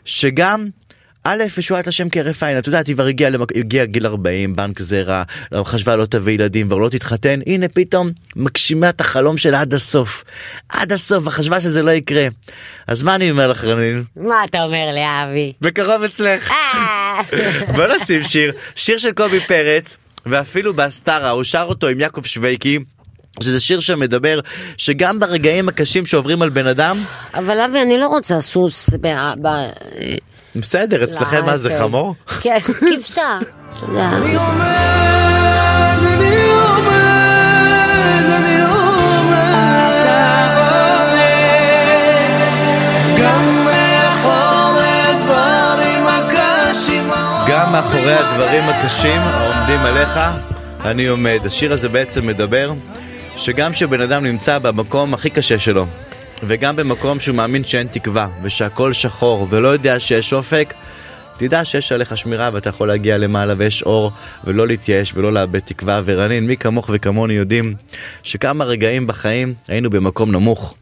שגם... 0.05 0.67
א', 1.29 1.43
ישועת 1.57 1.87
השם 1.87 2.09
כהרף 2.09 2.43
עין, 2.43 2.57
את 2.57 2.67
יודעת, 2.67 2.87
היא 2.87 2.95
כבר 2.95 3.05
הגיעה 3.05 3.29
למק... 3.29 3.55
הגיע 3.57 3.85
גיל 3.85 4.05
40, 4.05 4.55
בנק 4.55 4.81
זרע, 4.81 5.23
חשבה 5.65 5.95
לא 5.95 6.05
תביא 6.05 6.33
ילדים, 6.33 6.67
כבר 6.67 6.77
לא 6.77 6.89
תתחתן, 6.89 7.39
הנה 7.47 7.67
פתאום 7.67 8.09
מגשימה 8.35 8.89
את 8.89 9.01
החלום 9.01 9.37
שלה 9.37 9.61
עד 9.61 9.73
הסוף. 9.73 10.23
עד 10.69 10.91
הסוף, 10.91 11.27
וחשבה 11.27 11.61
שזה 11.61 11.83
לא 11.83 11.91
יקרה. 11.91 12.27
אז 12.87 13.03
מה 13.03 13.15
אני 13.15 13.31
אומר 13.31 13.47
לך, 13.47 13.63
רנין? 13.63 14.03
מה 14.15 14.43
אתה 14.43 14.63
אומר 14.63 14.85
לי, 14.93 15.01
אבי? 15.05 15.53
בקרוב 15.61 16.03
אצלך. 16.03 16.51
אה. 16.51 17.21
בוא 17.75 17.87
נשים 17.87 18.23
שיר, 18.23 18.51
שיר 18.75 18.97
של 18.97 19.11
קובי 19.11 19.39
פרץ, 19.47 19.97
ואפילו 20.29 20.73
בהסתרה, 20.73 21.29
הוא 21.29 21.43
שר 21.43 21.65
אותו 21.69 21.87
עם 21.87 21.99
יעקב 21.99 22.23
שוויקי. 22.25 22.79
שזה 23.43 23.59
שיר 23.59 23.79
שמדבר 23.79 24.39
שגם 24.77 25.19
ברגעים 25.19 25.69
הקשים 25.69 26.05
שעוברים 26.05 26.41
על 26.41 26.49
בן 26.49 26.67
אדם, 26.67 27.03
אבל 27.33 27.59
אבי, 27.59 27.81
אני 27.81 27.97
לא 27.97 28.07
רוצה 28.07 28.39
סוס 28.39 28.89
ב... 29.01 29.07
ב... 29.41 29.47
בסדר, 30.55 31.03
אצלכם 31.03 31.45
מה 31.45 31.57
זה 31.57 31.69
כן. 31.69 31.79
חמור? 31.79 32.15
כן, 32.41 32.59
כבשה. 32.59 33.39
אתה 33.69 33.85
יודע. 33.87 34.09
גם 47.47 47.71
מאחורי 47.71 48.13
הדברים 48.13 48.63
הקשים 48.63 49.21
העומדים 49.67 49.95
עליך, 49.95 50.19
אני 50.85 51.07
עומד. 51.07 51.39
השיר 51.45 51.73
הזה 51.73 51.89
בעצם 51.89 52.27
מדבר 52.27 52.73
שגם 53.37 53.71
כשבן 53.71 54.01
אדם 54.01 54.23
נמצא 54.23 54.59
במקום 54.59 55.13
הכי 55.13 55.29
קשה 55.29 55.59
שלו, 55.59 55.85
וגם 56.43 56.75
במקום 56.75 57.19
שהוא 57.19 57.35
מאמין 57.35 57.63
שאין 57.63 57.87
תקווה, 57.87 58.27
ושהכול 58.43 58.93
שחור, 58.93 59.47
ולא 59.49 59.67
יודע 59.67 59.99
שיש 59.99 60.33
אופק, 60.33 60.73
תדע 61.37 61.65
שיש 61.65 61.91
עליך 61.91 62.17
שמירה 62.17 62.49
ואתה 62.53 62.69
יכול 62.69 62.87
להגיע 62.87 63.17
למעלה 63.17 63.53
ויש 63.57 63.83
אור, 63.83 64.11
ולא 64.43 64.67
להתייאש 64.67 65.13
ולא 65.15 65.33
לאבד 65.33 65.59
תקווה. 65.59 66.01
ורנין, 66.05 66.47
מי 66.47 66.57
כמוך 66.57 66.89
וכמוני 66.93 67.33
יודעים 67.33 67.75
שכמה 68.23 68.63
רגעים 68.63 69.07
בחיים 69.07 69.53
היינו 69.67 69.89
במקום 69.89 70.31
נמוך. 70.31 70.75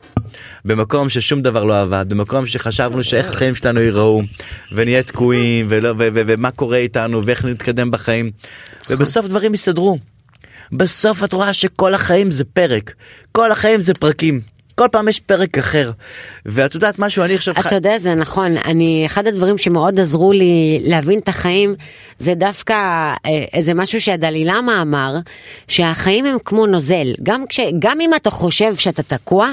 במקום 0.65 1.09
ששום 1.09 1.41
דבר 1.41 1.63
לא 1.63 1.81
עבד, 1.81 2.05
במקום 2.09 2.47
שחשבנו 2.47 3.03
שאיך 3.03 3.29
החיים 3.29 3.55
שלנו 3.55 3.79
ייראו, 3.79 4.21
ונהיה 4.71 5.03
תקועים, 5.03 5.65
ולא, 5.69 5.89
ו- 5.89 5.93
ו- 5.97 6.21
ומה 6.27 6.51
קורה 6.51 6.77
איתנו, 6.77 7.25
ואיך 7.25 7.45
נתקדם 7.45 7.91
בחיים. 7.91 8.31
ובסוף 8.89 9.25
דברים 9.25 9.53
יסתדרו. 9.53 9.97
בסוף 10.71 11.23
את 11.23 11.33
רואה 11.33 11.53
שכל 11.53 11.93
החיים 11.93 12.31
זה 12.31 12.43
פרק, 12.43 12.93
כל 13.31 13.51
החיים 13.51 13.81
זה 13.81 13.93
פרקים. 13.93 14.41
כל 14.75 14.87
פעם 14.91 15.07
יש 15.07 15.19
פרק 15.19 15.57
אחר. 15.57 15.91
ואת 16.45 16.75
יודעת 16.75 16.99
משהו, 16.99 17.23
אני 17.23 17.35
עכשיו... 17.35 17.53
אתה 17.59 17.75
יודע, 17.75 17.97
זה 17.97 18.15
נכון. 18.15 18.57
אני, 18.57 19.03
אחד 19.05 19.27
הדברים 19.27 19.57
שמאוד 19.57 19.99
עזרו 19.99 20.31
לי 20.31 20.79
להבין 20.83 21.19
את 21.19 21.27
החיים, 21.27 21.75
זה 22.19 22.35
דווקא 22.35 22.73
אה, 22.73 23.43
איזה 23.53 23.73
משהו 23.73 24.01
שהדלי 24.01 24.45
למה 24.45 24.81
אמר, 24.81 25.15
שהחיים 25.67 26.25
הם 26.25 26.37
כמו 26.45 26.65
נוזל. 26.65 27.13
גם, 27.23 27.47
כש, 27.49 27.59
גם 27.79 28.01
אם 28.01 28.11
אתה 28.15 28.29
חושב 28.29 28.75
שאתה 28.75 29.03
תקוע, 29.03 29.51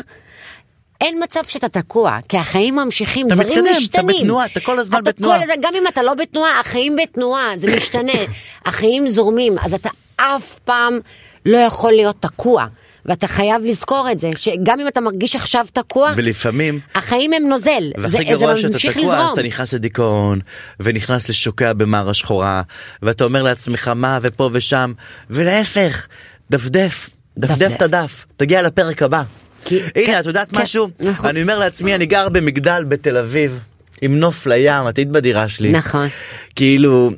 אין 1.03 1.22
מצב 1.22 1.40
שאתה 1.46 1.68
תקוע, 1.68 2.18
כי 2.28 2.38
החיים 2.38 2.76
ממשיכים, 2.76 3.26
אתה 3.26 3.34
דברים 3.34 3.48
מתקדם, 3.50 3.66
אתה 3.70 3.78
משתנים. 3.78 4.16
בתנועה, 4.22 4.46
אתה 4.46 4.61
כל 4.61 4.78
הזמן 4.78 5.03
אתה 5.03 5.11
בתנועה. 5.11 5.36
כל 5.36 5.42
הזמן, 5.42 5.55
גם 5.61 5.74
אם 5.74 5.86
אתה 5.86 6.03
לא 6.03 6.14
בתנועה, 6.14 6.61
החיים 6.61 6.96
בתנועה, 6.96 7.53
זה 7.57 7.76
משתנה. 7.76 8.12
החיים 8.66 9.09
זורמים, 9.09 9.59
אז 9.59 9.74
אתה 9.74 9.88
אף 10.16 10.59
פעם 10.59 10.98
לא 11.46 11.59
יכול 11.59 11.92
להיות 11.92 12.16
תקוע. 12.20 12.66
ואתה 13.07 13.26
חייב 13.26 13.62
לזכור 13.64 14.09
את 14.12 14.18
זה, 14.18 14.30
שגם 14.36 14.80
אם 14.80 14.88
אתה 14.88 15.00
מרגיש 15.00 15.36
עכשיו 15.36 15.66
תקוע, 15.72 16.12
ולפעמים 16.16 16.80
החיים 16.94 17.32
הם 17.32 17.48
נוזל, 17.48 17.82
זה, 17.96 18.03
והכי 18.03 18.16
זה 18.16 18.24
גרוע 18.24 18.57
שאתה 18.57 18.68
ממשיך 18.68 18.96
תקוע 18.96 19.07
אז 19.07 19.14
לזרום. 19.14 19.32
אתה 19.32 19.42
נכנס 19.42 19.74
לדיכאון 19.74 20.40
ונכנס 20.80 21.28
לשוקע 21.28 21.72
במערה 21.72 22.14
שחורה 22.14 22.62
ואתה 23.03 23.24
אומר 23.24 23.42
לעצמך 23.42 23.88
מה 23.88 24.18
ופה 24.22 24.50
ושם 24.53 24.92
ולהפך 25.30 26.07
דפדף 26.50 27.11
דפדף 27.38 27.59
דפדף. 27.59 27.76
את 27.76 27.82
הדף 27.82 28.26
תגיע 28.36 28.62
לפרק 28.62 29.03
הבא. 29.03 29.22
כי- 29.64 29.80
הנה 29.96 30.06
כן, 30.06 30.20
את 30.20 30.26
יודעת 30.26 30.50
כן, 30.50 30.62
משהו 30.62 30.88
נכון. 31.00 31.30
אני 31.30 31.42
אומר 31.42 31.58
לעצמי 31.58 31.94
אני 31.94 32.06
גר 32.06 32.28
במגדל 32.28 32.84
בתל 32.88 33.16
אביב 33.16 33.58
עם 34.00 34.18
נוף 34.18 34.46
לים 34.46 34.88
את 34.88 34.98
היית 34.98 35.08
בדירה 35.08 35.48
שלי 35.48 35.72
נכון. 35.72 36.08
כאילו 36.56 37.10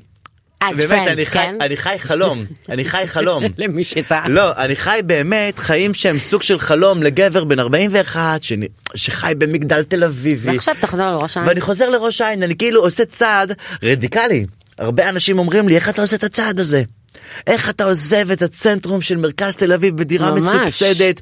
אז 0.61 0.77
באמת 0.77 0.91
פרנדס, 0.91 1.19
אני 1.19 1.27
חי 1.27 1.33
כן? 1.33 1.57
אני 1.61 1.77
חי 1.77 1.95
חלום 1.99 2.45
אני 2.69 2.85
חי 2.85 3.03
חלום. 3.07 3.45
למי 3.59 3.85
שאתה... 3.85 4.21
לא, 4.29 4.53
אני 4.57 4.77
חי 4.77 5.01
באמת 5.07 5.59
חיים 5.59 5.95
שהם 5.95 6.19
סוג 6.19 6.43
של 6.43 6.59
חלום 6.59 7.03
לגבר 7.03 7.45
בן 7.45 7.59
41 7.59 8.43
שאני- 8.43 8.69
שחי 8.95 9.33
במגדל 9.39 9.83
תל 9.83 10.05
אביבי. 10.05 10.51
ועכשיו 10.51 10.75
תחזור 10.81 11.07
לראש 11.11 11.37
העין. 11.37 11.49
ואני 11.49 11.61
חוזר 11.61 11.91
לראש 11.91 12.21
העין, 12.21 12.43
אני 12.43 12.57
כאילו 12.57 12.81
עושה 12.83 13.05
צעד 13.05 13.53
רדיקלי. 13.83 14.47
הרבה 14.79 15.09
אנשים 15.09 15.39
אומרים 15.39 15.69
לי, 15.69 15.77
איך 15.77 15.89
אתה 15.89 16.03
עושה 16.03 16.17
את 16.17 16.25
הצעד 16.25 16.61
הזה? 16.61 16.83
איך 17.47 17.71
אתה 17.71 17.85
עוזב 17.85 18.31
את 18.31 18.43
הצנטרום 18.43 19.03
של 19.03 19.17
מרכז 19.17 19.57
תל 19.57 19.73
אביב 19.73 19.97
בדירה 19.97 20.31
ממש. 20.31 20.43
מסובסדת, 20.43 21.21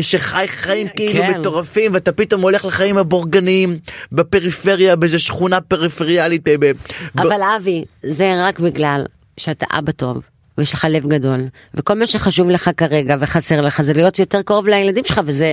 שחי 0.00 0.44
חיים 0.48 0.88
כאילו 0.96 1.22
כן. 1.22 1.40
מטורפים, 1.40 1.94
ואתה 1.94 2.12
פתאום 2.12 2.42
הולך 2.42 2.64
לחיים 2.64 2.98
הבורגניים 2.98 3.78
בפריפריה, 4.12 4.96
באיזה 4.96 5.18
שכונה 5.18 5.60
פריפריאלית. 5.60 6.48
ב- 6.60 6.72
אבל 7.18 7.42
אבי, 7.56 7.82
זה 8.02 8.44
רק 8.44 8.58
בגלל 8.60 9.04
שאתה 9.36 9.66
אבא 9.78 9.92
טוב. 9.92 10.22
ויש 10.58 10.72
לך 10.74 10.86
לב 10.90 11.06
גדול, 11.08 11.40
וכל 11.74 11.94
מה 11.94 12.06
שחשוב 12.06 12.50
לך 12.50 12.70
כרגע 12.76 13.16
וחסר 13.20 13.60
לך 13.60 13.82
זה 13.82 13.92
להיות 13.92 14.18
יותר 14.18 14.42
קרוב 14.42 14.66
לילדים 14.66 15.04
שלך, 15.04 15.20
וזה... 15.26 15.52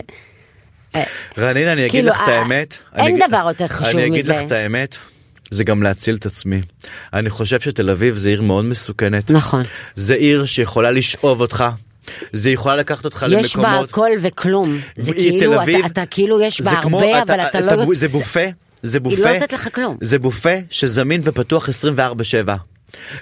רנין, 1.38 1.68
אני 1.68 1.82
אגיד 1.82 1.92
כאילו, 1.92 2.10
לך 2.10 2.22
את 2.24 2.30
אה, 2.30 2.40
האמת. 2.40 2.78
אין 2.96 3.06
אני 3.06 3.28
דבר 3.28 3.46
יותר 3.48 3.68
חשוב 3.68 3.96
אני 4.00 4.08
אגיד 4.08 4.20
מזה. 4.26 4.34
לך 4.34 4.42
את 4.46 4.52
האמת, 4.52 4.98
זה 5.52 5.64
גם 5.64 5.84
להציל 5.84 6.16
את 6.16 6.26
עצמי. 6.26 6.62
אני 7.14 7.30
חושב 7.30 7.60
שתל 7.60 7.90
אביב 7.90 8.18
זה 8.18 8.30
עיר 8.30 8.42
מאוד 8.42 8.66
מסוכנת. 8.66 9.32
נכון. 9.32 9.64
זה 9.96 10.14
עיר 10.14 10.46
שיכולה 10.46 10.92
לשאוב 10.92 11.42
אותך. 11.42 11.64
זה 12.34 12.50
יכולה 12.50 12.76
לקחת 12.76 13.06
אותך 13.06 13.26
יש 13.30 13.56
בה 13.56 13.62
למקומות. 13.64 13.90
הכל 13.90 14.10
וכלום. 14.22 14.80
זה 14.98 15.14
כאילו, 15.14 15.40
תל 15.54 15.60
אביב, 15.60 15.78
אתה, 15.80 15.88
אתה 15.88 16.06
כאילו 16.06 16.42
יש 16.42 16.62
בה 16.62 16.70
זה 16.72 16.76
כמו- 16.82 17.02
הרבה, 17.02 17.22
אבל 17.22 17.40
אתה 17.40 17.60
לא 17.60 17.72
יוצא... 17.72 17.94
זה 17.96 18.08
בופה, 18.08 18.40
זה 18.84 19.00
בופה. 19.00 19.16
היא 19.16 19.26
לא 19.26 19.34
נותנת 19.34 19.54
לך 19.54 19.70
כלום. 19.76 19.98
זה 20.02 20.20
בופה 20.20 20.50
שזמין 20.70 21.22
ופתוח 21.24 21.70
24/7. 21.70 22.52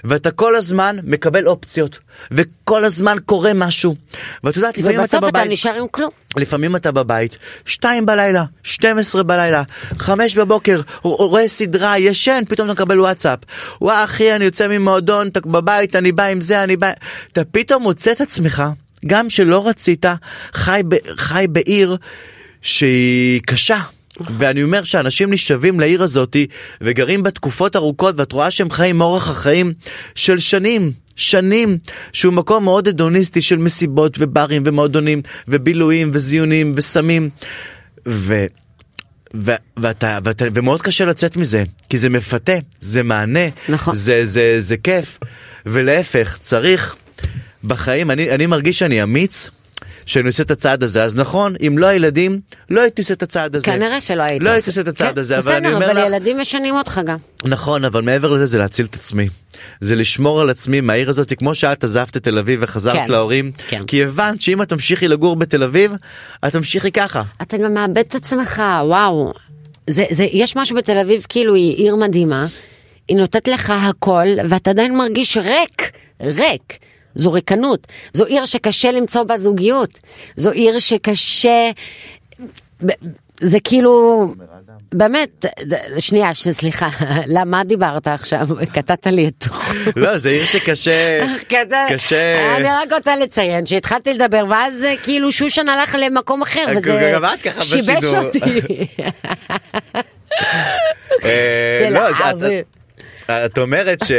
ואתה 0.04 0.30
כל 0.30 0.56
הזמן 0.56 0.96
מקבל 1.02 1.46
אופציות, 1.46 1.98
וכל 2.30 2.84
הזמן 2.84 3.16
קורה 3.26 3.54
משהו. 3.54 3.96
ואת 4.44 4.56
יודעת, 4.56 4.78
לפעמים 4.78 4.94
אתה 4.96 5.02
ובסוף 5.02 5.18
אתה 5.18 5.26
בבית, 5.30 5.50
נשאר 5.50 5.74
עם 5.74 5.84
כלום. 5.90 6.10
לפעמים 6.38 6.76
אתה 6.76 6.92
בבית, 6.92 7.36
שתיים 7.64 8.06
בלילה, 8.06 8.44
12 8.62 9.22
בלילה, 9.22 9.62
חמש 9.98 10.36
בבוקר, 10.36 10.80
רואה 11.02 11.48
סדרה, 11.48 11.98
ישן, 11.98 12.42
פתאום 12.48 12.70
אתה 12.70 12.74
מקבל 12.74 13.00
וואטסאפ. 13.00 13.38
וואה 13.80 14.04
אחי, 14.04 14.32
אני 14.32 14.44
יוצא 14.44 14.68
ממועדון, 14.68 15.28
אתה 15.28 15.40
בבית, 15.40 15.96
אני 15.96 16.12
בא 16.12 16.24
עם 16.24 16.40
זה, 16.40 16.62
אני 16.62 16.76
בא... 16.76 16.90
אתה 17.32 17.44
פתאום 17.44 17.82
מוצא 17.82 18.12
את 18.12 18.20
עצמך, 18.20 18.62
גם 19.06 19.30
שלא 19.30 19.68
רצית, 19.68 20.04
חי, 20.52 20.80
ב... 20.88 20.96
חי 21.16 21.46
בעיר 21.50 21.96
שהיא 22.62 23.40
קשה. 23.46 23.80
ואני 24.38 24.62
אומר 24.62 24.84
שאנשים 24.84 25.32
נשאבים 25.32 25.80
לעיר 25.80 26.02
הזאתי 26.02 26.46
וגרים 26.80 27.22
בה 27.22 27.30
תקופות 27.30 27.76
ארוכות 27.76 28.14
ואת 28.18 28.32
רואה 28.32 28.50
שהם 28.50 28.70
חיים 28.70 29.00
אורח 29.00 29.30
החיים 29.30 29.72
של 30.14 30.38
שנים. 30.38 30.92
שנים 31.16 31.78
שהוא 32.12 32.34
מקום 32.34 32.64
מאוד 32.64 32.88
הדוניסטי 32.88 33.42
של 33.42 33.56
מסיבות 33.56 34.16
וברים 34.18 34.62
ומועדונים 34.66 35.22
ובילויים 35.48 36.10
וזיונים 36.12 36.72
וסמים 36.76 37.30
ו... 38.08 38.46
ו- 39.34 39.54
ואתה, 39.76 40.18
ואתה, 40.24 40.44
ומאוד 40.54 40.82
קשה 40.82 41.04
לצאת 41.04 41.36
מזה 41.36 41.64
כי 41.88 41.98
זה 41.98 42.08
מפתה 42.08 42.52
זה 42.80 43.02
מענה 43.02 43.48
נכון. 43.68 43.94
זה, 43.94 44.24
זה, 44.24 44.54
זה 44.58 44.76
כיף 44.76 45.18
ולהפך 45.66 46.38
צריך 46.40 46.96
בחיים 47.64 48.10
אני, 48.10 48.30
אני 48.30 48.46
מרגיש 48.46 48.78
שאני 48.78 49.02
אמיץ 49.02 49.50
שאני 50.06 50.28
עושה 50.28 50.42
את 50.42 50.50
הצעד 50.50 50.82
הזה 50.82 51.04
אז 51.04 51.14
נכון 51.14 51.54
אם 51.66 51.78
לא 51.78 51.86
הילדים 51.86 52.40
לא 52.70 52.80
הייתי 52.80 53.02
עושה 53.02 53.14
את 53.14 53.22
הצעד 53.22 53.56
הזה 53.56 53.66
כנראה 53.66 54.00
שלא 54.00 54.22
היית 54.22 54.42
לא 54.42 54.50
הייתי 54.50 54.70
עושה. 54.70 54.80
את 54.80 54.88
הצעד 54.88 55.14
כן, 55.14 55.20
הזה 55.20 55.38
אבל 55.38 55.52
אני 55.52 55.66
בסדר, 55.66 55.74
אומר 55.76 55.90
אבל 55.90 56.00
לך 56.00 56.06
ילדים 56.06 56.38
משנים 56.38 56.74
אותך 56.74 57.00
גם. 57.06 57.16
נכון 57.44 57.84
אבל 57.84 58.02
מעבר 58.02 58.32
לזה 58.32 58.46
זה 58.46 58.58
להציל 58.58 58.86
את 58.86 58.94
עצמי 58.94 59.28
זה 59.80 59.94
לשמור 59.94 60.40
על 60.40 60.50
עצמי 60.50 60.80
מהעיר 60.80 61.10
הזאת 61.10 61.32
כמו 61.38 61.54
שאת 61.54 61.84
עזבת 61.84 62.16
את 62.16 62.24
תל 62.24 62.38
אביב 62.38 62.60
וחזרת 62.62 63.06
כן, 63.06 63.12
להורים 63.12 63.52
כן. 63.68 63.82
כי 63.86 64.02
הבנת 64.04 64.40
שאם 64.42 64.62
את 64.62 64.68
תמשיכי 64.68 65.08
לגור 65.08 65.36
בתל 65.36 65.62
אביב 65.62 65.92
את 66.46 66.52
תמשיכי 66.52 66.92
ככה 66.92 67.22
אתה 67.42 67.56
גם 67.56 67.74
מאבד 67.74 67.98
את 67.98 68.14
עצמך, 68.14 68.62
וואו. 68.84 69.32
זה, 69.90 70.04
זה, 70.10 70.26
יש 70.32 70.56
משהו 70.56 70.76
בתל 70.76 70.98
אביב, 70.98 71.26
כאילו 71.28 71.54
היא 71.54 71.76
עיר 71.76 71.96
מדהימה, 71.96 72.46
היא 73.08 73.16
נותנת 73.16 73.48
לך 73.48 73.72
הכל, 73.76 74.26
ואתה 74.48 74.70
עדיין 74.70 74.96
מרגיש 74.96 75.36
ריק, 75.36 75.90
ריק. 76.20 76.78
זו 77.16 77.32
ריקנות. 77.32 77.86
זו 78.12 78.24
עיר 78.24 78.46
שקשה 78.46 78.92
למצוא 78.92 79.22
בה 79.22 79.38
זוגיות. 79.38 79.98
זו 80.36 80.50
עיר 80.50 80.78
שקשה... 80.78 81.70
זה 83.40 83.60
כאילו... 83.64 84.26
באמת, 84.92 85.44
שנייה, 85.98 86.34
סליחה, 86.34 86.88
למה 87.36 87.64
דיברת 87.64 88.06
עכשיו? 88.06 88.48
קטעת 88.74 89.06
לי 89.06 89.28
את... 89.28 89.44
לא 89.96 90.16
זה 90.16 90.28
עיר 90.28 90.44
שקשה 90.44 91.26
קשה 91.88 92.56
אני 92.56 92.68
רק 92.68 92.92
רוצה 92.92 93.16
לציין 93.16 93.66
שהתחלתי 93.66 94.14
לדבר 94.14 94.44
ואז 94.50 94.84
אה, 94.84 94.94
כאילו 95.02 95.32
שושן 95.32 95.68
הלך 95.68 95.96
למקום 95.98 96.42
אחר 96.42 96.64
וזה 96.76 97.18
את 97.34 97.42
ככה 97.42 97.64
שיבש. 97.64 98.04
אותי. 98.04 98.40
אה, 101.24 101.88
לא, 101.90 102.00
את- 103.30 103.58
אומרת 103.58 103.98
ש... 104.04 104.12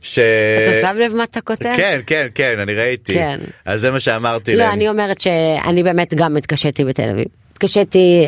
ש... 0.00 0.18
אתה 0.18 0.88
שם 0.88 0.96
לב 0.98 1.14
מה 1.14 1.24
אתה 1.24 1.40
כותב? 1.40 1.72
כן 1.76 2.00
כן 2.06 2.26
כן 2.34 2.58
אני 2.58 2.74
ראיתי 2.74 3.14
כן. 3.14 3.40
אז 3.64 3.80
זה 3.80 3.90
מה 3.90 4.00
שאמרתי 4.00 4.52
לא, 4.52 4.58
להם. 4.64 4.72
אני 4.72 4.88
אומרת 4.88 5.20
שאני 5.20 5.82
באמת 5.82 6.14
גם 6.14 6.36
התקשיתי 6.36 6.84
בתל 6.84 7.08
אביב. 7.10 7.24
התקשיתי 7.52 8.26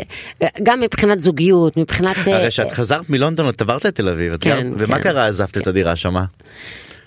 גם 0.63 0.81
מבחינת 0.81 1.21
זוגיות, 1.21 1.77
מבחינת... 1.77 2.17
אה, 2.29 2.37
הרי 2.37 2.51
שאת 2.51 2.73
חזרת 2.73 3.11
מלונדון 3.11 3.49
את 3.49 3.61
עברת 3.61 3.85
לתל 3.85 4.09
אביב 4.09 4.37
כן, 4.37 4.51
גרת- 4.51 4.67
ומה 4.79 4.97
כן. 4.97 5.03
קרה 5.03 5.27
עזבת 5.27 5.57
את 5.59 5.67
הדירה 5.67 5.97
שמה? 5.97 6.25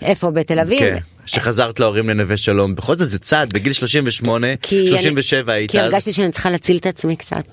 איפה 0.02 0.30
בתל 0.30 0.60
אביב? 0.60 0.78
כן, 0.80 0.96
שחזרת 1.26 1.80
להורים 1.80 2.08
לנווה 2.08 2.36
שלום 2.36 2.74
בכל 2.74 2.96
זאת 2.96 3.08
זה 3.08 3.18
צעד 3.18 3.52
בגיל 3.52 3.72
38 3.72 4.46
כי 4.62 4.78
אני- 4.80 4.88
37 4.88 5.52
היית 5.52 5.70
כי 5.70 5.80
אז. 5.80 5.84
הרגשתי 5.92 6.12
שאני 6.12 6.30
צריכה 6.30 6.50
להציל 6.50 6.76
את 6.76 6.86
עצמי 6.86 7.16
קצת. 7.16 7.44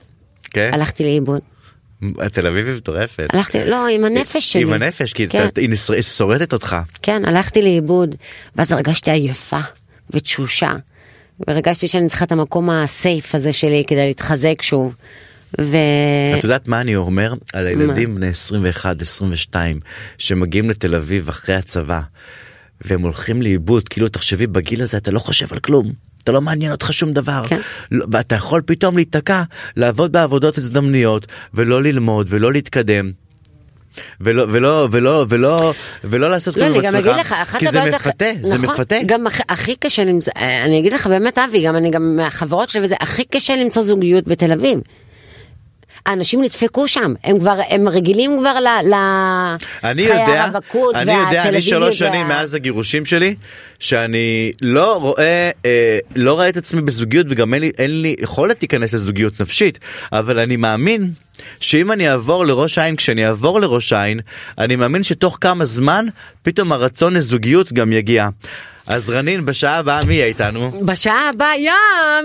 כן? 0.52 0.70
הלכתי 0.74 1.04
לאיבוד. 1.04 1.42
תל 2.32 2.48
אביב 2.48 2.68
היא 2.68 2.76
מטורפת. 2.76 3.28
הלכתי, 3.34 3.66
לא, 3.66 3.88
עם 3.88 4.06
הנפש 4.06 4.54
שלי. 4.54 4.62
עם 4.62 4.74
הנפש 4.74 5.14
כי 5.14 5.28
כן. 5.28 5.48
היא 5.58 6.02
שורדת 6.02 6.54
אותך. 6.54 6.76
כן, 7.02 7.26
הלכתי 7.26 7.62
לאיבוד, 7.62 8.16
ואז 8.56 8.72
הרגשתי 8.72 9.12
עייפה 9.12 9.60
ותשושה, 10.10 10.72
והרגשתי 11.48 11.88
שאני 11.88 12.08
צריכה 12.08 12.26
את 12.26 12.32
המקום 12.32 12.70
הסייף 12.70 13.36
הזה 13.36 13.54
שלי 13.54 13.84
כדי 13.88 14.08
להתחזק 14.08 14.62
שוב. 14.62 14.96
ו... 15.62 15.78
את 16.38 16.44
יודעת 16.44 16.68
מה 16.68 16.82
אני 16.82 16.96
אומר 16.96 17.34
על 17.54 17.68
הילדים 17.68 18.16
בני 18.16 18.28
21 18.28 19.02
22 19.02 19.80
שמגיעים 20.18 20.70
לתל 20.70 20.96
אביב 20.96 21.30
אחרי 21.30 21.56
הצבא 21.56 22.02
והם 22.82 23.02
הולכים 23.02 23.42
לאיבוד 23.42 23.90
כאילו 23.90 24.10
תחשבי 24.10 24.48
בגיל 24.48 24.82
הזה 24.82 24.98
אתה 24.98 25.12
לא 25.12 25.20
חושב 25.20 25.54
על 25.54 25.60
כלום. 25.60 25.92
אתה 26.24 26.32
לא 26.32 26.42
מעניין 26.42 26.72
אותך 26.72 26.94
שום 26.94 27.14
דבר 27.14 27.44
כן. 27.48 27.60
לא, 27.92 28.06
ואתה 28.12 28.36
יכול 28.36 28.62
פתאום 28.66 28.96
להיתקע 28.96 29.44
לעבוד 29.78 30.12
בעבודות 30.12 30.58
הזדמנויות 30.58 31.28
ולא 31.54 31.84
ללמוד 31.84 32.28
ולא 32.30 32.52
להתקדם. 32.54 33.12
ולא 34.22 34.46
ולא 34.52 34.88
ולא 34.92 35.26
ולא 35.30 35.74
ולא 36.04 36.30
לעשות 36.32 36.58
לא, 36.58 36.66
כלום 36.66 36.80
עם 36.86 36.96
עצמך 36.96 37.58
כי 37.60 37.68
זה 37.72 37.82
מפתה 37.90 38.26
זה 38.42 38.56
נכון, 38.58 38.70
מפתה. 38.76 38.96
גם 39.06 39.28
הכ- 39.28 39.44
הכי 39.50 39.76
קשה 39.76 40.04
למצוא, 40.06 40.34
אני 40.66 40.80
אגיד 40.80 40.94
לך 40.94 41.08
באמת 41.08 41.38
אבי, 41.38 41.64
גם 41.66 41.76
אני 41.76 41.90
גם 41.90 42.16
מהחברות 42.16 42.70
שלי 42.70 42.84
וזה, 42.84 42.96
הכי 43.00 43.24
קשה 43.26 43.56
למצוא 43.56 43.84
זוגיות 43.84 44.28
בתל 44.28 44.52
אביב. 44.52 44.80
האנשים 46.06 46.42
נדפקו 46.44 46.88
שם, 46.88 47.14
הם 47.24 47.40
כבר, 47.40 47.60
הם 47.70 47.88
רגילים 47.88 48.40
כבר 48.40 48.60
ל... 48.60 48.68
ל... 48.94 48.94
אני 49.84 50.06
חיי 50.06 50.22
יודע, 50.22 50.44
הרווקות 50.44 50.96
אני 50.96 51.12
יודע, 51.12 51.24
אני 51.24 51.36
והטלוויזיה 51.36 51.70
שלוש 51.70 52.00
שנים 52.00 52.28
מאז 52.28 52.56
הגירושים 52.56 53.06
שלי, 53.06 53.36
שאני 53.80 54.52
לא 54.62 54.98
רואה, 54.98 55.50
אה, 55.66 56.00
לא 56.16 56.34
רואה 56.34 56.50
את 56.50 56.58
עצמי 56.58 56.82
בזוגיות 56.82 57.28
וגם 57.30 57.54
אין 57.54 57.62
לי, 57.62 57.72
אין 57.78 58.02
לי 58.02 58.16
יכולת 58.20 58.62
להיכנס 58.62 58.94
לזוגיות 58.94 59.42
נפשית, 59.42 59.80
אבל 60.12 60.40
אני 60.40 60.56
מאמין 60.56 61.12
שאם 61.60 61.92
אני 61.92 62.10
אעבור 62.10 62.46
לראש 62.46 62.78
העין, 62.78 62.96
כשאני 62.96 63.28
אעבור 63.28 63.62
לראש 63.62 63.94
העין, 63.94 64.20
אני 64.58 64.76
מאמין 64.76 65.04
שתוך 65.04 65.38
כמה 65.42 65.66
זמן 65.66 66.06
פתאום 66.42 66.72
הרצון 66.72 67.14
לזוגיות 67.14 67.74
גם 67.74 67.94
יגיע. 67.94 68.30
אז 68.88 69.10
רנין, 69.10 69.46
בשעה 69.46 69.78
הבאה 69.78 70.00
מי 70.08 70.14
יהיה 70.14 70.26
איתנו? 70.26 70.72
בשעה 70.86 71.30
הבאה, 71.30 71.58
יא, 71.58 71.72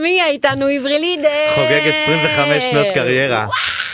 מי 0.03 0.09
יהיה 0.09 0.27
איתנו? 0.27 0.67
עברי 0.67 0.99
לידר. 0.99 1.29
חוגג 1.55 1.91
25 2.03 2.65
שנות 2.71 2.87
קריירה. 2.95 3.39
וואו. 3.39 3.86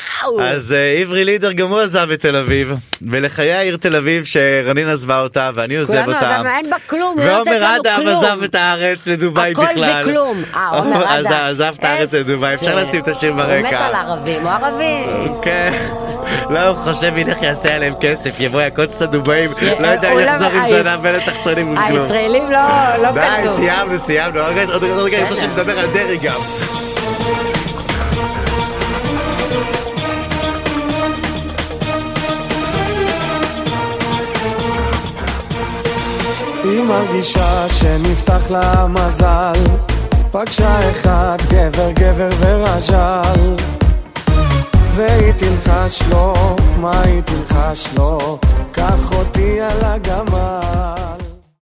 אז 0.42 0.72
אה, 0.72 0.92
עברי 1.00 1.24
לידר 1.24 1.52
גם 1.52 1.68
הוא 1.68 1.80
עזב 1.80 2.10
את 2.10 2.20
תל 2.20 2.36
אביב, 2.36 2.72
ולחיי 3.10 3.52
העיר 3.52 3.76
תל 3.76 3.96
אביב 3.96 4.24
שרנין 4.24 4.88
עזבה 4.88 5.20
אותה 5.20 5.50
ואני 5.54 5.76
עוזב 5.76 5.92
כולנו 5.92 6.12
אותה. 6.12 6.34
עזבנו, 6.34 6.48
אין 6.50 6.70
בה 6.70 6.76
כלום, 6.86 7.18
לא 7.18 7.38
נותנת 7.38 7.46
ועומר 7.54 7.68
לנו 7.72 7.80
אדם 7.82 7.96
כלום. 8.02 8.24
עזב 8.24 8.42
את 8.42 8.54
הארץ 8.54 9.06
לדובאי 9.06 9.50
הכל 9.50 9.62
בכלל. 9.64 10.04
זה 10.04 10.10
כלום. 10.12 10.42
אה, 10.54 10.68
עומר 10.68 11.04
אז 11.08 11.26
אדם. 11.26 11.32
עזב 11.50 11.74
את 11.78 11.84
הארץ 11.84 12.14
לדובאי, 12.14 12.54
אפשר 12.54 12.76
לשים 12.78 13.00
את 13.02 13.08
השיר 13.08 13.30
הוא 13.32 13.38
מת 13.38 13.46
ברקע. 13.46 13.78
על 13.86 13.94
ערבים, 13.94 14.42
הוא 14.42 14.50
ערבי. 14.50 15.04
כן. 15.42 15.72
לא, 16.50 16.66
הוא 16.68 16.76
חושב 16.76 17.12
הנה 17.16 17.30
איך 17.32 17.42
יעשה 17.42 17.74
עליהם 17.74 17.94
כסף, 18.00 18.30
יבוא 18.38 18.62
יקוץ 18.62 18.90
את 18.96 19.02
הדובאים, 19.02 19.50
לא 19.80 19.86
יודע 19.86 20.14
לא- 20.14 20.20
יחזור 20.20 20.48
עם 20.48 20.82
זנב 20.82 21.02
בין 21.02 21.14
התחתונים 21.14 21.74
וכלום. 21.74 22.00
הישראלים 22.02 22.50
לא 22.50 22.58
לא 23.02 23.10
די. 23.10 23.48
סיימנו, 23.56 23.98
סיימנו, 23.98 24.40
עוד 24.40 24.84
רגע, 24.84 25.16
אני 25.18 25.28
רוצה. 25.28 25.40
שנדבר 25.40 25.78
על 25.78 25.86
דרעי 25.92 26.16
גם. 26.16 26.40
היא 36.72 36.82
מרגישה 36.82 37.68
שנפתח 37.68 38.50
לה 38.50 38.86
מזל. 38.86 39.52
פגשה 40.30 40.90
אחד 40.90 41.36
גבר 41.50 41.90
גבר 41.90 42.28
ורז'ל. 42.38 43.56
והיא 44.94 45.32
תלחש 45.32 46.02
לו, 46.10 46.34
מה 46.80 47.00
היא 47.04 47.20
תלחש 47.20 47.88
לו? 47.96 48.38
קח 48.72 49.12
אותי 49.12 49.60
על 49.60 49.78
הגמל 49.82 51.11